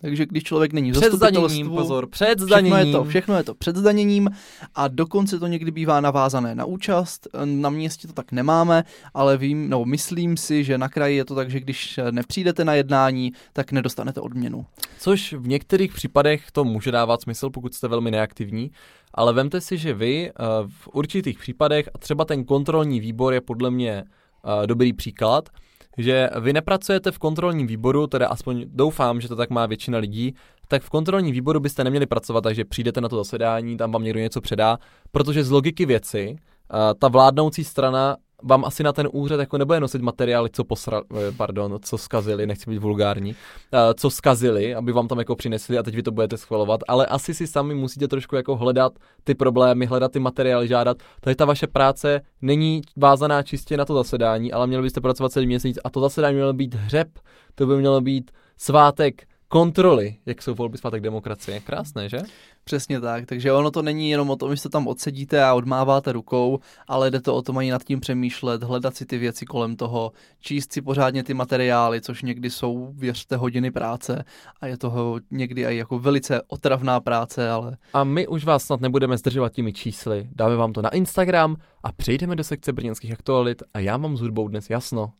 Takže 0.00 0.26
když 0.26 0.42
člověk 0.42 0.72
není 0.72 0.92
v 0.92 0.94
Před 0.94 1.12
zdaněním, 1.12 1.70
pozor, 1.70 2.06
před 2.06 2.26
všechno 2.26 2.46
zdaněním. 2.46 2.78
je, 2.78 2.92
to, 2.92 3.04
všechno 3.04 3.36
je 3.36 3.44
to 3.44 3.54
před 3.54 3.76
zdaněním 3.76 4.30
a 4.74 4.88
dokonce 4.88 5.38
to 5.38 5.46
někdy 5.46 5.70
bývá 5.70 6.00
navázané 6.00 6.54
na 6.54 6.64
účast. 6.64 7.28
Na 7.44 7.70
městě 7.70 8.08
to 8.08 8.14
tak 8.14 8.32
nemáme, 8.32 8.84
ale 9.14 9.36
vím, 9.36 9.70
no, 9.70 9.84
myslím 9.84 10.36
si, 10.36 10.64
že 10.64 10.78
na 10.78 10.88
kraji 10.88 11.16
je 11.16 11.24
to 11.24 11.34
tak, 11.34 11.50
že 11.50 11.60
když 11.60 12.00
nepřijdete 12.10 12.64
na 12.64 12.74
jednání, 12.74 13.32
tak 13.52 13.72
nedostanete 13.72 14.20
odměnu. 14.20 14.66
Což 14.98 15.32
v 15.32 15.48
některých 15.48 15.92
případech 15.92 16.50
to 16.52 16.64
může 16.64 16.90
dávat 16.90 17.22
smysl, 17.22 17.50
pokud 17.50 17.74
jste 17.74 17.88
velmi 17.88 18.10
neaktivní, 18.10 18.70
ale 19.14 19.32
vemte 19.32 19.60
si, 19.60 19.78
že 19.78 19.94
vy 19.94 20.30
eh, 20.30 20.32
v 20.68 20.88
určitých 20.92 21.38
případech, 21.38 21.88
a 21.94 21.98
třeba 21.98 22.24
ten 22.24 22.44
kontrolní 22.44 23.00
výbor 23.00 23.32
je 23.34 23.40
podle 23.40 23.70
mě 23.70 23.92
eh, 23.92 24.66
dobrý 24.66 24.92
příklad, 24.92 25.48
že 25.98 26.30
vy 26.40 26.52
nepracujete 26.52 27.10
v 27.12 27.18
kontrolním 27.18 27.66
výboru, 27.66 28.06
teda 28.06 28.26
aspoň 28.26 28.64
doufám, 28.66 29.20
že 29.20 29.28
to 29.28 29.36
tak 29.36 29.50
má 29.50 29.66
většina 29.66 29.98
lidí, 29.98 30.34
tak 30.68 30.82
v 30.82 30.90
kontrolním 30.90 31.32
výboru 31.32 31.60
byste 31.60 31.84
neměli 31.84 32.06
pracovat, 32.06 32.40
takže 32.40 32.64
přijdete 32.64 33.00
na 33.00 33.08
to 33.08 33.16
zasedání, 33.16 33.76
tam 33.76 33.92
vám 33.92 34.02
někdo 34.02 34.20
něco 34.20 34.40
předá, 34.40 34.78
protože 35.12 35.44
z 35.44 35.50
logiky 35.50 35.86
věci 35.86 36.36
eh, 36.36 36.94
ta 36.98 37.08
vládnoucí 37.08 37.64
strana 37.64 38.16
vám 38.42 38.64
asi 38.64 38.82
na 38.82 38.92
ten 38.92 39.08
úřad 39.12 39.40
jako 39.40 39.58
nebude 39.58 39.80
nosit 39.80 40.02
materiály, 40.02 40.50
co 40.52 40.64
posra, 40.64 41.00
eh, 41.14 41.32
pardon, 41.36 41.78
co 41.82 41.98
skazili, 41.98 42.46
nechci 42.46 42.70
být 42.70 42.78
vulgární, 42.78 43.36
eh, 43.72 43.94
co 43.94 44.10
skazili, 44.10 44.74
aby 44.74 44.92
vám 44.92 45.08
tam 45.08 45.18
jako 45.18 45.36
přinesli 45.36 45.78
a 45.78 45.82
teď 45.82 45.94
vy 45.94 46.02
to 46.02 46.10
budete 46.10 46.36
schvalovat, 46.36 46.80
ale 46.88 47.06
asi 47.06 47.34
si 47.34 47.46
sami 47.46 47.74
musíte 47.74 48.08
trošku 48.08 48.36
jako 48.36 48.56
hledat 48.56 48.92
ty 49.24 49.34
problémy, 49.34 49.86
hledat 49.86 50.12
ty 50.12 50.18
materiály, 50.18 50.68
žádat. 50.68 50.96
Tady 51.20 51.36
ta 51.36 51.44
vaše 51.44 51.66
práce 51.66 52.20
není 52.42 52.82
vázaná 52.96 53.42
čistě 53.42 53.76
na 53.76 53.84
to 53.84 53.94
zasedání, 53.94 54.52
ale 54.52 54.66
měli 54.66 54.82
byste 54.82 55.00
pracovat 55.00 55.32
celý 55.32 55.46
měsíc 55.46 55.78
a 55.84 55.90
to 55.90 56.00
zasedání 56.00 56.34
mělo 56.34 56.52
být 56.52 56.74
hřeb, 56.74 57.08
to 57.54 57.66
by 57.66 57.76
mělo 57.76 58.00
být 58.00 58.30
svátek 58.56 59.26
kontroly, 59.50 60.16
jak 60.26 60.42
jsou 60.42 60.54
volby 60.54 60.78
svátek 60.78 61.02
demokracie. 61.02 61.60
Krásné, 61.60 62.08
že? 62.08 62.18
Přesně 62.64 63.00
tak, 63.00 63.26
takže 63.26 63.52
ono 63.52 63.70
to 63.70 63.82
není 63.82 64.10
jenom 64.10 64.30
o 64.30 64.36
tom, 64.36 64.50
že 64.50 64.62
se 64.62 64.68
tam 64.68 64.86
odsedíte 64.86 65.44
a 65.44 65.54
odmáváte 65.54 66.12
rukou, 66.12 66.58
ale 66.88 67.10
jde 67.10 67.20
to 67.20 67.34
o 67.34 67.42
tom 67.42 67.58
ani 67.58 67.70
nad 67.70 67.84
tím 67.84 68.00
přemýšlet, 68.00 68.62
hledat 68.62 68.96
si 68.96 69.06
ty 69.06 69.18
věci 69.18 69.46
kolem 69.46 69.76
toho, 69.76 70.12
číst 70.40 70.72
si 70.72 70.82
pořádně 70.82 71.24
ty 71.24 71.34
materiály, 71.34 72.00
což 72.00 72.22
někdy 72.22 72.50
jsou, 72.50 72.92
věřte, 72.96 73.36
hodiny 73.36 73.70
práce 73.70 74.24
a 74.60 74.66
je 74.66 74.78
toho 74.78 75.20
někdy 75.30 75.64
i 75.64 75.76
jako 75.76 75.98
velice 75.98 76.42
otravná 76.48 77.00
práce, 77.00 77.50
ale 77.50 77.76
A 77.92 78.04
my 78.04 78.26
už 78.26 78.44
vás 78.44 78.64
snad 78.64 78.80
nebudeme 78.80 79.18
zdržovat 79.18 79.52
těmi 79.52 79.72
čísly, 79.72 80.28
dáme 80.32 80.56
vám 80.56 80.72
to 80.72 80.82
na 80.82 80.88
Instagram 80.88 81.56
a 81.82 81.92
přejdeme 81.92 82.36
do 82.36 82.44
sekce 82.44 82.72
brněnských 82.72 83.12
aktualit 83.12 83.62
a 83.74 83.78
já 83.78 83.96
mám 83.96 84.16
s 84.16 84.20
hudbou 84.20 84.48
dnes 84.48 84.70
jasno. 84.70 85.12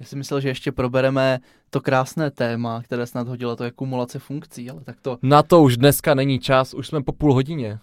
Já 0.00 0.06
si 0.06 0.16
myslel, 0.16 0.40
že 0.40 0.48
ještě 0.48 0.72
probereme 0.72 1.38
to 1.70 1.80
krásné 1.80 2.30
téma, 2.30 2.82
které 2.82 3.06
snad 3.06 3.28
hodilo, 3.28 3.56
to 3.56 3.64
je 3.64 3.70
kumulace 3.70 4.18
funkcí, 4.18 4.70
ale 4.70 4.80
tak 4.84 4.96
to, 5.02 5.18
Na 5.22 5.42
to 5.42 5.62
už 5.62 5.76
dneska 5.76 6.14
není 6.14 6.38
čas, 6.38 6.74
už 6.74 6.86
jsme 6.88 7.02
po 7.02 7.12
půl 7.12 7.34
hodině. 7.34 7.78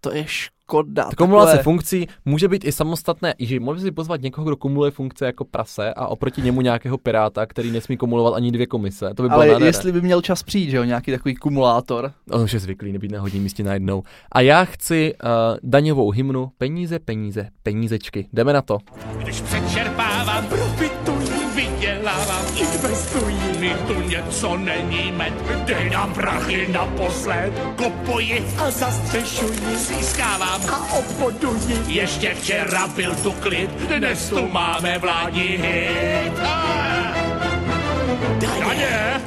to 0.00 0.14
je 0.14 0.24
škoda. 0.26 1.04
Ta 1.04 1.16
kumulace 1.16 1.50
takové- 1.52 1.62
funkcí 1.62 2.06
může 2.24 2.48
být 2.48 2.64
i 2.64 2.72
samostatné, 2.72 3.34
i 3.38 3.46
že 3.46 3.60
mohli 3.60 3.80
si 3.80 3.90
pozvat 3.90 4.20
někoho, 4.22 4.44
kdo 4.46 4.56
kumuluje 4.56 4.90
funkce 4.90 5.26
jako 5.26 5.44
prase 5.44 5.94
a 5.94 6.06
oproti 6.06 6.42
němu 6.42 6.60
nějakého 6.60 6.98
piráta, 6.98 7.46
který 7.46 7.70
nesmí 7.70 7.96
kumulovat 7.96 8.34
ani 8.34 8.50
dvě 8.52 8.66
komise. 8.66 9.14
To 9.14 9.22
by 9.22 9.28
bylo 9.28 9.34
ale 9.40 9.46
nádherné. 9.46 9.66
jestli 9.68 9.92
by 9.92 10.00
měl 10.00 10.22
čas 10.22 10.42
přijít, 10.42 10.70
že 10.70 10.76
jo, 10.76 10.84
nějaký 10.84 11.10
takový 11.10 11.34
kumulátor. 11.34 12.12
On 12.30 12.40
už 12.42 12.52
je 12.52 12.58
zvyklý 12.60 12.92
nebýt 12.92 13.10
na 13.12 13.20
hodním 13.20 13.42
místě 13.42 13.62
najednou. 13.64 14.02
A 14.32 14.40
já 14.40 14.64
chci 14.64 15.14
uh, 15.24 15.28
daňovou 15.62 16.10
hymnu 16.10 16.50
Peníze, 16.58 16.98
peníze, 16.98 17.48
penízečky. 17.62 18.28
Jdeme 18.32 18.52
na 18.52 18.62
to. 18.62 18.78
Když 19.18 19.40
přečerpávám, 19.40 20.46
vydělávám, 21.60 22.44
investuji. 22.56 23.58
Mi 23.58 23.74
tu 23.86 24.00
něco 24.00 24.56
není 24.56 25.12
med, 25.12 25.32
dej 25.64 25.90
nám 25.90 26.14
prachy 26.14 26.68
naposled. 26.72 27.52
Kopuji 27.76 28.46
a 28.58 28.70
zastřešuji, 28.70 29.76
získávám 29.76 30.60
a 30.72 30.92
obchoduji. 30.92 31.84
Ještě 31.86 32.34
včera 32.34 32.86
byl 32.86 33.14
tu 33.14 33.32
klid, 33.32 33.70
dnes 33.70 34.28
tu 34.28 34.48
máme 34.48 34.98
vládní 34.98 35.42
hit. 35.42 36.32
Ah! 36.44 37.00
Daně! 38.40 39.20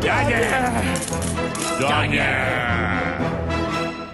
Daně! 0.00 0.50
Daně! 1.80 3.11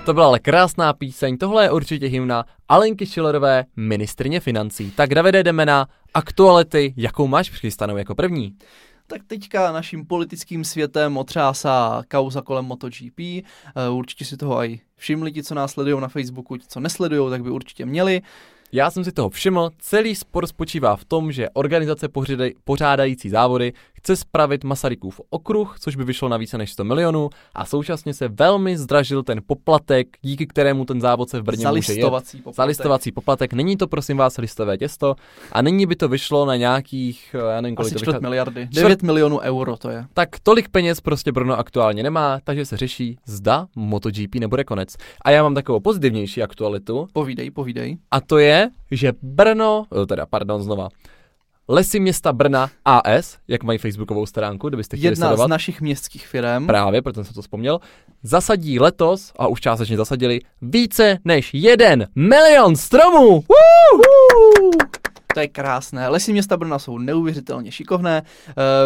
To 0.09 0.15
byla 0.15 0.27
ale 0.27 0.39
krásná 0.39 0.93
píseň, 0.93 1.39
tohle 1.39 1.65
je 1.65 1.71
určitě 1.71 2.07
hymna 2.07 2.45
Alenky 2.69 3.07
Šilerové, 3.07 3.65
ministrně 3.77 4.41
financí. 4.41 4.91
Tak 4.91 5.15
Davide, 5.15 5.43
jdeme 5.43 5.67
na 5.67 5.89
aktuality, 6.15 6.95
jakou 6.97 7.27
máš 7.27 7.51
přichystanou 7.51 7.97
jako 7.97 8.15
první. 8.15 8.57
tak 9.07 9.23
teďka 9.27 9.73
naším 9.73 10.07
politickým 10.07 10.65
světem 10.65 11.17
otřásá 11.17 12.03
kauza 12.09 12.43
kolem 12.43 12.65
MotoGP. 12.65 13.21
Eh, 13.21 13.45
určitě 13.91 14.25
si 14.25 14.37
toho 14.37 14.59
aj 14.59 14.79
všimli 14.97 15.33
ti, 15.33 15.43
co 15.43 15.55
nás 15.55 15.73
sledují 15.73 16.01
na 16.01 16.09
Facebooku, 16.09 16.57
ti, 16.57 16.65
co 16.69 16.81
nesledují, 16.81 17.31
tak 17.31 17.43
by 17.43 17.51
určitě 17.51 17.87
měli. 17.87 18.23
Já 18.73 18.91
jsem 18.91 19.05
si 19.05 19.13
toho 19.13 19.31
všiml, 19.31 19.71
celý 19.79 20.15
spor 20.15 20.47
spočívá 20.47 20.97
v 20.97 21.05
tom, 21.05 21.33
že 21.33 21.49
organizace 21.51 22.09
pořádající 22.65 23.31
závody 23.31 23.73
chce 23.99 24.17
spravit 24.17 24.65
Masarykův 24.65 25.21
okruh, 25.31 25.77
což 25.81 25.97
by 25.97 26.05
vyšlo 26.05 26.29
na 26.29 26.37
více 26.37 26.59
než 26.59 26.73
100 26.73 26.85
milionů 26.85 27.31
a 27.55 27.65
současně 27.65 28.15
se 28.15 28.29
velmi 28.29 28.79
zdražil 28.79 29.23
ten 29.23 29.41
poplatek, 29.47 30.07
díky 30.23 30.47
kterému 30.47 30.85
ten 30.85 31.01
závod 31.01 31.31
se 31.31 31.41
v 31.41 31.43
Brně 31.43 31.67
může 31.69 31.77
jet. 31.77 31.87
Zalistovací 31.87 32.39
poplatek. 32.39 32.57
Zalistovací 32.57 33.13
poplatek. 33.13 33.53
Není 33.53 33.77
to 33.77 33.87
prosím 33.87 34.17
vás 34.17 34.39
listové 34.39 34.79
těsto 34.79 35.15
a 35.53 35.63
nyní 35.63 35.87
by 35.87 35.97
to 35.97 36.09
vyšlo 36.09 36.47
na 36.47 36.57
nějakých, 36.57 37.35
eh, 37.35 37.55
já 37.55 37.61
nevím 37.61 37.77
kolik 37.77 37.95
Asi 37.95 38.05
to 38.05 38.11
čtvrt 38.11 38.23
miliardy. 38.23 38.69
9 38.73 39.03
milionů 39.03 39.39
euro 39.39 39.77
to 39.77 39.91
je. 39.91 40.05
Tak 40.15 40.29
tolik 40.43 40.69
peněz 40.69 41.01
prostě 41.01 41.33
Brno 41.33 41.59
aktuálně 41.59 42.03
nemá, 42.03 42.39
takže 42.45 42.65
se 42.65 42.77
řeší, 42.77 43.19
zda 43.27 43.67
MotoGP 43.77 44.35
nebude 44.35 44.65
konec. 44.65 44.97
A 45.23 45.31
já 45.31 45.43
mám 45.43 45.55
takovou 45.55 45.81
pozitivnější 45.81 46.43
aktualitu, 46.43 47.07
Povídej, 47.13 47.51
povídej. 47.51 47.99
a 48.11 48.21
to 48.21 48.39
je, 48.39 48.71
že 48.91 49.13
Brno, 49.23 49.85
eh, 50.03 50.07
teda 50.07 50.27
pardon 50.27 50.63
znova, 50.63 50.89
Lesy 51.71 52.01
města 52.01 52.33
Brna 52.33 52.71
AS, 52.85 53.39
jak 53.49 53.63
mají 53.63 53.79
facebookovou 53.79 54.27
stránku, 54.27 54.69
kdybyste 54.69 54.97
chtěli 54.97 55.13
Jedna 55.13 55.27
sledovat. 55.29 55.47
z 55.47 55.51
našich 55.51 55.81
městských 55.81 56.27
firm. 56.27 56.67
Právě, 56.67 57.03
proto 57.03 57.25
jsem 57.25 57.35
to 57.35 57.43
vzpomněl, 57.43 57.81
zasadí 58.23 58.81
letos, 58.81 59.33
a 59.39 59.47
už 59.47 59.61
částečně 59.61 59.97
zasadili, 59.97 60.41
více 60.63 61.19
než 61.25 61.51
jeden 61.55 62.07
milion 62.17 62.77
stromů! 62.77 63.29
Woo! 63.29 64.71
To 65.35 65.41
je 65.41 65.49
krásné. 65.49 66.09
Lesy 66.09 66.33
města 66.33 66.57
Brna 66.57 66.79
jsou 66.79 66.99
neuvěřitelně 66.99 67.73
šikovné. 67.73 68.19
E, 68.19 68.23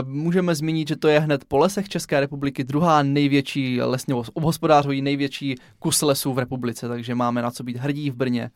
můžeme 0.04 0.54
zmínit, 0.54 0.88
že 0.88 0.96
to 0.96 1.08
je 1.08 1.20
hned 1.20 1.44
po 1.48 1.58
lesech 1.58 1.88
České 1.88 2.20
republiky 2.20 2.64
druhá 2.64 3.02
největší 3.02 3.82
lesně 3.82 4.14
obhospodářují 4.14 5.02
největší 5.02 5.54
kus 5.78 6.02
lesů 6.02 6.32
v 6.32 6.38
republice, 6.38 6.88
takže 6.88 7.14
máme 7.14 7.42
na 7.42 7.50
co 7.50 7.64
být 7.64 7.76
hrdí 7.76 8.10
v 8.10 8.14
Brně. 8.14 8.50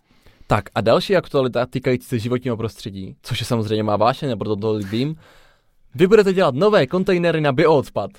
Tak 0.47 0.65
a 0.75 0.81
další 0.81 1.17
aktualita 1.17 1.67
týkající 1.67 2.09
se 2.09 2.19
životního 2.19 2.57
prostředí, 2.57 3.17
což 3.23 3.41
je 3.41 3.47
samozřejmě 3.47 3.83
má 3.83 3.97
vášeň, 3.97 4.39
proto 4.39 4.57
to 4.57 4.73
líbím. 4.73 5.17
Vy 5.95 6.07
budete 6.07 6.33
dělat 6.33 6.55
nové 6.55 6.87
kontejnery 6.87 7.41
na 7.41 7.53
bioodpad. 7.53 8.11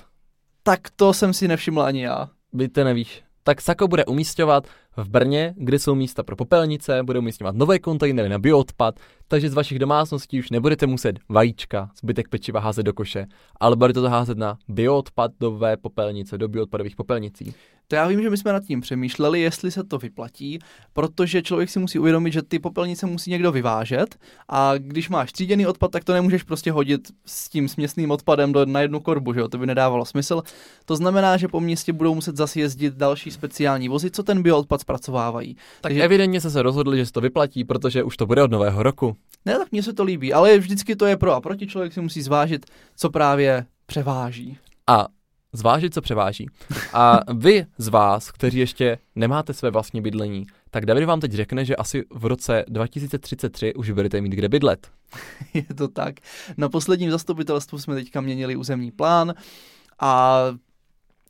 Tak 0.62 0.80
to 0.96 1.12
jsem 1.12 1.32
si 1.32 1.48
nevšiml 1.48 1.82
ani 1.82 2.02
já. 2.02 2.28
Vy 2.52 2.68
to 2.68 2.84
nevíš. 2.84 3.22
Tak 3.42 3.60
Sako 3.60 3.88
bude 3.88 4.04
umístěvat 4.04 4.66
v 5.04 5.08
Brně, 5.08 5.54
kde 5.56 5.78
jsou 5.78 5.94
místa 5.94 6.22
pro 6.22 6.36
popelnice, 6.36 7.02
bude 7.02 7.18
umístěvat 7.18 7.56
nové 7.56 7.78
kontejnery 7.78 8.28
na 8.28 8.38
bioodpad, 8.38 8.94
takže 9.28 9.50
z 9.50 9.54
vašich 9.54 9.78
domácností 9.78 10.38
už 10.38 10.50
nebudete 10.50 10.86
muset 10.86 11.18
vajíčka, 11.28 11.90
zbytek 12.00 12.28
pečiva 12.28 12.60
házet 12.60 12.82
do 12.82 12.92
koše, 12.92 13.26
ale 13.60 13.76
budete 13.76 14.00
to 14.00 14.08
házet 14.08 14.38
na 14.38 14.58
bioodpadové 14.68 15.76
popelnice, 15.76 16.38
do 16.38 16.48
bioodpadových 16.48 16.96
popelnicí. 16.96 17.54
To 17.90 17.96
já 17.96 18.06
vím, 18.06 18.22
že 18.22 18.30
my 18.30 18.36
jsme 18.36 18.52
nad 18.52 18.64
tím 18.64 18.80
přemýšleli, 18.80 19.40
jestli 19.40 19.70
se 19.70 19.84
to 19.84 19.98
vyplatí, 19.98 20.58
protože 20.92 21.42
člověk 21.42 21.70
si 21.70 21.78
musí 21.78 21.98
uvědomit, 21.98 22.32
že 22.32 22.42
ty 22.42 22.58
popelnice 22.58 23.06
musí 23.06 23.30
někdo 23.30 23.52
vyvážet 23.52 24.16
a 24.48 24.72
když 24.78 25.08
máš 25.08 25.32
tříděný 25.32 25.66
odpad, 25.66 25.90
tak 25.90 26.04
to 26.04 26.12
nemůžeš 26.12 26.42
prostě 26.42 26.72
hodit 26.72 27.08
s 27.26 27.48
tím 27.48 27.68
směsným 27.68 28.10
odpadem 28.10 28.52
do, 28.52 28.66
na 28.66 28.80
jednu 28.80 29.00
korbu, 29.00 29.32
že 29.32 29.40
jo? 29.40 29.48
to 29.48 29.58
by 29.58 29.66
nedávalo 29.66 30.04
smysl. 30.04 30.42
To 30.84 30.96
znamená, 30.96 31.36
že 31.36 31.48
po 31.48 31.60
městě 31.60 31.92
budou 31.92 32.14
muset 32.14 32.36
zase 32.36 32.60
jezdit 32.60 32.94
další 32.94 33.30
speciální 33.30 33.88
vozy, 33.88 34.10
co 34.10 34.22
ten 34.22 34.42
bioodpad 34.42 34.80
zpracovávají. 34.88 35.54
Tak 35.54 35.62
Takže- 35.80 36.02
evidentně 36.02 36.40
se 36.40 36.50
se 36.50 36.62
rozhodli, 36.62 36.98
že 36.98 37.06
se 37.06 37.12
to 37.12 37.20
vyplatí, 37.20 37.64
protože 37.64 38.02
už 38.02 38.16
to 38.16 38.26
bude 38.26 38.42
od 38.42 38.50
nového 38.50 38.82
roku. 38.82 39.16
Ne, 39.44 39.58
tak 39.58 39.72
mně 39.72 39.82
se 39.82 39.92
to 39.92 40.04
líbí, 40.04 40.32
ale 40.32 40.58
vždycky 40.58 40.96
to 40.96 41.06
je 41.06 41.16
pro 41.16 41.32
a 41.32 41.40
proti, 41.40 41.66
člověk 41.66 41.92
si 41.92 42.00
musí 42.00 42.22
zvážit, 42.22 42.66
co 42.96 43.10
právě 43.10 43.66
převáží. 43.86 44.58
A 44.86 45.06
zvážit, 45.52 45.94
co 45.94 46.00
převáží. 46.00 46.46
A 46.92 47.20
vy 47.34 47.66
z 47.78 47.88
vás, 47.88 48.30
kteří 48.30 48.58
ještě 48.58 48.98
nemáte 49.14 49.54
své 49.54 49.70
vlastní 49.70 50.00
bydlení, 50.00 50.46
tak 50.70 50.86
David 50.86 51.04
vám 51.04 51.20
teď 51.20 51.32
řekne, 51.32 51.64
že 51.64 51.76
asi 51.76 52.04
v 52.10 52.24
roce 52.24 52.64
2033 52.68 53.74
už 53.74 53.90
budete 53.90 54.20
mít 54.20 54.32
kde 54.32 54.48
bydlet. 54.48 54.88
Je 55.54 55.74
to 55.76 55.88
tak. 55.88 56.14
Na 56.56 56.68
posledním 56.68 57.10
zastupitelstvu 57.10 57.78
jsme 57.78 57.94
teďka 57.94 58.20
měnili 58.20 58.56
územní 58.56 58.90
plán 58.90 59.34
a 60.00 60.40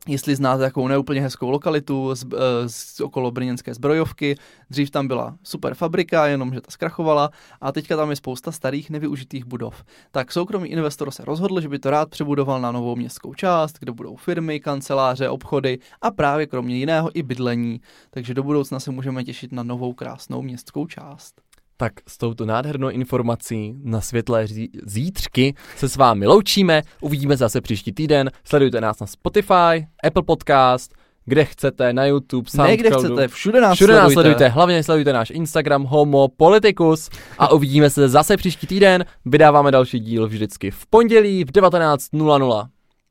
jestli 0.08 0.36
znáte 0.36 0.62
takovou 0.62 0.88
neúplně 0.88 1.20
hezkou 1.20 1.50
lokalitu 1.50 2.14
z, 2.14 2.24
eh, 2.24 2.68
z 2.68 3.00
okolo 3.00 3.30
brněnské 3.30 3.74
zbrojovky, 3.74 4.36
dřív 4.70 4.90
tam 4.90 5.08
byla 5.08 5.36
super 5.42 5.74
fabrika, 5.74 6.26
jenomže 6.26 6.60
ta 6.60 6.70
zkrachovala 6.70 7.30
a 7.60 7.72
teďka 7.72 7.96
tam 7.96 8.10
je 8.10 8.16
spousta 8.16 8.52
starých 8.52 8.90
nevyužitých 8.90 9.44
budov. 9.44 9.84
Tak 10.10 10.32
soukromý 10.32 10.68
investor 10.68 11.10
se 11.10 11.24
rozhodl, 11.24 11.60
že 11.60 11.68
by 11.68 11.78
to 11.78 11.90
rád 11.90 12.10
přebudoval 12.10 12.60
na 12.60 12.72
novou 12.72 12.96
městskou 12.96 13.34
část, 13.34 13.78
kde 13.78 13.92
budou 13.92 14.16
firmy, 14.16 14.60
kanceláře, 14.60 15.28
obchody 15.28 15.78
a 16.02 16.10
právě 16.10 16.46
kromě 16.46 16.76
jiného 16.76 17.10
i 17.14 17.22
bydlení. 17.22 17.80
Takže 18.10 18.34
do 18.34 18.42
budoucna 18.42 18.80
se 18.80 18.90
můžeme 18.90 19.24
těšit 19.24 19.52
na 19.52 19.62
novou 19.62 19.92
krásnou 19.92 20.42
městskou 20.42 20.86
část. 20.86 21.47
Tak 21.80 21.92
s 22.08 22.18
touto 22.18 22.44
nádhernou 22.46 22.88
informací 22.88 23.74
na 23.84 24.00
světlé 24.00 24.44
zí- 24.44 24.70
zítřky 24.86 25.54
se 25.76 25.88
s 25.88 25.96
vámi 25.96 26.26
loučíme. 26.26 26.82
Uvidíme 27.00 27.34
se 27.36 27.44
zase 27.44 27.60
příští 27.60 27.92
týden. 27.92 28.30
Sledujte 28.44 28.80
nás 28.80 29.00
na 29.00 29.06
Spotify, 29.06 29.86
Apple 30.04 30.22
Podcast, 30.26 30.94
kde 31.24 31.44
chcete, 31.44 31.92
na 31.92 32.04
YouTube, 32.06 32.50
Ne, 32.58 32.76
kde 32.76 32.88
Soundcloudu. 32.90 33.14
chcete, 33.16 33.28
všude 33.28 33.60
nás 33.60 33.74
Všude 33.74 33.92
nás 33.92 34.00
sledujte. 34.12 34.14
sledujte, 34.14 34.48
hlavně 34.48 34.82
sledujte 34.82 35.12
náš 35.12 35.30
Instagram 35.30 35.84
Homo 35.84 36.28
Politicus 36.36 37.10
a 37.38 37.52
uvidíme 37.52 37.90
se 37.90 38.08
zase 38.08 38.36
příští 38.36 38.66
týden. 38.66 39.04
Vydáváme 39.24 39.70
další 39.70 39.98
díl 40.00 40.28
vždycky 40.28 40.70
v 40.70 40.86
pondělí 40.86 41.44
v 41.44 41.48
19.00. 41.52 42.68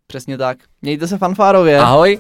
Přesně 0.08 0.38
tak. 0.38 0.58
Mějte 0.82 1.08
se 1.08 1.18
fanfárově. 1.18 1.80
Ahoj! 1.80 2.20